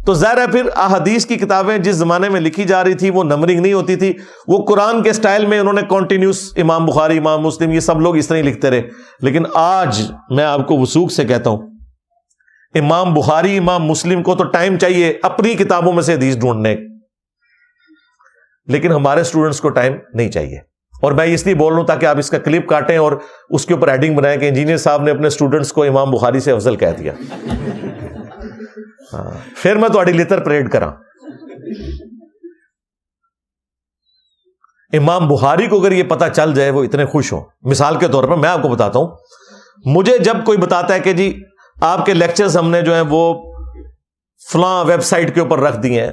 [0.06, 3.24] تو ظاہر ہے پھر احادیث کی کتابیں جس زمانے میں لکھی جا رہی تھی، وہ
[3.24, 4.12] نمبرنگ نہیں ہوتی تھی۔
[4.48, 8.16] وہ قرآن کے سٹائل میں انہوں نے کنٹینیوس امام بخاری، امام مسلم، یہ سب لوگ
[8.16, 8.82] اس طرح ہی لکھتے رہے۔
[9.20, 11.58] لیکن آج میں آپ کو وسوخ سے کہتا ہوں،
[12.74, 16.76] امام بخاری، امام مسلم کو تو ٹائم چاہیے اپنی کتابوں میں سے حدیث ڈھونڈنے۔
[18.66, 20.71] لیکن ہمارے اسٹوڈنٹس کو ٹائم نہیں چاہیے۔
[21.02, 23.12] اور میں اس لیے بول رہا ہوں تاکہ آپ اس کا کلپ کاٹیں اور
[23.50, 26.52] اس کے اوپر ایڈنگ بنائیں کہ انجینئر صاحب نے اپنے اسٹوڈنٹس کو امام بخاری سے
[26.52, 27.12] افضل کہہ دیا۔
[29.12, 30.90] ہاں، پھر میں تھوڑی لطر پریڈ کرا
[34.92, 38.24] امام بخاری کو اگر یہ پتا چل جائے وہ اتنے خوش ہوں۔ مثال کے طور
[38.24, 39.08] پر میں آپ کو بتاتا ہوں۔
[39.84, 41.42] مجھے جب کوئی بتاتا ہے کہ جی
[41.82, 43.52] آپ کے لیکچرز ہم نے جو ہیں وہ
[44.52, 46.10] فلاں ویب سائٹ کے اوپر رکھ دیے ہیں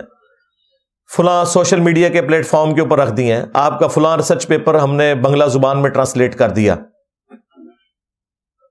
[1.18, 4.48] فلاں سوشل میڈیا کے پلیٹ فارم کے اوپر رکھ دیے ہیں۔ آپ کا فلاں ریسرچ
[4.48, 6.76] پیپر ہم نے بنگلہ زبان میں ٹرانسلیٹ کر دیا۔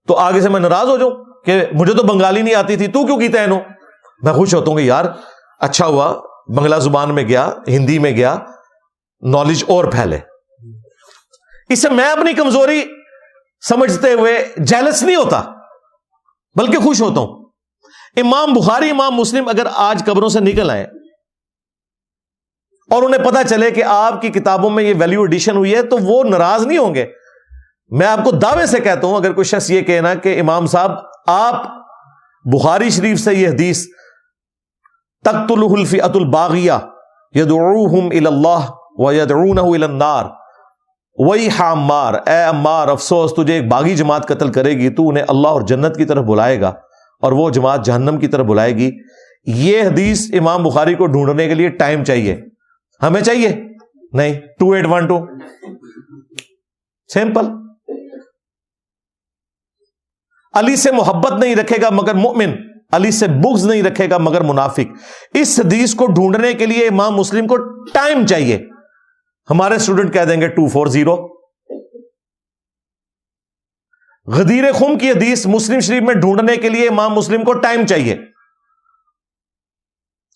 [0.09, 1.11] تو آگے سے میں ناراض ہو جاؤں
[1.45, 3.47] کہ مجھے تو بنگالی نہیں آتی تھی۔ تو کیوں کیتا ہے
[4.23, 5.05] میں خوش ہوتا ہوں کہ یار
[5.59, 6.21] اچھا ہوا۔
[6.57, 8.37] بنگلہ زبان میں گیا، ہندی میں گیا۔
[9.23, 10.19] نالج اور پھیلے۔
[11.69, 12.85] اس سے میں اپنی کمزوری
[13.69, 15.43] سمجھتے ہوئے جیلس نہیں ہوتا،
[16.55, 17.51] بلکہ خوش ہوتا ہوں۔
[18.17, 20.87] امام بخاری، امام مسلم اگر آج قبروں سے نکل آئے
[22.91, 25.99] اور انہیں پتا چلے کہ آپ کی کتابوں میں یہ ویلیو ایڈیشن ہوئی ہے تو
[25.99, 27.07] وہ ناراض نہیں ہوں گے۔
[27.91, 30.91] میں آپ کو دعوے سے کہتا ہوں، اگر کوئی شخص یہ کہنا کہ امام صاحب،
[31.27, 31.55] آپ
[32.45, 33.87] بخاری شریف سے یہ حدیث
[35.25, 36.73] تخت الفی ات الباغیہ
[37.35, 37.53] ید
[38.27, 40.25] اللہ و النار
[41.19, 45.49] وہی حامار اے امار افسوس، تجھے ایک باغی جماعت قتل کرے گی، تو انہیں اللہ
[45.49, 46.73] اور جنت کی طرف بلائے گا
[47.23, 48.91] اور وہ جماعت جہنم کی طرف بلائے گی۔
[49.47, 52.37] یہ حدیث امام بخاری کو ڈھونڈنے کے لیے ٹائم چاہیے۔
[53.01, 53.49] ہمیں چاہیے؟
[54.13, 54.41] نہیں.
[54.59, 55.19] Two eight one two
[57.11, 57.47] simple
[60.55, 62.55] Ali سے محبت نہیں رکھے گا مگر مؤمن
[62.93, 64.97] علی سے بغض نہیں رکھے گا مگر منافق.
[65.41, 67.57] اس حدیث کو ڈھونڈنے کے لیے امام مسلم کو
[67.93, 68.59] ٹائم چاہیے.
[69.49, 71.17] ہمارے اسٹوڈنٹ کہہ دیں گے ٹو فور زیرو
[74.29, 78.17] غدیر خم کی حدیث مسلم شریف میں ڈھونڈنے کے لیے امام مسلم کو ٹائم چاہیے.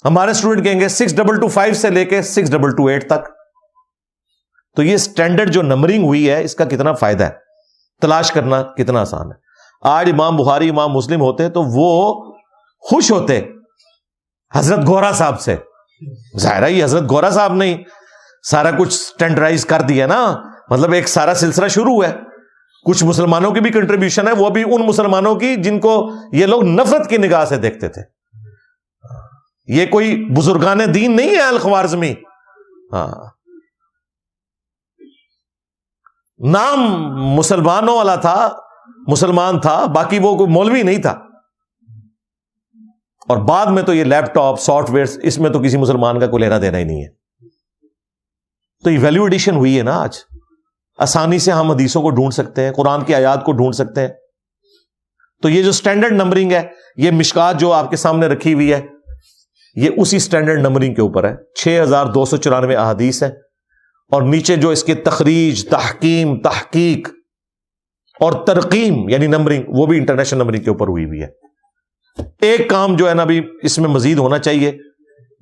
[0.04, 3.06] ہمارے اسٹوڈنٹ کہیں گے سکس ڈبل ٹو فائیو سے لے کے سکس ڈبل ٹو ایٹ
[3.06, 3.28] تک۔
[4.76, 7.30] تو یہ اسٹینڈرڈ جو نمبرنگ ہوئی ہے، اس کا کتنا فائدہ ہے؟
[8.00, 9.36] تلاش کرنا کتنا آسان ہے۔
[9.82, 12.14] آج امام بخاری، امام مسلم ہوتے تو وہ
[12.78, 13.40] خوش ہوتے
[14.54, 15.56] حضرت گورا صاحب سے۔
[16.38, 17.78] ظاہرہ یہ حضرت گورا صاحب نہیں۔
[18.50, 20.36] سارا کچھ اسٹینڈرائز کر دیا نا۔
[20.70, 22.12] مطلب ایک سارا سلسلہ شروع ہے۔
[22.84, 26.64] کچھ مسلمانوں کی بھی کنٹریبیوشن ہے، وہ بھی ان مسلمانوں کی جن کو یہ لوگ
[26.64, 28.02] نفرت کی نگاہ سے دیکھتے تھے۔
[29.66, 32.14] یہ کوئی بزرگان دین نہیں ہے الخوارزمی
[32.93, 33.10] ہاں۔
[36.39, 36.78] نام
[37.36, 38.48] مسلمانوں والا تھا،
[39.09, 41.10] مسلمان تھا، باقی وہ کوئی مولوی نہیں تھا۔
[43.28, 46.26] اور بعد میں تو یہ لیپ ٹاپ، سافٹ ویئر، اس میں تو کسی مسلمان کا
[46.26, 47.09] کوئی لینا دینا ہی نہیں ہے۔
[48.84, 50.18] تو یہ ویلو ایڈیشن ہوئی ہے نا آج۔
[50.98, 54.09] آسانی سے ہم حدیثوں کو ڈھونڈ سکتے ہیں، قرآن کی آیات کو ڈھونڈ سکتے ہیں۔
[55.43, 58.82] تو یہ جو اسٹینڈرڈ نمبرنگ ہے، یہ مشکات جو آپ کے سامنے رکھی ہوئی ہے
[59.74, 63.28] یہ اسی اسٹینڈرڈ نمبرنگ کے اوپر ہے۔ چھ ہزار دو سو چورانوے احادیث ہے
[64.11, 67.09] اور نیچے جو اس کی تخریج، تحکیم، تحقیق
[68.20, 71.28] اور ترقیم یعنی نمبرنگ، وہ بھی انٹرنیشنل نمبرنگ کے اوپر ہوئی ہوئی ہے۔
[72.40, 74.73] ایک کام جو ہے نا ابھی اس میں مزید ہونا چاہیے۔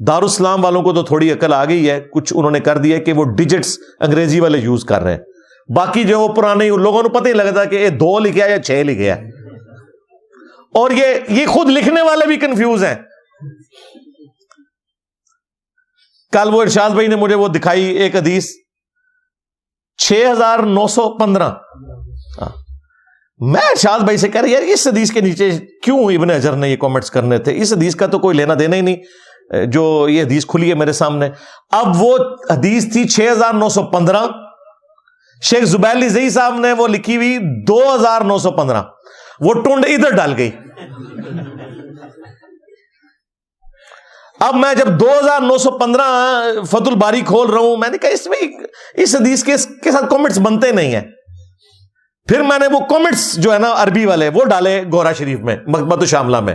[0.07, 3.13] دارالسلام والوں کو تو تھوڑی عقل آ گئی ہے، کچھ انہوں نے کر دیا کہ
[3.13, 5.19] وہ ڈیجٹس انگریزی والے یوز کر رہے ہیں۔
[5.77, 8.83] باقی جو وہ پرانے لوگوں کو پتہ ہی لگتا کہ یہ دو لکھا یا چھ
[8.87, 9.13] لکھے
[10.75, 12.95] اور یہ یہ خود لکھنے والے بھی کنفیوز ہیں۔
[16.33, 18.51] کل وہ ارشاد بھائی نے مجھے وہ دکھائی ایک حدیث
[19.97, 21.51] چھ ہزار نو سو پندرہ۔
[22.41, 22.49] ہاں۔
[23.41, 25.51] میں ارشاد بھائی سے کہہ رہا یار اس حدیث کے نیچے
[25.83, 28.77] کیوں ابن اجر نے یہ کامنٹس کرنے تھے؟ اس حدیث کا تو کوئی لینا دینا
[28.77, 28.97] ہی نہیں،
[29.67, 31.29] جو یہ حدیث کھلی ہے میرے سامنے۔
[31.71, 32.19] اب وہ
[32.51, 34.27] حدیث تھی چھ ہزار نو سو پندرہ۔
[35.43, 38.83] شیخ زبیل زئی صاحب نے وہ لکھی ہوئی دو ہزار نو سو پندرہ۔
[39.41, 40.51] وہ ٹونڈ ادھر ڈال گئی۔
[44.41, 46.03] اب میں جب دو ہزار نو سو پندرہ
[46.71, 48.39] فت الباری کھول رہا ہوں، میں نے کہا اس میں
[48.95, 51.01] اس حدیث کے کے ساتھ کامنٹس بنتے نہیں ہیں۔
[52.29, 55.57] پھر میں نے وہ کامنٹس جو ہے نا عربی والے، وہ ڈالے گورا شریف میں
[55.67, 56.55] مکبت شاملہ میں۔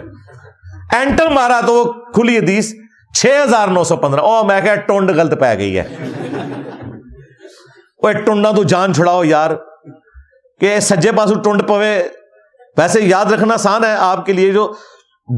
[0.91, 1.83] اینٹر مارا تو وہ
[2.13, 2.73] کھلی حدیث
[3.17, 6.11] چھ ہزار نو سو پندرہ۔ او میں کہ ٹونڈ غلط پہ گئی ہے۔
[8.03, 9.51] وہ ٹونڈا تو جان چھڑاؤ یار،
[10.59, 12.03] کہ سجے پاسو ٹونڈ پوے۔
[12.77, 14.73] ویسے یاد رکھنا آسان ہے آپ کے لیے جو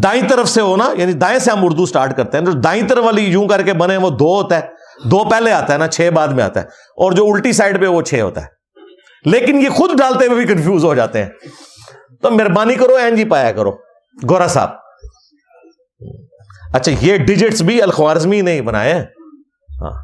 [0.04, 2.88] دائیں طرف سے ہو نا یعنی دائیں سے ہم اردو سٹارٹ کرتے ہیں۔ جو دائیں
[2.88, 4.62] طرف والی یوں کر کے بنے، وہ دو ہوتا ہے۔
[5.04, 6.66] دو پہلے آتا ہے نا، چھ بعد میں آتا ہے۔
[6.98, 8.48] اور جو الٹی سائڈ پہ وہ چھ ہوتا ہے۔
[9.26, 11.30] لیکن یہ خود ڈالتے ہوئے بھی کنفیوز ہو جاتے ہیں۔
[12.22, 13.72] تو مہربانی کرو، این جی پایا کرو۔
[14.30, 14.70] گورا صاحب۔
[16.74, 18.94] اچھا یہ ڈیجٹس بھی الخوارزمی نہیں بنائے
[19.82, 20.04] ہاں۔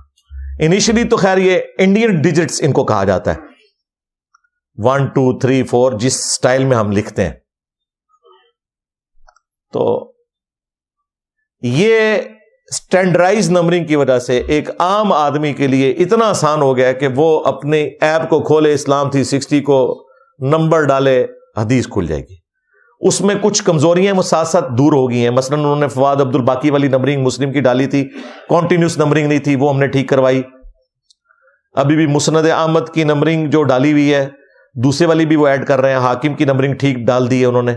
[0.59, 3.37] انیشلی تو خیر یہ انڈین ڈیجٹس ان کو کہا جاتا ہے۔
[4.77, 7.33] ون ٹو تھری فور جس اسٹائل میں ہم لکھتے ہیں۔
[9.73, 10.11] تو
[11.61, 12.17] یہ
[12.71, 17.07] اسٹینڈرائز نمبرنگ کی وجہ سے ایک عام آدمی کے لیے اتنا آسان ہو گیا کہ
[17.15, 20.07] وہ اپنے ایپ کو کھولے، اسلام تھی سکسٹی کو
[20.39, 21.25] نمبر ڈالے،
[21.57, 22.35] حدیث کھل جائے گی۔
[22.99, 26.15] اس میں کچھ کمزوریاں وہ ساتھ ساتھ دور ہو گئی ہیں۔ مثلاً انہوں نے فواد
[26.15, 28.09] عبد الباقی والی نمبرنگ مسلم کی ڈالی تھی
[28.49, 30.41] کانٹینیوس نمبرنگ نہیں تھی، وہ ہم نے ٹھیک کروائی۔
[31.73, 34.27] ابھی بھی مسند احمد کی نمبرنگ جو ڈالی ہوئی ہے،
[34.75, 37.45] دوسرے والی بھی وہ ایڈ کر رہے ہیں، حاکم کی نمبرنگ ٹھیک ڈال دی ہے
[37.45, 37.75] انہوں نے۔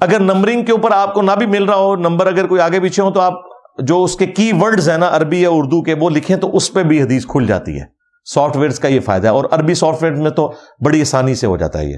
[0.00, 2.80] اگر نمبرنگ کے اوپر آپ کو نہ بھی مل رہا ہو، نمبر اگر کوئی آگے
[2.80, 3.32] پیچھے ہو تو آپ
[3.78, 6.72] جو اس کے کی ورڈز ہیں نا، عربی یا اردو کے، وہ لکھیں تو اس
[6.72, 7.84] پہ بھی حدیث کھل جاتی ہے۔
[8.24, 10.52] سافٹ ویئر کا یہ فائدہ ہے۔ اور عربی سافٹ ویئر میں تو
[10.84, 11.96] بڑی آسانی سے ہو جاتا ہے یہ۔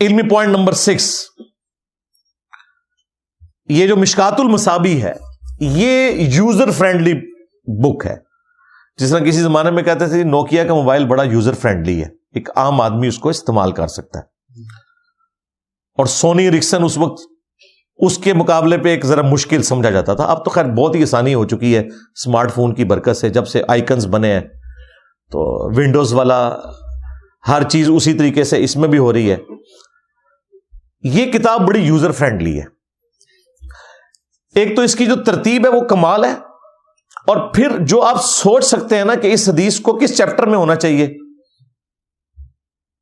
[0.00, 1.24] علمی پوائنٹ نمبر سکس
[3.68, 5.12] یہ جو مشکات المسابی ہے،
[5.60, 7.14] یہ یوزر فرینڈلی
[7.66, 8.27] بک ہے۔
[8.98, 12.48] جس طرح کسی زمانے میں کہتے تھے نوکیا کا موبائل بڑا یوزر فرینڈلی ہے، ایک
[12.56, 14.24] عام آدمی اس کو استعمال کر سکتا ہے۔
[15.98, 17.22] اور سونی رکسن اس وقت
[17.96, 21.02] اس کے مقابلے پہ ایک ذرا مشکل سمجھا جاتا تھا۔ اب تو خیر بہت ہی
[21.02, 24.40] آسانی ہو چکی ہے اسمارٹ فون کی برکت سے جب سے آئکنز بنے ہیں۔
[25.30, 26.56] تو ونڈوز والا
[27.48, 29.36] ہر چیز اسی طریقے سے اس میں بھی ہو رہی ہے۔
[31.02, 32.64] یہ کتاب بڑی یوزر فرینڈلی ہے۔
[34.54, 36.47] ایک تو اس کی جو ترتیب ہے وہ کمال ہے۔
[37.28, 40.58] اور پھر جو آپ سوچ سکتے ہیں نا کہ اس حدیث کو کس چیپٹر میں
[40.58, 41.08] ہونا چاہیے،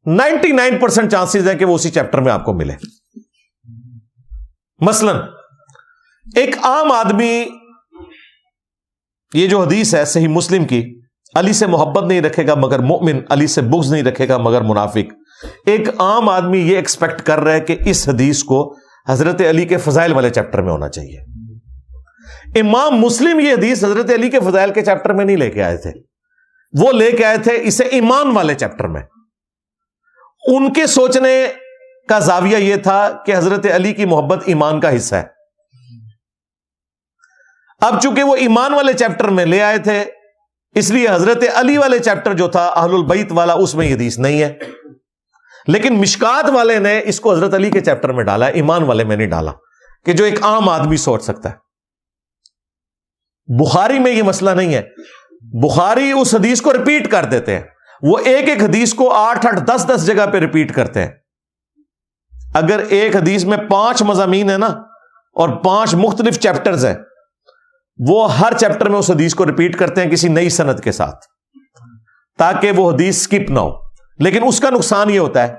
[0.07, 2.73] نائنٹی نائن پرسینٹ چانسز ہے کہ وہ اسی چیپٹر میں آپ کو ملے۔
[4.81, 5.13] مثلا،
[6.37, 7.45] ایک عام آدمی،
[9.35, 11.01] یہ جو حدیث ہے صحیح مسلم کی،
[11.35, 14.61] علی سے محبت نہیں رکھے گا مگر مومن علی سے بغض نہیں رکھے گا مگر
[14.61, 15.15] منافق۔
[15.67, 18.75] ایک عام آدمی یہ ایکسپیکٹ کر رہا ہے کہ اس حدیث کو
[19.09, 21.36] حضرت علی کے فضائل والے چیپٹر میں ہونا چاہیے۔
[22.61, 25.77] امام مسلم یہ حدیث حضرت علی کے فضائل کے چیپٹر میں نہیں لے کے آئے
[25.77, 25.93] تھے۔
[26.81, 29.03] وہ لے کے آئے تھے اسے ایمان والے چیپٹر میں۔
[30.47, 31.47] ان کے سوچنے
[32.09, 35.25] کا زاویہ یہ تھا کہ حضرت علی کی محبت ایمان کا حصہ ہے۔
[37.81, 40.05] اب چونکہ وہ ایمان والے چیپٹر میں لے آئے تھے،
[40.75, 44.19] اس لیے حضرت علی والے چیپٹر جو تھا، اہل البیت والا، اس میں یہ حدیث
[44.19, 44.59] نہیں ہے۔
[45.69, 49.17] لیکن مشکات والے نے اس کو حضرت علی کے چیپٹر میں ڈالا، ایمان والے میں
[49.17, 49.53] نہیں ڈالا
[50.05, 51.66] کہ جو ایک عام آدمی سوچ سکتا ہے۔
[53.47, 54.83] بخاری میں یہ مسئلہ نہیں ہے۔
[55.41, 57.63] بخاری اس حدیث کو ریپیٹ کر دیتے ہیں۔
[58.03, 61.11] وہ ایک ایک حدیث کو آٹھ آٹھ دس دس جگہ پہ ریپیٹ کرتے ہیں۔
[62.55, 64.67] اگر ایک حدیث میں پانچ مضامین ہے نا،
[65.35, 66.95] اور پانچ مختلف چیپٹرز ہیں،
[68.09, 71.25] وہ ہر چیپٹر میں اس حدیث کو ریپیٹ کرتے ہیں کسی نئی صنعت کے ساتھ۔
[72.39, 73.71] تاکہ وہ حدیث سکپ نہ ہو۔
[74.19, 75.55] لیکن اس کا نقصان یہ ہوتا ہے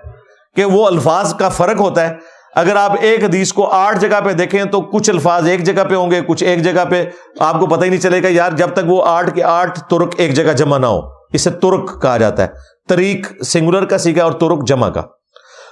[0.55, 2.15] کہ وہ الفاظ کا فرق ہوتا ہے۔
[2.57, 5.95] اگر آپ ایک حدیث کو آٹھ جگہ پہ دیکھیں تو کچھ الفاظ ایک جگہ پہ
[5.95, 7.05] ہوں گے، کچھ ایک جگہ پہ
[7.39, 10.13] آپ کو پتہ ہی نہیں چلے گا یار جب تک وہ آٹھ کے آٹھ ترک
[10.17, 10.99] ایک جگہ جمع نہ ہو۔
[11.34, 12.47] اسے ترک کہا جاتا ہے۔
[12.89, 15.01] طریق سنگولر کا سیکھا اور ترک جمع کا۔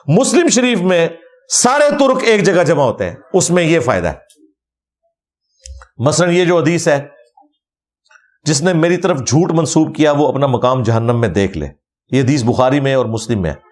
[0.08, 1.08] مسلم شریف میں
[1.54, 4.14] سارے ترک ایک جگہ جمع ہوتے ہیں۔ اس میں یہ فائدہ ہے۔
[5.98, 7.02] مثلا یہ جو حدیث ہے،
[8.44, 11.68] جس نے میری طرف جھوٹ منسوب کیا، وہ اپنا مقام جہنم میں دیکھ لے۔
[12.12, 13.65] یہ حدیث بخاری میں اور مسلم میں ہے۔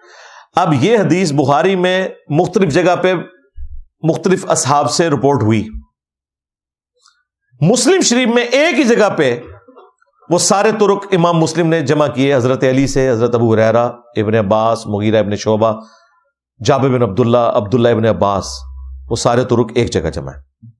[0.56, 3.12] اب یہ حدیث بخاری میں مختلف جگہ پہ
[4.02, 5.68] مختلف اصحاب سے رپورٹ ہوئی۔
[7.60, 9.40] مسلم شریف میں ایک ہی جگہ پہ
[10.30, 13.84] وہ سارے ترک امام مسلم نے جمع کیے، حضرت علی سے، حضرت ابو حریرا
[14.16, 15.72] ابن عباس، مغیرہ ابن شعبہ
[16.64, 18.52] جاب بن عبداللہ عبداللہ ابن عباس،
[19.10, 20.70] وہ سارے ترک ایک جگہ جمع ہے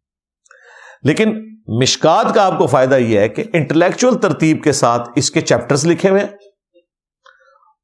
[1.02, 1.34] لیکن
[1.80, 5.86] مشکات کا آپ کو فائدہ یہ ہے کہ انٹلیکچل ترتیب کے ساتھ اس کے چیپٹرز
[5.86, 6.24] لکھے ہوئے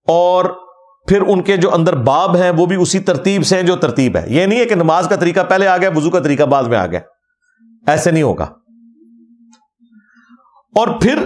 [0.08, 0.44] اور
[1.08, 4.16] پھر ان کے جو اندر باب ہیں وہ بھی اسی ترتیب سے ہیں جو ترتیب
[4.16, 6.62] ہے۔ یہ نہیں ہے کہ نماز کا طریقہ پہلے آ گیا، وضو کا طریقہ بعد
[6.62, 7.00] میں آ گیا۔
[7.86, 8.44] ایسے نہیں ہوگا۔
[10.76, 11.24] اور پھر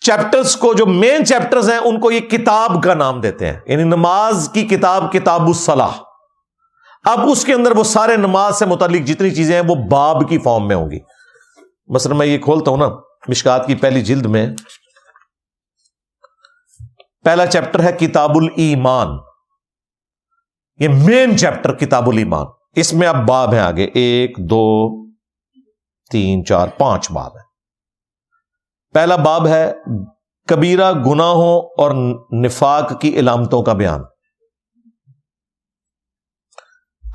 [0.00, 3.82] چیپٹرز کو جو مین چیپٹرز ہیں، ان کو یہ کتاب کا نام دیتے ہیں۔ یعنی
[3.82, 5.92] نماز کی کتاب کتاب الصلاح۔
[7.04, 10.38] اب اس کے اندر وہ سارے نماز سے متعلق جتنی چیزیں ہیں، وہ باب کی
[10.38, 10.98] فارم میں ہوں گی۔
[11.86, 12.88] مثلا میں یہ کھولتا ہوں نا،
[13.28, 14.46] مشکات کی پہلی جلد میں۔
[17.24, 19.08] پہلا چیپٹر ہے کتاب المان
[20.78, 22.46] یہ مین چیپٹر کتاب المان
[22.76, 24.88] اس میں اب باب ہیں آگے۔ ایک، دو،
[26.10, 27.44] تین، چار، پانچ باب ہیں۔
[28.94, 29.72] پہلا باب ہے
[30.48, 31.90] کبیرہ گناہوں اور
[32.44, 34.00] نفاق کی علامتوں کا بیان۔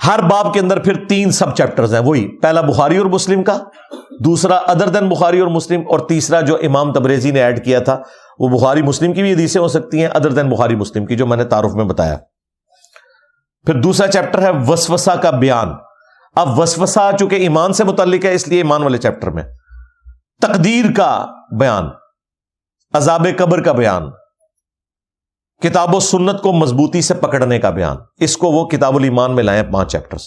[0.08, 3.58] ہر باب کے اندر پھر تین سب چیپٹرز ہیں۔ وہی پہلا بخاری اور مسلم کا،
[4.26, 8.02] دوسرا ادر دن بخاری اور مسلم، اور تیسرا جو امام تبریزی نے ایڈ کیا تھا
[8.40, 11.26] وہ بخاری مسلم کی بھی حدیثیں ہو سکتی ہیں ادر دین بخاری مسلم کی، جو
[11.26, 12.18] میں نے تعارف میں بتایا۔
[13.66, 15.74] پھر دوسرا چیپٹر ہے وسوسا کا بیان۔
[16.36, 19.44] اب وسوسا چونکہ ایمان سے متعلق ہے، اس لیے ایمان والے چیپٹر میں۔
[20.42, 21.26] تقدیر کا
[21.60, 21.90] بیان،
[22.94, 24.12] عذاب قبر کا بیان۔
[25.62, 29.44] کتاب و سنت کو مضبوطی سے پکڑنے کا بیان۔ اس کو وہ کتاب الایمان میں
[29.44, 30.22] لائے پانچ چیپٹرز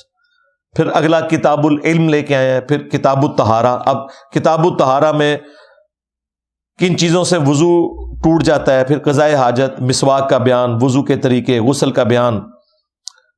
[0.77, 3.97] پھر اگلا کتاب العلم لے کے آئے ہیں، پھر کتاب التہارا اب
[4.35, 5.37] کتاب التہارا میں
[6.81, 11.17] کن چیزوں سے وضو ٹوٹ جاتا ہے، پھر قضاء حاجت، مسواک کا بیان، وضو کے
[11.17, 12.41] طریقے، غسل کا بیان،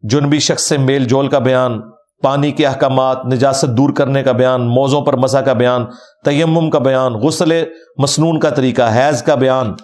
[0.02, 1.80] جنبی شخص سے میل جول کا بیان،
[2.22, 5.84] پانی کے احکامات، نجاست دور کرنے کا بیان، موزوں پر مسا کا بیان،
[6.24, 7.64] تیمم کا بیان، غسل
[7.96, 9.74] مسنون کا طریقہ، حیض کا بیان۔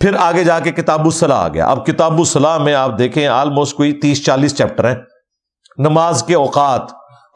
[0.00, 3.76] پھر آگے جا کے کتاب الصلاح آ گیا اب کتاب الصلاح میں آپ دیکھیں آلموسٹ
[3.76, 4.96] کوئی تیس، چالیس چیپٹر ہیں۔
[5.78, 6.82] نماز کے اوقات،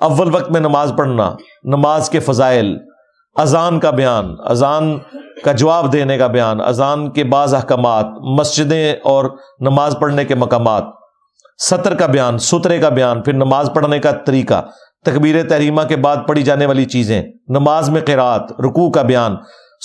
[0.00, 2.78] اول وقت میں نماز پڑھنا، نماز کے فضائل،
[3.36, 4.98] اذان کا بیان، اذان
[5.44, 8.06] کا جواب دینے کا بیان، اذان کے بعض احکامات،
[8.38, 9.24] مسجدیں اور
[9.60, 10.84] نماز پڑھنے کے مقامات،
[11.58, 14.62] سطر کا بیان، سترے کا بیان، پھر نماز پڑھنے کا طریقہ،
[15.04, 19.36] تکبیر تحریمہ کے بعد پڑھی جانے والی چیزیں، نماز میں قرات رکوع کا بیان،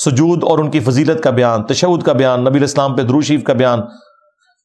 [0.06, 3.54] سجود اور ان کی فضیلت کا بیان تشود کا بیان، نبی اسلام پہ دروشیف کا
[3.54, 3.82] بیان۔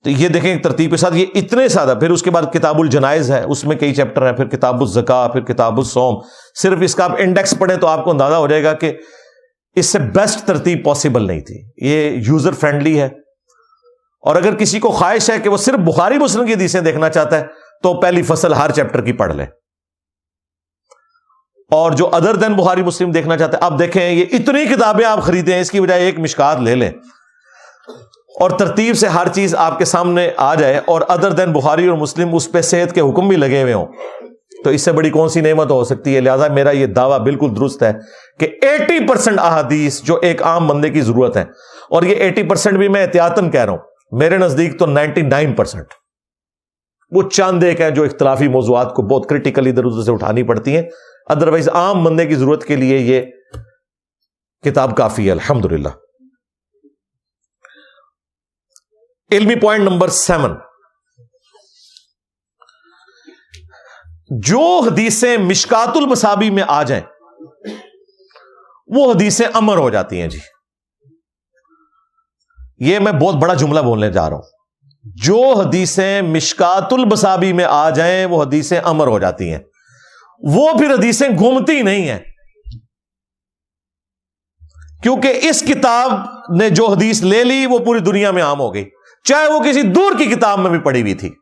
[0.05, 3.31] تو یہ دیکھیں ترتیب کے ساتھ، یہ اتنے سادہ، پھر اس کے بعد کتاب الجنائز
[3.31, 6.16] ہے، اس میں کئی چیپٹر ہیں، پھر کتاب الزکا پھر کتاب السوم
[6.62, 8.93] صرف اس کا آپ انڈیکس پڑھیں تو آپ کو اندازہ ہو جائے گا کہ
[9.74, 13.09] اس سے بیسٹ ترتیب پاسبل نہیں تھی۔ یہ یوزر فرینڈلی ہے۔
[14.20, 17.39] اور اگر کسی کو خواہش ہے کہ وہ صرف بخاری مسلم کی حدیثیں دیکھنا چاہتا
[17.39, 17.47] ہے،
[17.82, 19.43] تو پہلی فصل ہر چیپٹر کی پڑھ لے۔
[21.70, 25.23] اور جو ادر دین بخاری مسلم دیکھنا چاہتے ہیں اب دیکھیں، یہ اتنی کتابیں آپ
[25.23, 26.90] خریدیں، اس کی بجائے ایک مشکات لے لیں۔
[28.40, 31.99] اور ترتیب سے ہر چیز آپ کے سامنے آ جائے، اور ادر دین بخاری اور
[31.99, 33.86] مسلم اس پہ صحت کے حکم بھی لگے ہوئے ہوں۔
[34.65, 37.57] تو اس سے بڑی کون سی نعمت ہو سکتی ہے؟ لہٰذا میرا یہ دعویٰ بالکل
[37.57, 37.93] درست ہے
[38.41, 41.43] کہ ایٹی پرسینٹ احادیث جو ایک عام بندے کی ضرورت ہے
[41.91, 45.53] اور یہ ایٹی پرسینٹ بھی میں احتیاطن کہہ رہا ہوں، میرے نزدیک تو نائنٹی نائن
[45.55, 45.95] پرسینٹ
[47.13, 50.77] وہ چاند ایک ہے جو اختلافی موضوعات کو بہت کریٹیکل ادھر ادھر سے اٹھانی پڑتی
[50.77, 50.83] ہیں۔
[51.31, 53.23] ادروائز عام بندے کی ضرورت کے لیے یہ
[54.65, 55.89] کتاب کافی ہے الحمد للہ
[59.31, 60.55] علمی پوائنٹ نمبر سیون
[64.31, 67.03] جو حدیثیں مشکات المسابی میں آ جائیں،
[68.86, 70.39] وہ حدیثیں امر ہو جاتی ہیں جی۔
[72.78, 74.43] یہ میں بہت بڑا جملہ بولنے جا رہا ہوں۔
[75.05, 79.59] جو حدیثیں مشکات المسابی میں آ جائیں، وہ حدیثیں امر ہو جاتی ہیں۔
[80.43, 82.19] وہ پھر حدیثیں گھومتی نہیں ہیں۔
[85.03, 86.12] کیونکہ اس کتاب
[86.59, 88.90] نے جو حدیث لے لی، وہ پوری دنیا میں عام ہو گئی۔
[89.24, 91.41] چاہے وہ کسی دور کی کتاب میں بھی پڑھی ہوئی تھی۔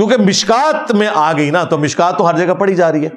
[0.00, 3.10] کیونکہ مشکات میں آ گئی نا، تو مشکات تو ہر جگہ پڑھی جا رہی ہے۔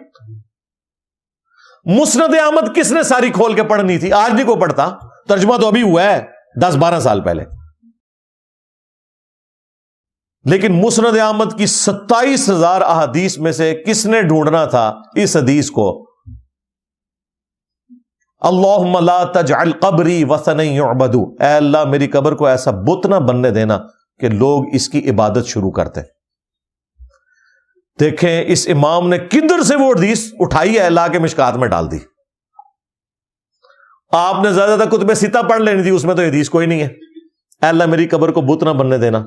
[1.86, 4.90] مسند آمد کس نے ساری کھول کے پڑھنی تھی؟ آج نہیں کو پڑھتا۔
[5.28, 6.26] ترجمہ تو ابھی ہوا ہے،
[6.62, 7.46] دس بارہ سال پہلے۔
[10.46, 15.70] لیکن مسند احمد کی ستائیس ہزار احادیث میں سے کس نے ڈھونڈنا تھا اس حدیث
[15.70, 16.06] کو؟
[18.42, 23.80] اللہ تجعل قبری وسن یعبدو۔ اے اللہ، میری قبر کو ایسا بت نہ بننے دینا
[24.20, 26.23] کہ لوگ اس کی عبادت شروع کرتے۔
[28.00, 31.92] دیکھیں اس امام نے کدھر سے وہ حدیث اٹھائی ہے اللہ کے مشکات میں ڈال
[31.92, 32.00] دی۔
[34.12, 36.82] آپ نے زیادہ تر کتب سیتا پڑھ لینی تھی، اس میں تو حدیث کوئی نہیں
[36.82, 39.24] ہے۔ اے اللہ، میری قبر کو بت نہ بننے دینا۔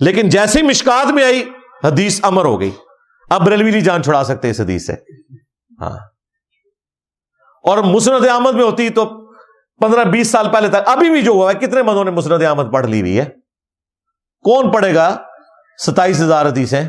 [0.00, 1.50] لیکن جیسی مشکات میں آئی،
[1.84, 2.70] حدیث امر ہو گئی۔
[3.30, 4.92] اب ریلوی جان چھڑا سکتے اس حدیث سے۔
[5.80, 5.96] ہاں۔
[7.62, 9.30] اور مسرت احمد میں ہوتی تو
[9.80, 12.72] پندرہ بیس سال پہلے تک، ابھی بھی جو ہوا ہے، کتنے بندوں نے مسرت احمد
[12.72, 13.24] پڑھ لی ہوئی ہے؟
[14.44, 15.27] کون پڑھے گا؟
[15.86, 16.88] ستائیس ہزار حدیث ہیں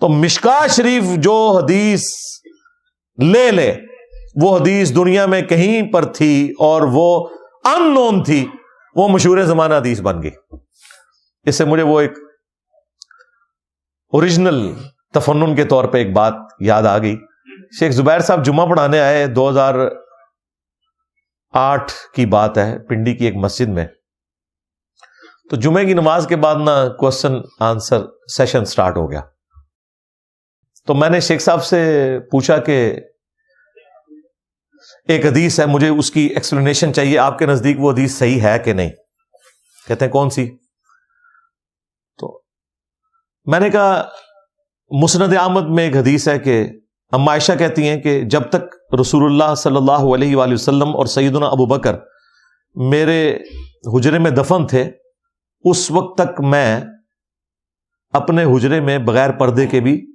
[0.00, 2.02] تو مشکا شریف جو حدیث
[3.22, 3.74] لے لے،
[4.42, 7.28] وہ حدیث دنیا میں کہیں پر تھی اور وہ
[7.64, 8.46] ان نون تھی،
[8.94, 10.30] وہ مشہور زمانہ حدیث بن گئی۔
[11.44, 12.12] اس سے مجھے وہ ایک
[14.12, 14.72] اوریجنل
[15.14, 17.16] تفنن کے طور پہ ایک بات یاد آ گئی۔
[17.78, 19.74] شیخ زبیر صاحب جمعہ پڑھانے آئے، دو ہزار
[21.52, 23.86] آٹھ کی بات ہے، پنڈی کی ایک مسجد میں۔
[25.50, 27.98] تو جمعے کی نماز کے بعد نا کوشچن آنسر
[28.36, 29.20] سیشن سٹارٹ ہو گیا۔
[30.86, 33.00] تو میں نے شیخ صاحب سے پوچھا کہ
[35.08, 38.58] ایک حدیث ہے، مجھے اس کی ایکسپلینیشن چاہیے۔ آپ کے نزدیک وہ حدیث صحیح ہے
[38.58, 38.90] کہ نہیں؟
[39.88, 40.56] کہتے ہیں کون سی؟
[42.18, 42.42] تو
[43.44, 44.08] میں نے کہا،
[44.90, 46.68] مسند احمد میں ایک حدیث ہے کہ
[47.12, 51.06] اما عائشہ کہتی ہیں کہ جب تک رسول اللہ صلی اللہ علیہ وآلہ وسلم اور
[51.06, 51.96] سیدنا ابو بکر
[52.74, 53.38] میرے
[53.94, 54.90] حجرے میں دفن تھے
[55.60, 56.80] اس وقت تک میں
[58.10, 60.12] اپنے حجرے میں بغیر پردے کے بھی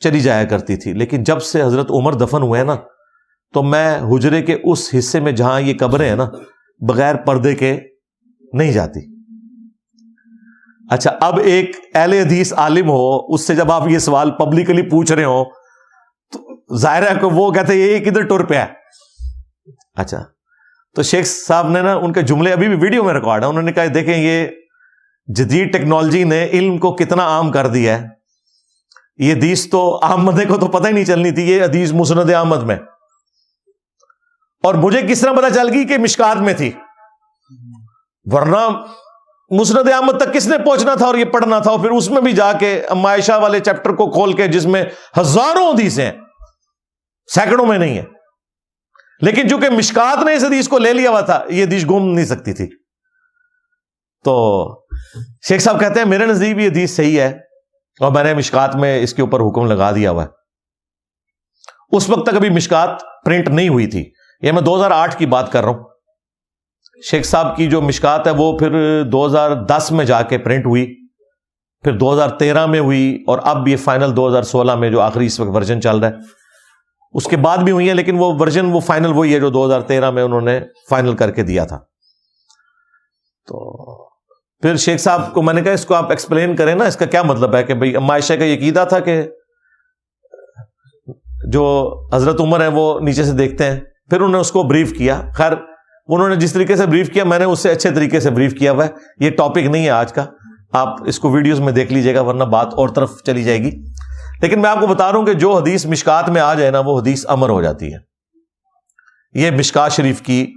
[0.00, 2.76] چلی جایا کرتی تھی۔ لیکن جب سے حضرت عمر دفن ہوئے نا،
[3.54, 6.26] تو میں حجرے کے اس حصے میں جہاں یہ قبریں ہیں نا،
[6.78, 7.80] بغیر پردے کے
[8.52, 9.00] نہیں جاتی۔
[10.90, 15.12] اچھا اب ایک اہل حدیث عالم ہو، اس سے جب آپ یہ سوال پبلکلی پوچھ
[15.12, 15.44] رہے ہو
[16.32, 18.66] تو ظاہر ہے کہ وہ کہتے یہ کدھر ٹور پہ ہے۔
[19.94, 20.24] اچھا
[20.94, 23.62] تو شیخ صاحب نے نا ان کے جملے ابھی بھی ویڈیو میں ریکارڈ ہے انہوں
[23.62, 24.48] نے کہا دیکھیں یہ
[25.26, 28.08] جدید ٹیکنالوجی نے علم کو کتنا عام کر دیا ہے۔
[29.16, 32.62] یہ حدیث تو احمد کو تو پتہ ہی نہیں چلنی تھی، یہ حدیث مسند احمد
[32.62, 32.76] میں۔
[34.62, 36.72] اور مجھے کس طرح پتا چل گئی کہ مشکات میں تھی؟
[38.24, 38.84] ورنہ
[39.50, 42.22] مسند احمد تک کس نے پہنچنا تھا اور یہ پڑھنا تھا؟ اور پھر اس میں
[42.22, 44.84] بھی جا کے معاشہ والے چیپٹر کو کھول کے جس میں
[45.20, 46.12] ہزاروں حدیثیں ہیں،
[47.34, 48.19] سینکڑوں میں نہیں ہے
[49.20, 52.24] لیکن چونکہ مشکات نے اس حدیث کو لے لیا ہوا تھا، یہ حدیث گم نہیں
[52.24, 52.66] سکتی تھی۔
[54.24, 54.64] تو
[55.48, 57.38] شیخ صاحب کہتے ہیں، میرے نزدیک بھی حدیث صحیح ہے
[58.00, 60.28] اور میں نے مشکات میں اس کے اوپر حکم لگا دیا ہوا ہے۔
[61.96, 62.90] اس وقت تک ابھی مشکات
[63.24, 65.84] پرنٹ نہیں ہوئی تھی۔ یہ میں دو ہزار آٹھ کی بات کر رہا ہوں۔
[67.04, 70.66] شیخ صاحب کی جو مشکات ہے، وہ پھر دو ہزار دس میں جا کے پرنٹ
[70.66, 71.08] ہوئی،
[71.82, 75.00] پھر دو ہزار تیرہ میں ہوئی اور اب یہ فائنل دو ہزار سولہ میں جو
[75.00, 76.39] آخری اس وقت ورژن چل رہا ہے۔
[77.12, 79.66] اس کے بعد بھی ہوئی ہیں، لیکن وہ ورژن، وہ فائنل وہی ہے جو دو
[79.66, 80.60] ہزار تیرہ میں انہوں نے
[80.90, 81.78] فائنل کر کے دیا تھا۔
[83.46, 83.86] تو
[84.62, 87.06] پھر شیخ صاحب کو میں نے کہا، اس کو آپ ایکسپلین کریں نا، اس کا
[87.06, 89.22] کیا مطلب ہے کہ بھائی عائشہ کا یقیدہ تھا کہ
[91.48, 94.98] جو حضرت عمر ہے وہ نیچے سے دیکھتے ہیں۔ پھر انہوں نے اس کو بریف
[94.98, 95.52] کیا۔ خیر،
[96.06, 98.54] انہوں نے جس طریقے سے بریف کیا، میں نے اس سے اچھے طریقے سے بریف
[98.58, 100.24] کیا ہوا ہے۔ یہ ٹاپک نہیں ہے آج کا۔
[100.72, 103.89] آپ اس کو ویڈیوز میں دیکھ لیجیے گا، ورنہ بات اور طرف چلی جائے گی۔
[104.42, 106.78] لیکن میں آپ کو بتا رہا ہوں کہ جو حدیث مشکات میں آ جائے نا،
[106.78, 107.98] وہ حدیث امر ہو جاتی ہے۔
[109.32, 110.54] یہ مشکات شریف کی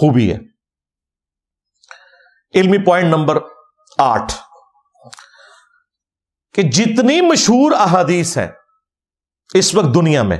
[0.00, 0.38] خوبی ہے۔
[2.54, 3.38] علمی پوائنٹ نمبر
[3.98, 4.32] آٹھ۔
[6.54, 8.48] کہ جتنی مشہور احادیث ہیں
[9.54, 10.36] اس وقت دنیا میں،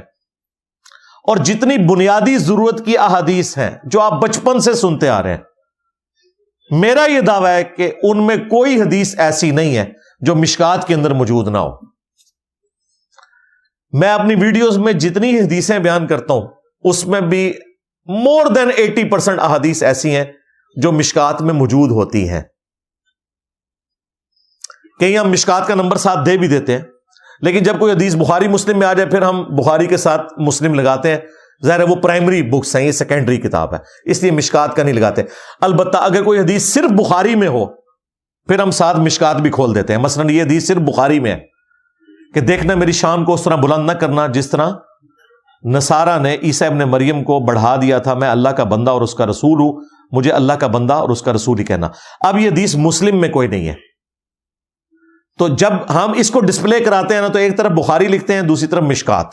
[1.25, 5.43] اور جتنی بنیادی ضرورت کی احادیث ہیں جو آپ بچپن سے سنتے آ رہے ہیں،
[6.71, 10.95] میرا یہ دعویٰ ہے کہ ان میں کوئی حدیث ایسی نہیں ہے جو مشکات کے
[10.95, 11.92] اندر موجود نہ ہو۔
[13.93, 16.49] میں اپنی ویڈیوز میں جتنی حدیثیں بیان کرتا ہوں،
[16.81, 17.53] اس میں بھی
[18.07, 20.25] مور دین ایٹی پرسینٹ احادیث ایسی ہیں
[20.83, 22.43] جو مشکات میں موجود ہوتی ہیں۔
[25.01, 26.83] کہیں ہم مشکات کا نمبر ساتھ دے بھی دیتے ہیں،
[27.41, 30.75] لیکن جب کوئی حدیث بخاری مسلم میں آ جائے، پھر ہم بخاری کے ساتھ مسلم
[30.75, 31.19] لگاتے ہیں۔
[31.67, 34.95] ظاہر ہے وہ پرائمری بکس ہیں، یہ سیکنڈری کتاب ہے، اس لیے مشکات کا نہیں
[34.95, 35.23] لگاتے۔
[35.61, 37.67] البتہ اگر کوئی حدیث صرف بخاری میں ہو،
[38.49, 41.52] پھر ہم ساتھ مشکات بھی کھول دیتے ہیں۔ مثلا یہ حدیث صرف بخاری میں ہے۔
[42.35, 44.71] کہ دیکھنا میری شان کو اس طرح بلند نہ کرنا جس طرح
[45.65, 49.15] نسارا نے عیسیٰ ابن مریم کو بڑھا دیا تھا، میں اللہ کا بندہ اور اس
[49.15, 51.89] کا رسول ہوں، مجھے اللہ کا بندہ اور اس کا رسول ہی کہنا۔
[52.21, 53.75] اب یہ حدیث مسلم میں کوئی نہیں ہے۔
[55.39, 58.43] تو جب ہم اس کو ڈسپلے کراتے ہیں نا، تو ایک طرف بخاری لکھتے ہیں،
[58.43, 59.27] دوسری طرف مشکات۔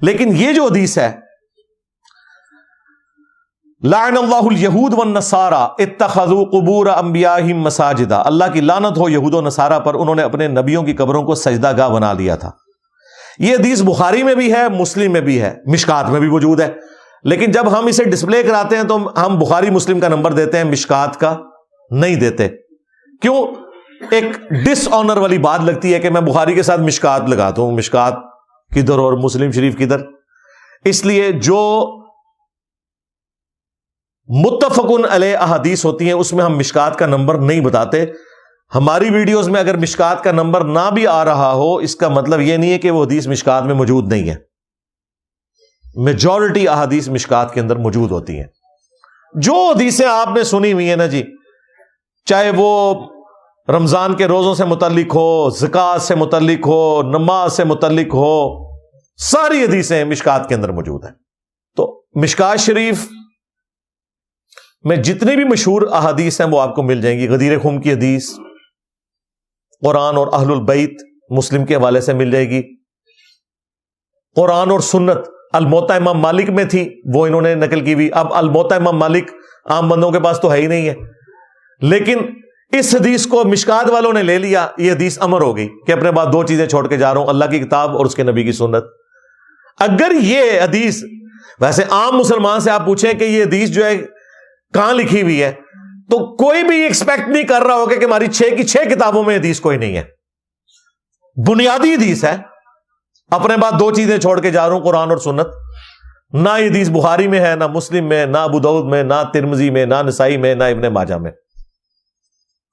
[0.00, 1.27] لیکن یہ جو حدیث ہے
[3.84, 9.80] لعن اللہ الیہود والنصارى اتخذوا قبور انبیاءہم مساجدہ۔ اللہ کی لعنت ہو یہود و نصارہ
[9.80, 12.50] پر، انہوں نے اپنے نبیوں کی قبروں کو سجدہ گاہ بنا لیا تھا۔
[13.38, 16.72] یہ حدیث بخاری میں بھی ہے، مسلم میں بھی ہے، مشکات میں بھی موجود ہے۔
[17.24, 20.64] لیکن جب ہم اسے ڈسپلے کراتے ہیں تو ہم بخاری مسلم کا نمبر دیتے ہیں،
[20.64, 21.36] مشکات کا
[21.90, 22.48] نہیں دیتے۔
[23.22, 23.46] کیوں؟
[24.10, 27.72] ایک ڈس آنر والی بات لگتی ہے کہ میں بخاری کے ساتھ مشکات لگاتا ہوں،
[27.72, 28.14] مشکات
[28.74, 29.96] کدھر اور مسلم شریف کدھر۔
[30.84, 31.94] اس لیے جو
[34.28, 38.04] متفقن علیہ احادیث ہوتی ہیں، اس میں ہم مشکات کا نمبر نہیں بتاتے۔
[38.74, 42.40] ہماری ویڈیوز میں اگر مشکات کا نمبر نہ بھی آ رہا ہو، اس کا مطلب
[42.40, 44.36] یہ نہیں ہے کہ وہ حدیث مشکات میں موجود نہیں ہے۔
[45.94, 48.46] میجورٹی احادیث مشکات کے اندر موجود ہوتی ہیں۔
[49.34, 51.22] جو حدیثیں آپ نے سنی ہوئی ہیں نا جی
[52.24, 52.94] چاہے وہ
[53.68, 58.68] رمضان کے روزوں سے متعلق ہو زکات سے متعلق ہو، نماز سے متعلق ہو،
[59.16, 61.12] ساری حدیثیں مشکات کے اندر موجود ہیں۔
[61.76, 63.08] تو مشکات شریف
[64.82, 67.92] میں جتنی بھی مشہور احادیث ہیں وہ آپ کو مل جائیں گی۔ غدیر خم کی
[67.92, 68.30] حدیث،
[69.80, 70.94] قرآن اور اہل البیت
[71.30, 72.62] مسلم کے حوالے سے مل جائے گی۔
[74.36, 75.18] قرآن اور سنت
[75.52, 79.30] الموتا امام مالک میں تھی، وہ انہوں نے نقل کی ہوئی۔ اب الموتا امام مالک
[79.70, 80.94] عام بندوں کے پاس تو ہے ہی نہیں ہے۔
[81.80, 82.18] لیکن
[82.72, 86.10] اس حدیث کو مشکات والوں نے لے لیا، یہ حدیث امر ہو گئی کہ اپنے
[86.10, 88.44] بعد دو چیزیں چھوڑ کے جا رہا ہوں، اللہ کی کتاب اور اس کے نبی
[88.44, 88.84] کی سنت۔
[89.80, 91.04] اگر یہ حدیث،
[91.60, 94.17] ویسے عام مسلمان سے آپ پوچھیں کہ یہ حدیث جو ہے
[94.74, 95.52] کہاں لکھی ہوئی ہے؟
[96.10, 99.36] تو کوئی بھی ایکسپیکٹ نہیں کر رہا ہوگا کہ ہماری چھ کی چھ کتابوں میں
[99.36, 100.02] حدیث کوئی نہیں ہے۔
[101.46, 102.36] بنیادی حدیث ہے۔
[103.30, 105.46] اپنے بعد دو چیزیں چھوڑ کے جا رہا ہوں، قرآن اور سنت۔
[106.32, 109.94] نہ حدیث بخاری میں ہے، نہ مسلم میں، نہ ابود میں، نہ ترمزی میں، نہ
[110.06, 111.30] نسائی میں، نہ ابن ماجہ میں۔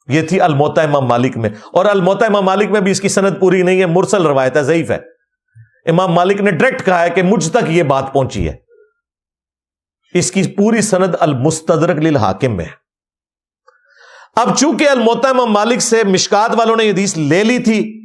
[0.08, 3.40] یہ تھی الموتا امام مالک میں۔ اور الموتا امام مالک میں بھی اس کی صنعت
[3.40, 4.98] پوری نہیں ہے، مرسل روایت ہے، ضعیف ہے۔
[5.86, 8.65] امام مالک نے ڈائریکٹ کہا ہے کہ مجھ تک یہ بات پہنچی ہے۔
[10.16, 12.66] اس کی پوری سند المستدرک للحاکم میں
[14.36, 18.02] اب چونکہ الموتا امام مالک سے مشکات والوں نے یہ حدیث لے لی تھی،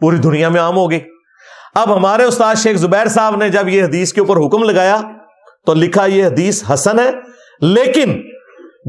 [0.00, 1.00] پوری دنیا میں عام ہو گئی۔
[1.74, 5.00] اب ہمارے استاد شیخ زبیر صاحب نے جب یہ حدیث کے اوپر حکم لگایا
[5.66, 7.10] تو لکھا یہ حدیث حسن ہے،
[7.60, 8.22] لیکن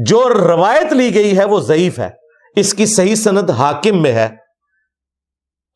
[0.06, 2.10] جو روایت لی گئی ہے وہ ضعیف ہے۔
[2.56, 4.28] اس کی صحیح سند حاکم میں ہے۔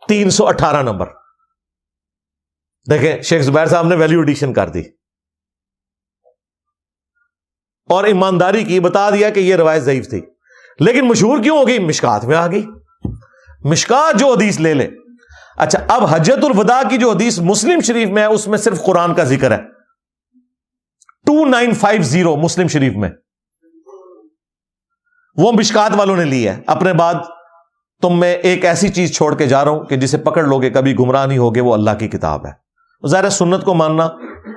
[0.08, 1.06] تین سو اٹھارہ نمبر۔
[2.90, 4.82] دیکھیں، شیخ زبیر صاحب نے ویلو ایڈیشن کر دی۔
[7.92, 10.20] اور ایمانداری کی بتا دیا کہ یہ روایت ضعیف تھی۔
[10.80, 12.66] لیکن مشہور کیوں ہوگی مشکات میں آ گئی۔
[13.64, 14.88] مشکات جو حدیث لے لے
[15.56, 19.14] اچھا اب حجت الوداع کی جو حدیث مسلم شریف میں ہے، اس میں صرف قرآن
[19.14, 19.62] کا ذکر ہے۔
[21.26, 23.10] ٹو نائن فائیو زیرو مسلم شریف میں۔
[25.36, 27.14] وہ مشکات والوں نے لی ہے۔ اپنے بعد
[28.02, 30.70] تم میں ایک ایسی چیز چھوڑ کے جا رہا ہوں کہ جسے پکڑ لو گے،
[30.70, 32.52] کبھی گمراہ نہیں ہوگے، وہ اللہ کی کتاب ہے۔
[33.06, 34.08] ظاہر سنت کو ماننا،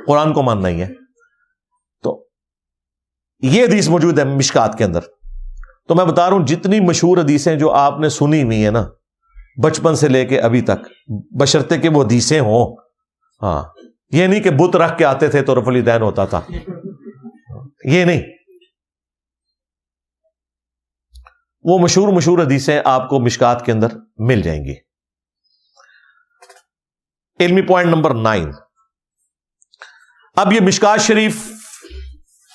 [0.07, 1.04] قرآن کو ماننا ہی ہے۔
[3.39, 4.99] یہ حدیث موجود ہے مشکات کے اندر۔
[5.87, 8.87] تو میں بتا رہا ہوں، جتنی مشہور حدیثیں جو آپ نے سنی ہوئی ہیں نا،
[9.63, 12.75] بچپن سے لے کے ابھی تک بشرتے کہ وہ حدیثیں ہوں۔
[13.41, 13.63] ہاں
[14.09, 16.41] یہ نہیں کہ بت رکھ کے آتے تھے تو رف دین ہوتا تھا۔
[17.83, 18.21] یہ نہیں۔
[21.63, 23.87] وہ مشہور مشہور حدیثیں آپ کو مشکات کے اندر
[24.17, 24.75] مل جائیں گی۔
[27.39, 28.51] علمی پوائنٹ نمبر نائن۔
[30.35, 31.51] اب یہ مشکات شریف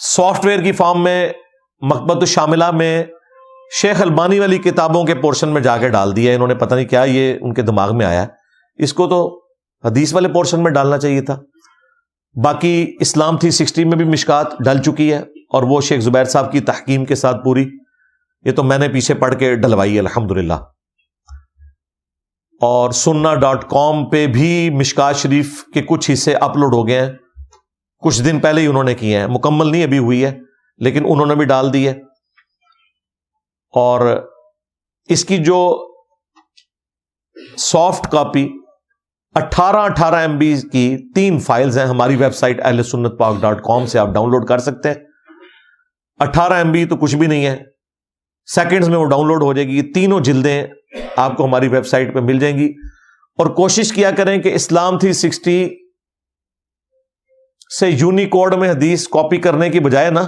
[0.02, 1.32] سافٹ ویئر کی فارم میں
[1.80, 3.04] مکبت الشاملہ میں
[3.82, 6.84] شیخ البانی والی کتابوں کے پورشن میں جا کے ڈال دیا انہوں نے پتہ نہیں
[6.84, 8.26] کیا یہ ان کے دماغ میں آیا۔
[8.76, 9.42] اس کو تو
[9.84, 11.38] حدیث والے پورشن میں ڈالنا چاہیے تھا۔
[12.44, 15.18] باقی اسلام تھی سکسٹی میں بھی مشکات ڈل چکی ہے
[15.52, 17.68] اور وہ شیخ زبیر صاحب کی تحکیم کے ساتھ پوری۔
[18.44, 20.52] یہ تو میں نے پیچھے پڑھ کے ڈلوائی الحمد للہ
[22.60, 27.12] اور سننا ڈاٹ کام پہ بھی مشکات شریف کے کچھ حصے اپلوڈ ہو گئے ہیں۔
[28.02, 30.38] کچھ دن پہلے ہی انہوں نے کیے ہیں۔ مکمل نہیں ابھی ہوئی ہے،
[30.78, 31.94] لیکن انہوں نے بھی ڈال دی ہے۔
[33.74, 34.30] اور
[35.08, 35.86] اس کی جو
[37.58, 38.48] سافٹ کاپی
[39.34, 43.62] اٹھارہ اٹھارہ ایم بی کی تین فائلز ہیں ہماری ویب سائٹ اہل سنت پاک ڈاٹ
[43.62, 44.96] کام سے آپ ڈاؤن لوڈ کر سکتے ہیں۔
[46.18, 47.58] اٹھارہ ایم بی تو کچھ بھی نہیں ہے۔
[48.46, 50.66] سیکنڈز میں وہ ڈاؤن لوڈ ہو جائے گی۔ تینوں جلدیں
[51.16, 52.72] آپ کو ہماری ویب سائٹ پہ مل جائیں گی۔
[53.38, 55.79] اور کوشش کیا کریں کہ اسلام تھی سکسٹی
[57.78, 60.24] سے یونیکوڈ میں حدیث کاپی کرنے کی بجائے نا،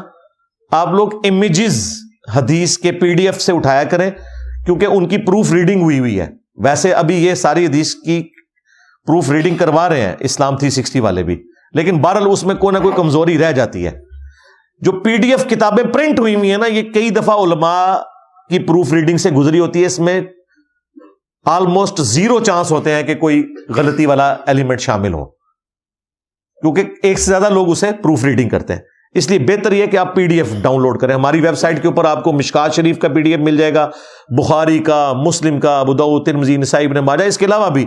[0.71, 1.93] آپ لوگ امیجز
[2.35, 4.11] حدیث کے پی ڈی ایف سے اٹھایا کریں،
[4.67, 6.27] کیونکہ ان کی پروف ریڈنگ ہوئی ہوئی ہے۔
[6.65, 8.23] ویسے ابھی یہ ساری حدیث کی
[9.07, 11.43] پروف ریڈنگ کروا رہے ہیں، اسلام تھری سکسٹی والے بھی۔
[11.73, 13.91] لیکن بہرحال اس میں کوئی نہ کوئی کمزوری رہ جاتی ہے۔
[14.81, 17.97] جو پی ڈی ایف کتابیں پرنٹ ہوئی ہوئی ہیں نا، یہ کئی دفعہ علماء
[18.49, 20.21] کی پروف ریڈنگ سے گزری ہوتی ہے۔ اس میں
[21.45, 25.42] آلموسٹ زیرو چانس ہوتے ہیں کہ کوئی غلطی والا ایلیمنٹ شامل ہو۔
[26.63, 28.81] کیونکہ ایک سے زیادہ لوگ اسے پروف ریڈنگ کرتے ہیں۔
[29.15, 31.83] اس لیے بہتر یہ کہ آپ P D F download کریں۔ ہماری ویب سائٹ
[31.83, 33.91] کے اوپر آپ کو مشکات شریف کا پی ڈی ایف مل جائے گا،
[34.29, 37.87] بخاری کا، مسلم کا، ابو ترمزی نسائی، ابن ماجہ، اس کے علاوہ بھی۔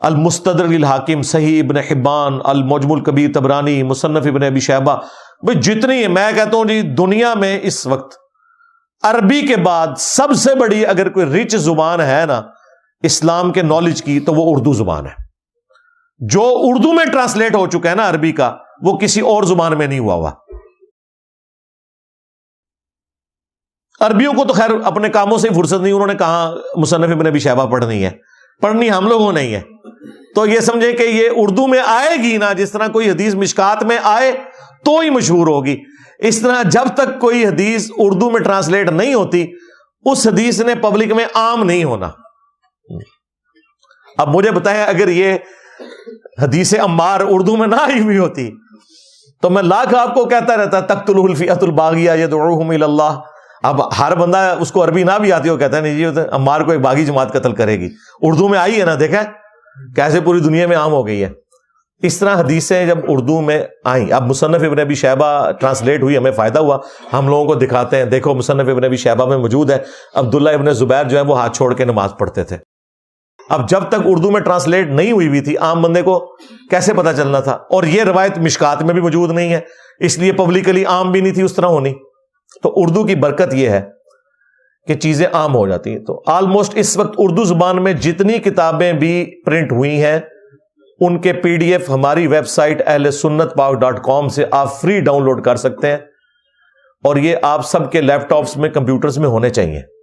[0.00, 4.96] المستدر الحاکم صحیح ابن حبان المجم القبیر تبرانی، مصنف ابن ابی شہبہ
[5.42, 8.16] بھائی جتنی ہے میں کہتا ہوں جی دنیا میں اس وقت
[9.02, 12.42] عربی کے بعد سب سے بڑی اگر کوئی رچ زبان ہے نا،
[13.02, 15.25] اسلام کے نالج کی، تو وہ اردو زبان ہے۔
[16.18, 19.86] جو اردو میں ٹرانسلیٹ ہو چکا ہے نا عربی کا، وہ کسی اور زبان میں
[19.86, 20.32] نہیں ہوا ہوا۔
[24.00, 27.38] عربیوں کو تو خیر اپنے کاموں سے فرصت نہیں، انہوں نے کہا مصنف ابن ابی
[27.38, 28.10] شہبہ پڑھنی ہے۔
[28.62, 29.62] پڑھنی ہم لوگوں نہیں ہے۔
[30.34, 33.82] تو یہ سمجھے کہ یہ اردو میں آئے گی نا، جس طرح کوئی حدیث مشکات
[33.82, 34.32] میں آئے،
[34.84, 35.76] تو ہی مشہور ہوگی۔
[36.18, 39.46] اس طرح جب تک کوئی حدیث اردو میں ٹرانسلیٹ نہیں ہوتی،
[40.04, 42.10] اس حدیث نے پبلک میں عام نہیں ہونا۔
[44.18, 45.38] اب مجھے بتائیں اگر یہ
[46.42, 48.50] حدیث امار اردو میں نہ آئی ہوئی ہوتی۔
[49.42, 53.20] تو میں لاکھ آپ کو کہتا رہتا تخت الفیت الباغیہ اللہ
[53.62, 56.60] اب ہر بندہ اس کو عربی نہ بھی آتی ہو، کہتا ہے، نہیں جی امار
[56.60, 57.88] کو ایک باغی جماعت قتل کرے گی۔
[58.22, 59.22] اردو میں آئی ہے نا دیکھا
[59.96, 61.28] کیسے پوری دنیا میں عام ہو گئی ہے۔
[62.02, 66.32] اس طرح حدیثیں جب اردو میں آئیں، اب مصنف ابن ابی شہبہ ٹرانسلیٹ ہوئی، ہمیں
[66.32, 66.78] فائدہ ہوا۔
[67.12, 69.78] ہم لوگوں کو دکھاتے ہیں، دیکھو مصنف ابن ابی شہبہ میں موجود ہے۔
[70.14, 72.56] عبداللہ ابن زبیر جو ہے وہ ہاتھ چھوڑ کے نماز پڑھتے تھے۔
[73.50, 76.36] اب جب تک اردو میں ٹرانسلیٹ نہیں ہوئی ہوئی تھی، عام بندے کو
[76.70, 79.60] کیسے پتا چلنا تھا؟ اور یہ روایت مشکات میں بھی موجود نہیں ہے،
[80.00, 81.92] اس لیے پبلکلی عام بھی نہیں تھی، اس طرح ہونی۔
[82.62, 83.82] تو اردو کی برکت یہ ہے
[84.86, 88.92] کہ چیزیں عام ہو جاتی ہیں۔ تو آلموسٹ اس وقت اردو زبان میں جتنی کتابیں
[88.92, 90.20] بھی پرنٹ ہوئی ہیں،
[91.00, 94.80] ان کے پی ڈی ایف ہماری ویب سائٹ اہل سنت پاک ڈاٹ کام سے آپ
[94.80, 95.98] فری ڈاؤن لوڈ کر سکتے ہیں۔
[97.04, 99.95] اور یہ آپ سب کے لیپ ٹاپس میں، کمپیوٹرز میں ہونے چاہیے۔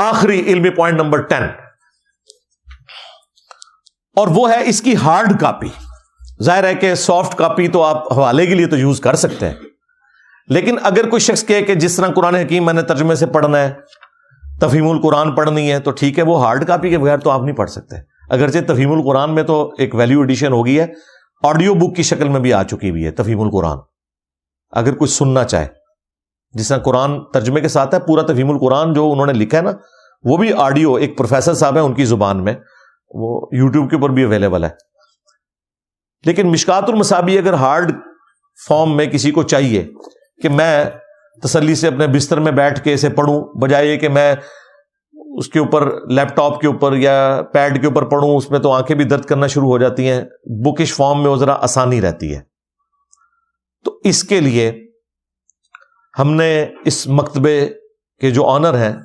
[0.00, 1.42] آخری علمی پوائنٹ نمبر ٹین
[4.16, 5.68] اور وہ ہے اس کی ہارڈ کاپی
[6.42, 9.54] ظاہر ہے کہ سافٹ کاپی تو آپ حوالے کے لیے تو یوز کر سکتے ہیں.
[10.48, 13.58] لیکن اگر کوئی شخص کہے کہ جس طرح قرآن حکیم میں نے ترجمے سے پڑھنا
[13.58, 13.72] ہے،
[14.60, 17.56] تفہیم القرآن پڑھنی ہے، تو ٹھیک ہے، وہ ہارڈ کاپی کے بغیر تو آپ نہیں
[17.56, 17.96] پڑھ سکتے.
[18.30, 20.86] اگرچہ تفہیم القرآن میں تو ایک ویلیو ایڈیشن ہو گئی ہے
[21.42, 23.78] آڈیو بک کی شکل میں بھی آ چکی ہوئی ہے تفہیم القرآن.
[24.72, 25.66] اگر کوئی سننا چاہے
[26.52, 29.62] جس طرح قرآن ترجمے کے ساتھ ہے، پورا تفہیم القرآن جو انہوں نے لکھا ہے
[29.62, 29.70] نا،
[30.24, 32.54] وہ بھی آڈیو، ایک پروفیسر صاحب ہیں، ان کی زبان میں،
[33.14, 34.68] وہ یوٹیوب کے اوپر بھی اویلیبل ہے۔
[36.26, 37.92] لیکن مشکات المسابی اگر ہارڈ
[38.68, 39.88] فارم میں کسی کو چاہیے
[40.42, 40.84] کہ میں
[41.42, 44.34] تسلی سے اپنے بستر میں بیٹھ کے اسے پڑھوں، بجائے کہ میں
[45.36, 48.72] اس کے اوپر لیپ ٹاپ کے اوپر یا پیڈ کے اوپر پڑھوں، اس میں تو
[48.72, 52.34] آنکھیں بھی درد کرنا شروع ہو جاتی ہیں۔ بکش فارم میں وہ ذرا آسانی رہتی
[52.34, 52.40] ہے۔
[53.84, 54.89] تو اس کے لیے
[56.18, 57.68] ہم نے اس مکتبے
[58.20, 58.96] کے جو آنر ہیں،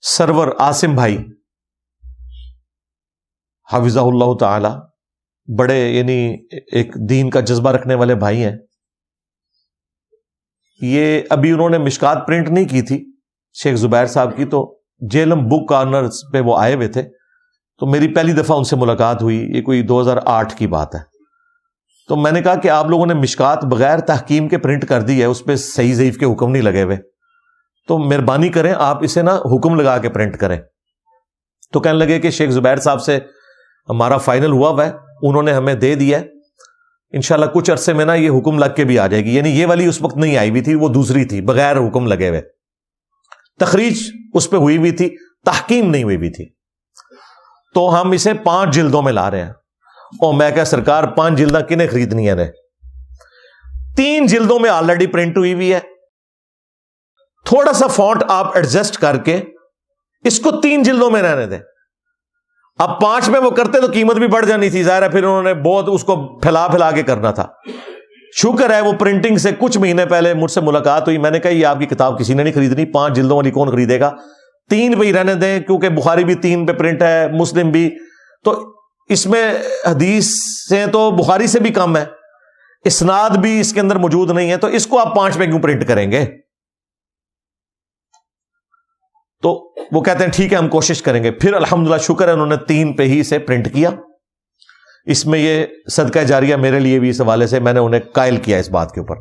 [0.00, 1.18] سرور آسم بھائی
[3.72, 4.68] حافظ اللہ تعالی،
[5.58, 8.56] بڑے یعنی ایک دین کا جذبہ رکھنے والے بھائی ہیں۔
[10.82, 13.04] یہ ابھی انہوں نے مشکات پرنٹ نہیں کی تھی،
[13.62, 17.02] شیخ زبیر صاحب کی، تو جیلم بک کارنر پہ وہ آئے ہوئے تھے۔
[17.78, 20.94] تو میری پہلی دفعہ ان سے ملاقات ہوئی، یہ کوئی دو ہزار آٹھ کی بات
[20.94, 21.09] ہے۔
[22.10, 25.20] تو میں نے کہا کہ آپ لوگوں نے مشکات بغیر تحکیم کے پرنٹ کر دی
[25.20, 26.96] ہے، اس پہ صحیح ضعیف کے حکم نہیں لگے ہوئے۔
[27.88, 30.60] تو مہربانی کریں، آپ اسے نا حکم لگا کے پرنٹ کریں۔
[31.72, 33.18] تو کہنے لگے کہ شیخ زبیر صاحب سے
[33.88, 34.92] ہمارا فائنل ہوا ہوا ہے،
[35.22, 36.18] انہوں نے ہمیں دے دیا
[37.12, 39.36] ان شاء اللہ کچھ عرصے میں نا یہ حکم لگ کے بھی آ جائے گی۔
[39.36, 42.28] یعنی یہ والی اس وقت نہیں آئی ہوئی تھی، وہ دوسری تھی، بغیر حکم لگے
[42.28, 42.42] ہوئے۔
[43.60, 44.02] تخریج
[44.34, 46.48] اس پہ ہوئی ہوئی تھی، تحکیم نہیں ہوئی ہوئی تھی۔
[47.74, 49.52] تو ہم اسے پانچ جلدوں میں لا رہے ہیں۔
[50.12, 52.50] اور میں کیا سرکار پانچ جلدا کنہیں خریدنی ہے
[53.96, 55.80] تین جلدوں میں آلریڈی پرنٹ ہوئی ہوئی ہے
[57.46, 59.40] تھوڑا سا فونٹ آپ ایڈجسٹ کر کے
[60.24, 61.58] اس کو تین جلدوں میں رہنے دیں
[62.78, 65.42] اب پانچ میں وہ کرتے تو قیمت بھی بڑھ جانی تھی ظاہر ہے پھر انہوں
[65.42, 67.46] نے بہت اس کو پھیلا پھیلا کے کرنا تھا
[68.36, 71.50] شکر ہے وہ پرنٹنگ سے کچھ مہینے پہلے مجھ سے ملاقات ہوئی میں نے کہا
[71.50, 74.10] یہ آپ کی کتاب کسی نے نہیں خریدنی پانچ جلدوں والی کون خریدے گا
[74.70, 77.88] تین پہ ہی رہنے دیں کیونکہ بخاری بھی تین پہ پرنٹ ہے مسلم بھی
[78.44, 78.54] تو
[79.10, 79.54] اس میں
[79.86, 80.30] حدیث
[80.68, 82.04] سے تو بخاری سے بھی کم ہے۔
[82.84, 85.60] اسناد بھی اس کے اندر موجود نہیں ہے، تو اس کو آپ پانچ پہ کیوں
[85.60, 86.26] پرنٹ کریں گے؟
[89.42, 92.46] تو وہ کہتے ہیں، ٹھیک ہے، ہم کوشش کریں گے۔ پھر الحمد شکر ہے، انہوں
[92.46, 93.90] نے تین پہ ہی اسے پرنٹ کیا۔
[95.06, 98.36] اس میں یہ صدقہ جاریہ میرے لیے بھی اس حوالے سے میں نے انہیں قائل
[98.36, 99.16] کیا اس بات کے اوپر۔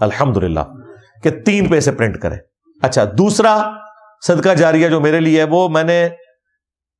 [0.00, 0.36] الحمد
[1.22, 2.38] کہ تین پہ اسے پرنٹ کریں۔
[2.82, 3.70] اچھا دوسرا
[4.26, 6.08] صدقہ جاریہ جو میرے لیے ہے، وہ میں نے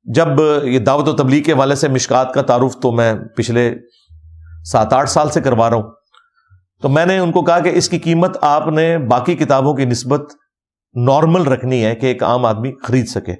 [0.05, 0.27] جب
[0.63, 3.75] یہ دعوت و تبلیغ کے والے سے مشکات کا تعارف تو میں پچھلے
[4.65, 5.91] سات آٹھ سال سے کروا رہا ہوں۔
[6.81, 9.85] تو میں نے ان کو کہا کہ اس کی قیمت آپ نے باقی کتابوں کی
[9.85, 10.21] نسبت
[10.95, 13.35] نارمل رکھنی ہے کہ ایک عام آدمی خرید سکے۔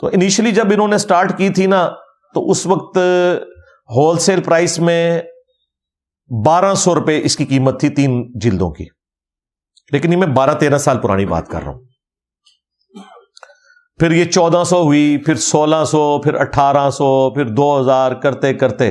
[0.00, 1.90] تو انیشلی جب انہوں نے اسٹارٹ کی تھی نا،
[2.34, 2.96] تو اس وقت
[3.96, 5.20] ہول سیل پرائس میں
[6.46, 8.84] بارہ سو روپے اس کی قیمت تھی تین جلدوں کی۔
[9.92, 11.80] لیکن یہ میں بارہ تیرہ سال پرانی بات کر رہا ہوں۔
[14.00, 18.54] پھر یہ چودہ سو ہوئی، پھر سولہ سو، پھر اٹھارہ سو، پھر دو ہزار، کرتے
[18.54, 18.90] کرتے۔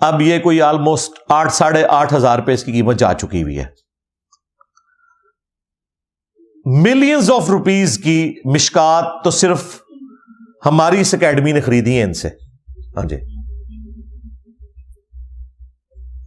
[0.00, 3.58] اب یہ کوئی آلموسٹ آٹھ، ساڑھے آٹھ ہزار روپے اس کی قیمت جا چکی ہوئی
[3.58, 3.64] ہے۔
[6.64, 9.82] ملینز آف روپیز کی مشکات تو صرف
[10.66, 12.28] ہماری اس اکیڈمی نے خریدی ہے ان سے۔
[12.96, 13.16] ہاں جی۔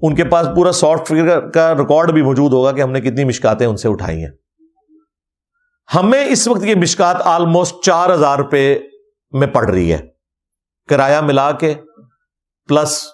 [0.01, 3.23] ان کے پاس پورا سافٹ ویئر کا ریکارڈ بھی موجود ہوگا کہ ہم نے کتنی
[3.23, 4.44] مشکاتیں ان سے اٹھائی ہیں۔
[5.93, 8.79] ہمیں اس وقت یہ مشکات آلموسٹ چار ہزار روپے
[9.31, 9.99] میں پڑ رہی ہے۔
[10.89, 11.73] کرایہ ملا کے
[12.67, 13.05] پلس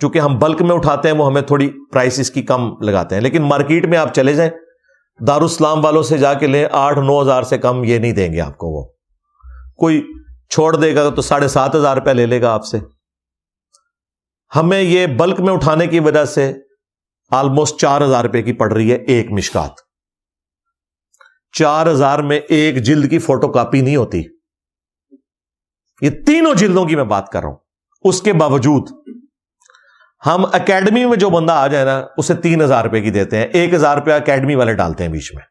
[0.00, 3.22] چونکہ ہم بلک میں اٹھاتے ہیں، وہ ہمیں تھوڑی پرائس اس کی کم لگاتے ہیں۔
[3.22, 4.50] لیکن مارکیٹ میں آپ چلے جائیں
[5.26, 8.40] دارالسلام والوں سے جا کے لیں، آٹھ نو ہزار سے کم یہ نہیں دیں گے
[8.40, 8.84] آپ کو وہ۔
[9.76, 10.12] کوئی
[10.50, 12.78] چھوڑ دے گا تو ساڑھے سات ہزار روپے لے لے گا آپ سے۔
[14.56, 16.52] ہمیں یہ بلک میں اٹھانے کی وجہ سے
[17.30, 19.89] آلموسٹ چار ہزار روپے کی پڑ رہی ہے ایک مشکات۔
[21.52, 24.22] چار ہزار میں ایک جلد کی فوٹو کاپی نہیں ہوتی۔
[26.00, 27.56] یہ تینوں جلدوں کی میں بات کر رہا ہوں۔
[28.04, 28.88] اس کے باوجود
[30.26, 33.46] ہم اکیڈمی میں جو بندہ آ جائے نا، اسے تین ہزار روپے کی دیتے ہیں۔
[33.46, 35.42] ایک ہزار روپیہ اکیڈمی والے ڈالتے ہیں بیچ میں۔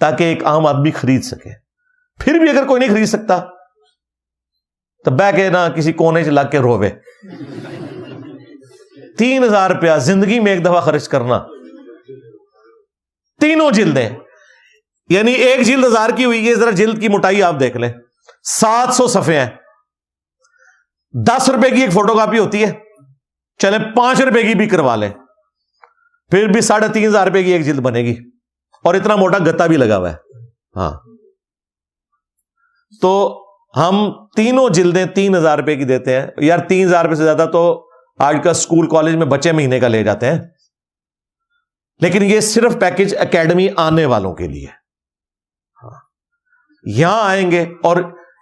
[0.00, 1.50] تاکہ ایک عام آدمی خرید سکے۔
[2.18, 3.44] پھر بھی اگر کوئی نہیں خرید سکتا،
[5.04, 6.90] تو بہ کے نہ کسی کونے سے لگ کے روے
[9.18, 11.38] تین ہزار روپیہ زندگی میں ایک دفعہ خرچ کرنا۔
[13.40, 14.10] تینوں جلدیں۔
[15.10, 17.92] یعنی ایک جلد ہزار کی ہوئی ہے، ذرا جلد کی موٹائی آپ دیکھ لیں۔
[18.44, 19.50] سات سو سفے ہیں۔
[21.26, 22.72] دس روپے کی ایک فوٹو کاپی ہوتی ہے۔
[23.58, 25.10] چلے پانچ روپے کی بھی کروا لیں۔
[26.30, 28.16] پھر بھی ساڑھے تین ہزار روپے کی ایک جلد بنے گی۔
[28.84, 30.16] اور اتنا موٹا گتا بھی لگا ہوا ہے۔
[30.76, 31.00] ہاں۔
[33.00, 33.44] تو
[33.76, 37.46] ہم تینوں جلدیں تین ہزار روپے کی دیتے ہیں۔ یار تین ہزار روپے سے زیادہ
[37.52, 40.40] تو آج کل اسکول کالج میں بچے مہینے کا لے جاتے ہیں۔
[42.00, 44.79] لیکن یہ صرف پیکج اکیڈمی آنے والوں کے لیے۔
[46.82, 47.96] یہاں آئیں گے اور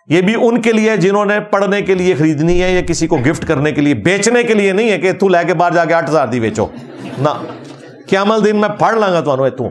[0.09, 3.17] یہ بھی ان کے لیے جنہوں نے پڑھنے کے لیے خریدنی ہے یا کسی کو
[3.17, 5.85] گفٹ کرنے کے لیے، بیچنے کے لیے نہیں ہے کہ تو لے کے باہر جا
[5.85, 6.67] کے آٹھ ہزار دی بیچو۔
[7.19, 7.29] نہ،
[8.07, 9.69] کیا مل دن میں پڑھ لاں گا تو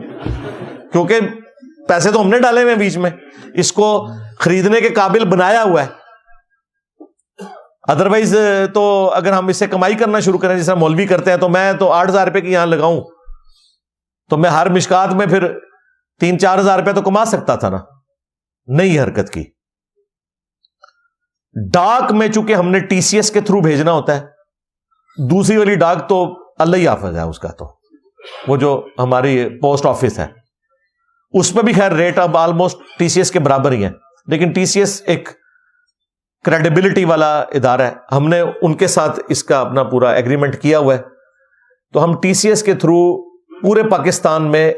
[0.92, 1.20] کیونکہ
[1.88, 3.10] پیسے تو ہم نے ڈالے ہوئے بیچ میں۔
[3.54, 4.06] اس کو
[4.38, 5.86] خریدنے کے قابل بنایا ہوا ہے۔
[7.88, 8.36] ادروائز
[8.74, 11.48] تو اگر ہم اس سے کمائی کرنا شروع کریں، جس طرح مولوی کرتے ہیں، تو
[11.48, 13.00] میں تو آٹھ ہزار روپے کی یہاں لگاؤں۔
[14.30, 15.58] تو میں ہر مشکات میں پھر
[16.20, 17.78] تین چار ہزار روپے تو کما سکتا تھا نا۔
[18.68, 19.44] نئی حرکت کی۔
[21.72, 24.26] ڈاک میں چونکہ ہم نے ٹی سی ایس کے تھرو بھیجنا ہوتا ہے،
[25.30, 27.78] دوسری والی ڈاک تو اللہ ہی حافظ ہے اس کا تو۔
[28.48, 30.26] وہ جو ہماری پوسٹ آفس ہے،
[31.30, 33.90] اس میں بھی خیر ریٹ اب آلموسٹ ٹی سی ایس کے برابر ہی ہے
[34.26, 35.28] لیکن ٹی سی ایس ایک
[36.44, 40.78] کریڈیبلٹی والا ادارہ ہے۔ ہم نے ان کے ساتھ اس کا اپنا پورا ایگریمنٹ کیا
[40.78, 41.02] ہوا ہے۔
[41.92, 43.22] تو ہم ٹی سی ایس کے تھرو
[43.60, 44.72] پورے پاکستان میں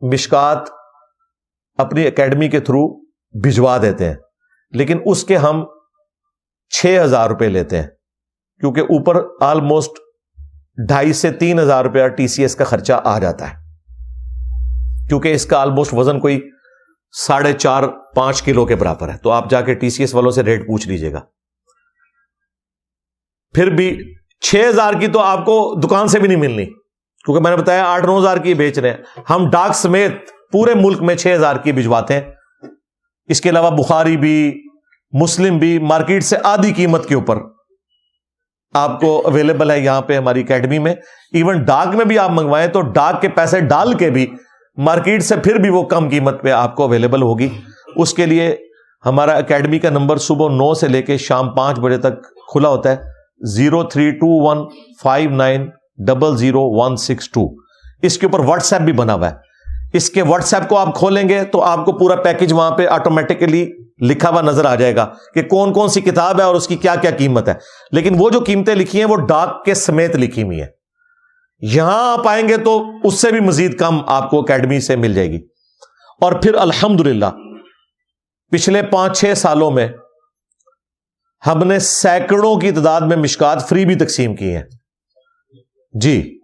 [0.00, 0.58] مشکات
[1.78, 4.14] اپنی اکیڈمی کے تھرو بھجوا دیتے ہیں۔
[4.70, 5.64] لیکن اس کے ہم
[6.70, 7.86] چھ ہزار روپے لیتے ہیں،
[8.60, 9.90] کیونکہ اوپر آلموسٹ
[10.88, 13.56] ڈھائی سے تین ہزار روپیہ ٹی سی ایس کا خرچہ آ جاتا ہے۔
[15.08, 16.50] کیونکہ اس کا آلموسٹ وزن کوئی
[17.12, 17.82] ساڑھے چار،
[18.16, 20.66] پانچ کلو کے برابر ہے۔ تو آپ جا کے ٹی سی ایس والوں سے ریٹ
[20.66, 21.20] پوچھ لیجیے گا۔
[23.54, 26.66] پھر بھی چھ ہزار کی تو آپ کو دکان سے بھی نہیں ملنی۔
[27.24, 28.96] کیونکہ میں نے بتایا آٹھ، نو ہزار کی بیچ رہے ہیں۔
[29.30, 30.12] ہم ڈاک سمیت
[30.52, 32.32] پورے ملک میں چھ ہزار کی بھجواتے ہیں۔
[33.28, 34.62] اس کے علاوہ بخاری بھی،
[35.12, 37.38] مسلم بھی، مارکیٹ سے آدھی قیمت کے اوپر
[38.74, 40.94] آپ کو اویلیبل ہے یہاں پہ ہماری اکیڈمی میں۔
[41.32, 44.26] ایون ڈاک میں بھی آپ منگوائیں تو ڈاک کے پیسے ڈال کے بھی
[44.76, 47.48] مارکیٹ سے پھر بھی وہ کم قیمت پہ آپ کو اویلیبل ہوگی۔
[47.96, 48.56] اس کے لیے
[49.06, 52.22] ہمارا اکیڈمی کا نمبر صبح نو سے لے کے شام پانچ بجے تک
[52.52, 52.96] کھلا ہوتا ہے۔
[53.40, 54.68] Zero three two one
[55.02, 55.70] five nine
[56.06, 57.40] double zero one six two.
[58.02, 59.47] اس کے اوپر واٹس ایپ بھی بنا ہوا ہے۔
[59.92, 62.86] اس کے واٹس ایپ کو آپ کھولیں گے تو آپ کو پورا پیکج وہاں پہ
[62.86, 66.68] آٹومیٹکلی لکھا ہوا نظر آ جائے گا کہ کون کون سی کتاب ہے اور اس
[66.68, 67.54] کی کیا کیا قیمت ہے۔
[67.90, 70.68] لیکن وہ جو قیمتیں لکھی ہیں وہ ڈاک کے سمیت لکھی ہوئی ہیں۔
[71.60, 75.14] یہاں آپ آئیں گے تو اس سے بھی مزید کم آپ کو اکیڈمی سے مل
[75.14, 75.38] جائے گی۔
[76.20, 77.00] اور پھر الحمد
[78.50, 79.88] پچھلے پانچ چھ سالوں میں
[81.46, 84.62] ہم نے سینکڑوں کی تعداد میں مشکات فری بھی تقسیم کی ہیں۔
[86.00, 86.38] جی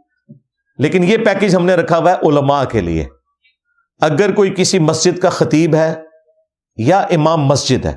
[0.78, 3.04] لیکن یہ پیکج ہم نے رکھا ہوا ہے علماء کے لیے۔
[4.00, 5.94] اگر کوئی کسی مسجد کا خطیب ہے
[6.76, 7.94] یا امام مسجد ہے،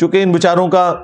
[0.00, 0.94] چونکہ ان بچاروں کا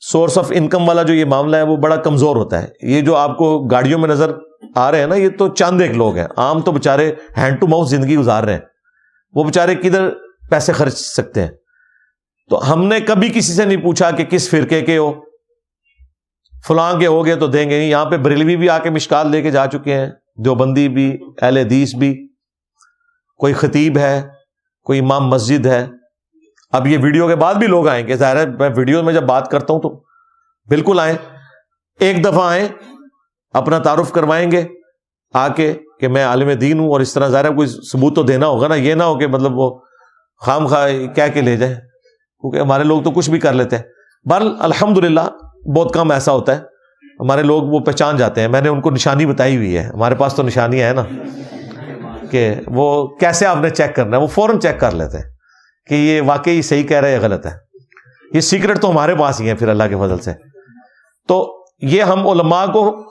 [0.00, 3.16] سورس آف انکم والا جو یہ معاملہ ہے، وہ بڑا کمزور ہوتا ہے۔ یہ جو
[3.16, 4.32] آپ کو گاڑیوں میں نظر
[4.76, 7.66] آ رہے ہیں نا، یہ تو چاند ایک لوگ ہیں۔ عام تو بےچارے ہینڈ ٹو
[7.66, 8.60] ماؤتھ زندگی گزار رہے ہیں۔
[9.34, 10.08] وہ بےچارے کدھر
[10.50, 11.50] پیسے خرچ سکتے ہیں؟
[12.50, 15.12] تو ہم نے کبھی کسی سے نہیں پوچھا کہ کس فرقے کے ہو؟
[16.68, 19.30] فلاں کے ہو گئے تو دیں گے نہیں۔ یہاں پہ بریلوی بھی آ کے مشکال
[19.30, 20.06] لے کے جا چکے ہیں،
[20.44, 22.33] دیوبندی بھی، اہل حدیث بھی۔
[23.36, 24.22] کوئی خطیب ہے،
[24.82, 25.86] کوئی امام مسجد ہے۔
[26.72, 29.22] اب یہ ویڈیو کے بعد بھی لوگ آئیں گے۔ ظاہر ہے، میں ویڈیو میں جب
[29.22, 30.02] بات کرتا ہوں تو
[30.68, 31.14] بالکل آئیں،
[32.00, 32.68] ایک دفعہ آئیں،
[33.52, 34.64] اپنا تعارف کروائیں گے۔
[35.34, 38.22] آ کے کہ میں عالم دین ہوں اور اس طرح ظاہر ہے، کوئی ثبوت تو
[38.22, 39.80] دینا ہوگا نا، یہ نہ ہو کہ مطلب وہ
[40.46, 41.74] خام خواہ کیا کہ لے جائیں۔
[42.40, 43.82] کیونکہ ہمارے لوگ تو کچھ بھی کر لیتے ہیں۔
[44.24, 45.20] بر الحمد للہ
[45.76, 46.60] بہت کم ایسا ہوتا ہے۔
[47.20, 50.14] ہمارے لوگ وہ پہچان جاتے ہیں۔ میں نے ان کو نشانی بتائی ہوئی ہے۔ ہمارے
[50.14, 51.02] پاس تو نشانیاں ہیں نا۔
[52.34, 55.24] کہ وہ کیسے آپ نے چیک کرنا ہے؟ وہ فوراً چیک کر لیتے ہیں
[55.86, 57.50] کہ یہ واقعی صحیح کہہ رہے یا غلط ہے
[58.34, 60.32] یہ سیکرٹ تو ہمارے پاس ہی ہے پھر اللہ کے فضل سے۔
[61.28, 63.04] تو یہ ہم علماء کو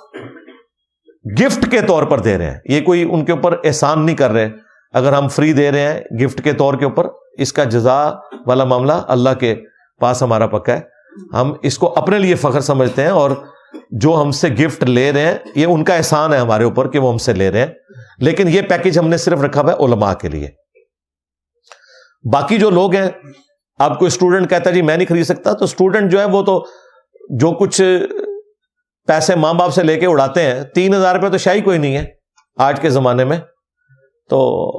[1.42, 4.32] گفٹ کے طور پر دے رہے ہیں۔ یہ کوئی ان کے اوپر احسان نہیں کر
[4.32, 4.50] رہے۔
[4.94, 8.12] اگر ہم فری دے رہے ہیں گفٹ کے طور کے اوپر، اس کا جزا
[8.48, 9.56] والا معاملہ اللہ کے
[10.00, 10.82] پاس ہمارا پکا ہے۔
[11.34, 13.32] ہم اس کو اپنے لیے فخر سمجھتے ہیں اور
[13.92, 17.00] جو ہم سے گفٹ لے رہے ہیں، یہ ان کا احسان ہے ہمارے اوپر کہ
[17.00, 17.68] وہ ہم سے لے رہے ہیں۔
[18.24, 20.50] لیکن یہ پیکج ہم نے صرف رکھا ہوا ہے علماء کے لیے۔
[22.34, 23.10] باقی جو لوگ ہیں
[23.80, 26.42] آپ کو اسٹوڈنٹ کہتا ہے جی میں نہیں خرید سکتا، تو اسٹوڈنٹ جو ہے وہ
[26.42, 26.66] تو
[27.30, 27.82] جو کچھ
[29.08, 31.98] پیسے ماں باپ سے لے کے اڑاتے ہیں، تین ہزار روپے تو شاہی کوئی نہیں
[31.98, 32.06] ہے
[32.58, 33.38] آج کے زمانے میں۔
[34.30, 34.70] تو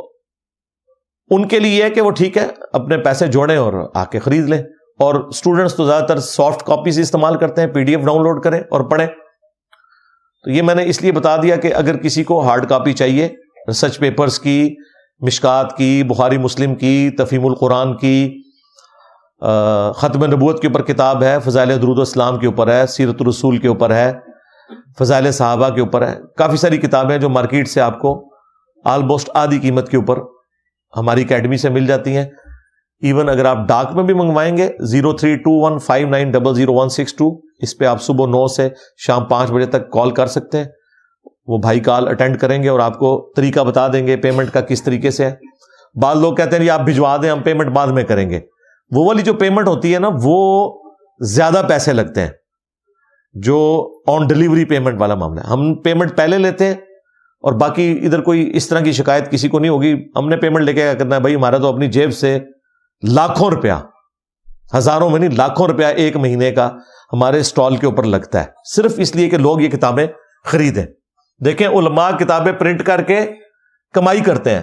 [1.31, 4.19] ان کے لیے یہ ہے کہ وہ ٹھیک ہے، اپنے پیسے جوڑیں اور آ کے
[4.19, 4.63] خرید لیں۔
[4.99, 8.45] اور اسٹوڈنٹس تو زیادہ تر سافٹ کاپیز استعمال کرتے ہیں P D F download
[8.45, 9.07] کریں اور پڑھیں۔
[10.45, 13.29] تو یہ میں نے اس لیے بتا دیا کہ اگر کسی کو ہارڈ کاپی چاہیے
[13.69, 14.75] ریسرچ پیپرز کی،
[15.21, 18.41] مشکات کی، بخاری مسلم کی تفیم القرآن کی
[19.97, 23.69] ختم نبوت کے اوپر کتاب ہے، فضائل درود اسلام کے اوپر ہے، سیرت الرسول کے
[23.69, 24.13] اوپر ہے،
[24.99, 28.13] فضائل صحابہ کے اوپر ہے، کافی ساری کتابیں جو مارکیٹ سے آپ کو
[28.85, 30.19] آلموسٹ آدھی قیمت کے اوپر
[30.95, 32.25] ہماری اکیڈمی سے مل جاتی ہیں۔
[33.03, 36.55] ایون اگر آپ ڈاک میں بھی منگوائیں گے zero three two one five nine double
[36.55, 40.11] zero one six two اس پہ آپ صبح نو سے شام پانچ بجے تک کال
[40.11, 40.65] کر سکتے ہیں۔
[41.47, 44.61] وہ بھائی کال اٹینڈ کریں گے اور آپ کو طریقہ بتا دیں گے پیمنٹ کا
[44.61, 45.35] کس طریقے سے ہے۔
[46.03, 48.41] بعض لوگ کہتے ہیں آپ بھجوا دیں، ہم پیمنٹ بعد میں کریں گے۔
[48.91, 50.73] وہ والی جو پیمنٹ ہوتی ہے نا، وہ
[51.21, 52.29] زیادہ پیسے لگتے ہیں۔
[53.33, 56.75] جو آن ڈلیوری پیمنٹ والا معاملہ ہے۔ ہم پیمنٹ پہلے لیتے ہیں
[57.43, 60.65] اور باقی ادھر کوئی اس طرح کی شکایت کسی کو نہیں ہوگی۔ ہم نے پیمنٹ
[60.65, 62.39] لے کے کیا کرنا ہے بھائی ہمارا تو اپنی جیب سے
[63.03, 63.73] لاکھوں روپیہ
[64.77, 66.71] ہزاروں میں نہیں، لاکھوں روپیہ ایک مہینے کا
[67.13, 68.45] ہمارے اسٹال کے اوپر لگتا ہے۔
[68.77, 70.07] صرف اس لیے کہ لوگ یہ کتابیں
[70.45, 70.87] خریدیں۔
[71.45, 73.27] دیکھیں، علماء کتابیں پرنٹ کر کے
[73.95, 74.63] کمائی کرتے ہیں۔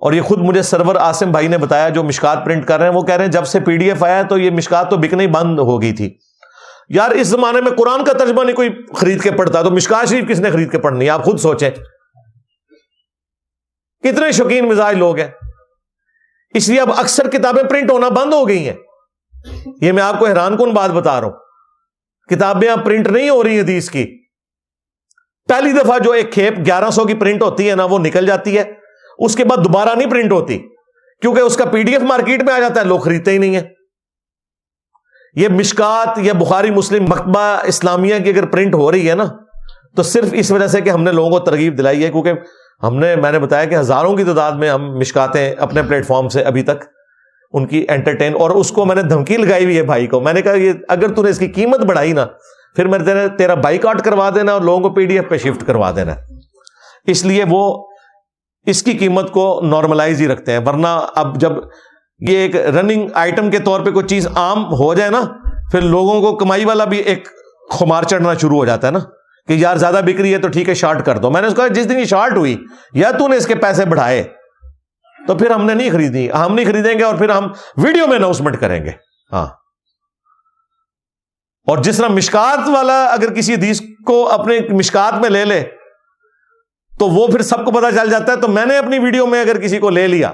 [0.00, 2.94] اور یہ خود مجھے سرور آسم بھائی نے بتایا، جو مشکات پرنٹ کر رہے ہیں،
[2.94, 5.26] وہ کہہ رہے ہیں، جب سے پی ڈی ایف آیا تو یہ مشکات تو بکنے
[5.26, 6.18] بند ہو گئی تھی۔
[6.88, 10.28] یار، اس زمانے میں قرآن کا ترجمہ نہیں، کوئی خرید کے پڑھتا، تو مشکات شریف
[10.28, 11.70] کس نے خرید کے پڑھنی آپ خود سوچیں۔
[14.00, 15.28] کتنے شوقین مزاج لوگ ہیں۔
[16.54, 18.76] اس لیے اب اکثر کتابیں پرنٹ ہونا بند ہو گئی ہیں۔
[19.80, 21.34] یہ میں آپ کو حیران کن بات بتا رہا ہوں۔
[22.34, 24.20] کتابیں اب پرنٹ نہیں ہو رہی حدیث کی۔
[25.48, 28.58] پہلی دفعہ جو ایک کھیپ گیارہ سو کی پرنٹ ہوتی ہے نا، وہ نکل جاتی
[28.58, 28.72] ہے۔
[29.18, 30.58] اس کے بعد دوبارہ نہیں پرنٹ ہوتی،
[31.22, 33.56] کیونکہ اس کا پی ڈی ایف مارکیٹ میں آ جاتا ہے، لوگ خریدتے ہی نہیں
[33.56, 33.62] ہیں۔
[35.34, 39.24] یہ مشکات یا بخاری مسلم مکتبہ اسلامیہ کی اگر پرنٹ ہو رہی ہے نا،
[39.96, 42.32] تو صرف اس وجہ سے کہ ہم نے لوگوں کو ترغیب دلائی ہے، کیونکہ
[42.82, 46.28] ہم نے میں نے بتایا کہ ہزاروں کی تعداد میں ہم مشکاتیں اپنے پلیٹ فارم
[46.28, 46.84] سے ابھی تک
[47.52, 50.32] ان کی انٹرٹین اور اس کو میں نے دھمکی لگائی ہوئی ہے بھائی کو۔ میں
[50.32, 52.26] نے کہا یہ اگر تو نے اس کی قیمت بڑھائی نا،
[52.76, 52.98] پھر میں
[53.38, 56.14] تیرا بائک آؤٹ کروا دینا اور لوگوں کو پی ڈی ایف پہ شفٹ کروا دینا۔
[57.06, 57.86] اس لیے وہ
[58.66, 61.52] اس کی قیمت کو نارملائز ہی رکھتے ہیں۔ ورنہ اب جب
[62.28, 65.20] یہ ایک رننگ آئٹم کے طور پہ کوئی چیز عام ہو جائے نا،
[65.70, 67.28] پھر لوگوں کو کمائی والا بھی ایک
[67.70, 68.98] خمار چڑھنا شروع ہو جاتا ہے نا۔
[69.50, 71.54] کہ یار زیادہ بک رہی ہے تو ٹھیک ہے، شارٹ کر دو۔ میں نے اس
[71.56, 74.22] کہا، جس دن یہ شارٹ ہوئی، یا تو نے اس کے پیسے بڑھائے،
[75.26, 78.16] تو پھر ہم نے نہیں خریدی ہم نہیں خریدیں گے اور پھر ہم ویڈیو میں
[78.16, 78.90] اناؤنسمنٹ کریں گے۔
[79.32, 79.46] ہاں۔
[81.66, 85.64] اور جس طرح مشکات والا اگر کسی حدیث کو اپنے مشکات میں لے لے،
[86.98, 89.40] تو وہ پھر سب کو پتا چل جاتا ہے۔ تو میں نے اپنی ویڈیو میں
[89.40, 90.32] اگر کسی کو لے لیا،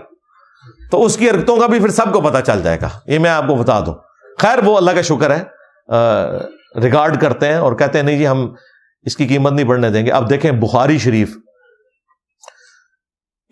[0.91, 3.31] تو اس کی حرکتوں کا بھی پھر سب کو پتا چل جائے گا۔ یہ میں
[3.31, 3.95] آپ کو بتا دوں۔
[4.39, 5.43] خیر، وہ اللہ کا شکر ہے
[6.81, 8.55] ریگارڈ کرتے ہیں اور کہتے ہیں، نہیں جی ہم
[9.07, 11.37] اس کی قیمت نہیں بڑھنے دیں گے۔ اب دیکھیں بخاری شریف۔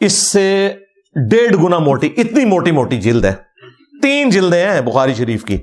[0.01, 0.75] اس سے
[1.31, 3.35] ڈیڑھ گنا موٹی، اتنی موٹی موٹی جلد ہے۔
[4.03, 5.63] تین جلدیں ہیں بخاری شریف کی۔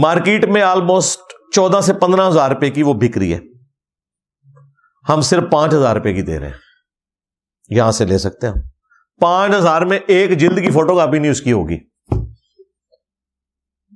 [0.00, 1.20] مارکیٹ میں آلموسٹ
[1.54, 3.38] چودہ سے پندرہ ہزار روپے کی وہ بک رہی ہے۔
[5.08, 6.54] ہم صرف پانچ ہزار روپے کی دے رہے ہیں۔
[7.68, 8.54] یہاں سے لے سکتے ہیں
[9.20, 11.78] پانچ ہزار میں ایک جلد کی فوٹو کاپی نہیں اس کی ہوگی۔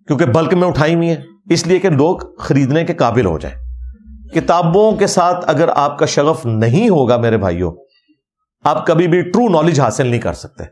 [0.07, 3.62] کیونکہ بلک میں اٹھائی ہوئی ہے اس لیے کہ لوگ خریدنے کے قابل ہو جائیں۔
[4.35, 7.73] کتابوں کے ساتھ اگر آپ کا شغف نہیں ہوگا میرے بھائیوں،
[8.65, 10.65] آپ کبھی بھی ٹرو نالج حاصل نہیں کر سکتے۔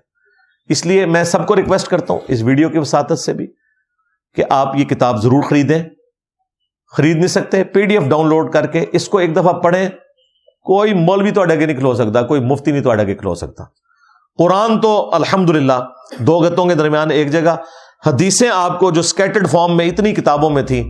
[0.69, 3.47] اس لیے میں سب کو ریکویسٹ کرتا ہوں اس ویڈیو کی وساطت سے بھی
[4.37, 5.82] کہ آپ یہ کتاب ضرور خریدیں۔
[6.97, 9.89] خرید نہیں سکتے P D F download کر کے اس کو ایک دفعہ پڑھیں۔
[10.65, 13.65] کوئی مولوی تو اڈگے نہیں کھلو سکتا، کوئی مفتی نہیں تو اڈگے کھلو سکتا۔
[14.39, 15.51] قرآن تو الحمد
[16.19, 17.57] دو گتوں کے درمیان ایک جگہ،
[18.07, 20.82] حدیثیں آپ کو جو اسکیٹرڈ فارم میں اتنی کتابوں میں تھی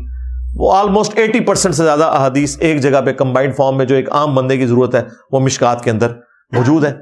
[0.61, 4.13] وہ آلموسٹ ایٹی پرسینٹ سے زیادہ احادیث ایک جگہ پہ کمبائنڈ فارم میں جو ایک
[4.13, 6.09] عام بندے کی ضرورت ہے، وہ مشکات کے اندر
[6.53, 6.95] موجود ہے۔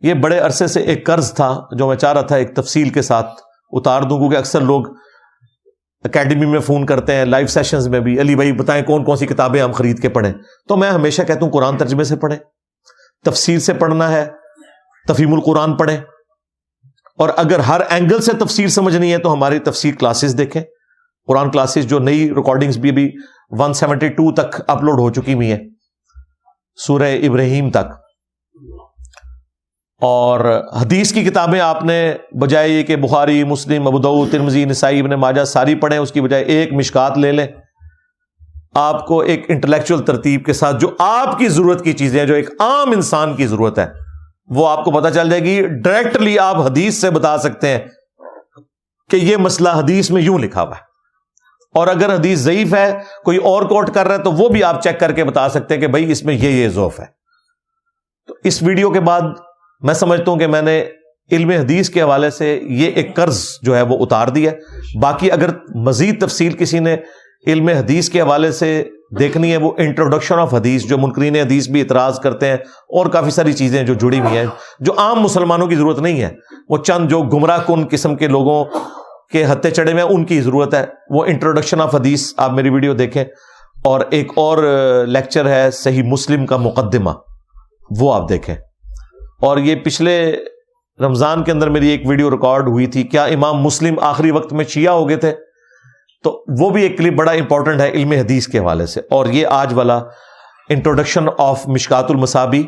[0.00, 3.02] یہ بڑے عرصے سے ایک قرض تھا جو میں چاہ رہا تھا ایک تفصیل کے
[3.02, 3.26] ساتھ
[3.72, 4.82] اتار دوں، کیونکہ اکثر لوگ
[6.04, 9.26] اکیڈمی میں فون کرتے ہیں لائیو سیشنز میں بھی۔ علی بھائی، بتائیں کون کون سی
[9.26, 10.32] کتابیں ہم خرید کے پڑھیں؟
[10.68, 12.38] تو میں ہمیشہ کہتا ہوں قرآن ترجمے سے پڑھیں۔
[13.24, 14.28] تفسیر سے پڑھنا ہے
[15.08, 15.96] تفیم القرآن پڑھیں۔
[17.18, 20.62] اور اگر ہر اینگل سے تفسیر سمجھنی ہے تو ہماری تفسیر کلاسز دیکھیں۔
[21.26, 23.12] قرآن کلاسز جو نئی ریکارڈنگز بھی ابھی
[23.50, 25.58] ون سیونٹی ٹو تک اپلوڈ ہو چکی ہوئی ہیں۔
[26.86, 28.06] سورہ ابراہیم تک۔
[30.00, 35.10] اور حدیث کی کتابیں آپ نے بجائے یہ کہ بخاری، مسلم ابودو ترمزی نسائی، ابن
[35.10, 37.46] ماجہ ساری پڑھیں، اس کی بجائے ایک مشکات لے لیں۔
[38.74, 42.50] آپ کو ایک انٹلیکچل ترتیب کے ساتھ جو آپ کی ضرورت کی چیزیں جو ایک
[42.60, 43.86] عام انسان کی ضرورت ہے،
[44.48, 47.78] وہ آپ کو پتا چل جائے گی۔ ڈائریکٹلی آپ حدیث سے بتا سکتے ہیں
[49.10, 50.95] کہ یہ مسئلہ حدیث میں یوں لکھا ہوا ہے۔
[51.76, 52.90] اور اگر حدیث ضعیف ہے،
[53.24, 55.74] کوئی اور کوٹ کر رہا ہے، تو وہ بھی آپ چیک کر کے بتا سکتے
[55.74, 57.04] ہیں کہ بھائی اس میں یہ یہ ضوف ہے۔
[58.28, 59.20] تو اس ویڈیو کے بعد
[59.82, 60.84] میں سمجھتا ہوں کہ میں نے
[61.30, 64.50] علم حدیث کے حوالے سے یہ ایک قرض جو ہے وہ اتار دیا
[65.02, 66.96] باقی اگر مزید تفصیل کسی نے
[67.46, 68.82] علم حدیث کے حوالے سے
[69.18, 72.56] دیکھنی ہے، وہ انٹروڈکشن آف حدیث، جو منکرین حدیث بھی اعتراض کرتے ہیں
[72.88, 74.44] اور کافی ساری چیزیں جو جڑی ہوئی ہیں،
[74.80, 76.30] جو عام مسلمانوں کی ضرورت نہیں ہے۔
[76.68, 78.64] وہ چند جو گمراہ کن قسم کے لوگوں
[79.32, 82.94] کے ہتھے چڑھے میں ان کی ضرورت ہے۔ وہ انٹروڈکشن آف حدیث آپ میری ویڈیو
[82.94, 83.24] دیکھیں۔
[83.84, 84.58] اور ایک اور
[85.06, 87.10] لیکچر ہے صحیح مسلم کا مقدمہ۔
[88.00, 88.54] وہ آپ دیکھیں۔
[89.42, 90.36] اور یہ پچھلے
[91.00, 94.64] رمضان کے اندر میری ایک ویڈیو ریکارڈ ہوئی تھی۔ کیا امام مسلم آخری وقت میں
[94.64, 95.34] شیعہ ہو گئے تھے؟
[96.24, 99.46] تو وہ بھی ایک کلپ بڑا امپورٹنٹ ہے علم حدیث کے حوالے سے۔ اور یہ
[99.46, 100.00] آج والا
[100.68, 102.66] انٹروڈکشن آف مشکات المسابی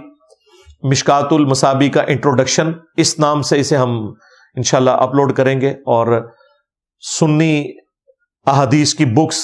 [0.82, 4.12] مشکات المسابی کا انٹروڈکشن اس نام سے اسے ہم
[4.54, 6.30] انشاءاللہ اپلوڈ کریں گے۔ اور
[7.00, 7.64] سنی
[8.46, 9.40] احادیث کی بکس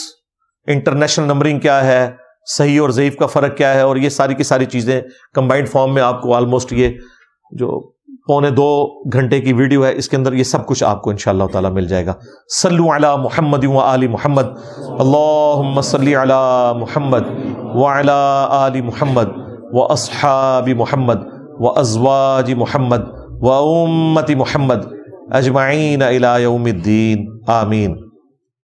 [0.66, 2.10] انٹرنیشنل نمبرنگ کیا ہے،
[2.56, 5.00] صحیح اور ضعیف کا فرق کیا ہے، اور یہ ساری کی ساری چیزیں
[5.34, 6.88] کمبائنڈ فارم میں آپ کو آلموسٹ یہ
[7.52, 7.94] جو
[8.26, 8.68] پونے دو
[9.12, 11.44] گھنٹے کی ویڈیو ہے، اس کے اندر یہ سب کچھ آپ کو ان شاء اللہ
[11.52, 12.14] تعالیٰ مل جائے گا۔
[12.48, 14.46] صلو علی محمد و علی محمد۔
[14.98, 17.22] اللہ صلی علی محمد
[17.74, 19.28] و علی محمد
[19.72, 21.22] و اصحاب محمد
[21.60, 23.00] و ازواج محمد
[23.40, 24.93] و امت محمد۔
[25.32, 28.03] اجمعین الى یوم الدین آمین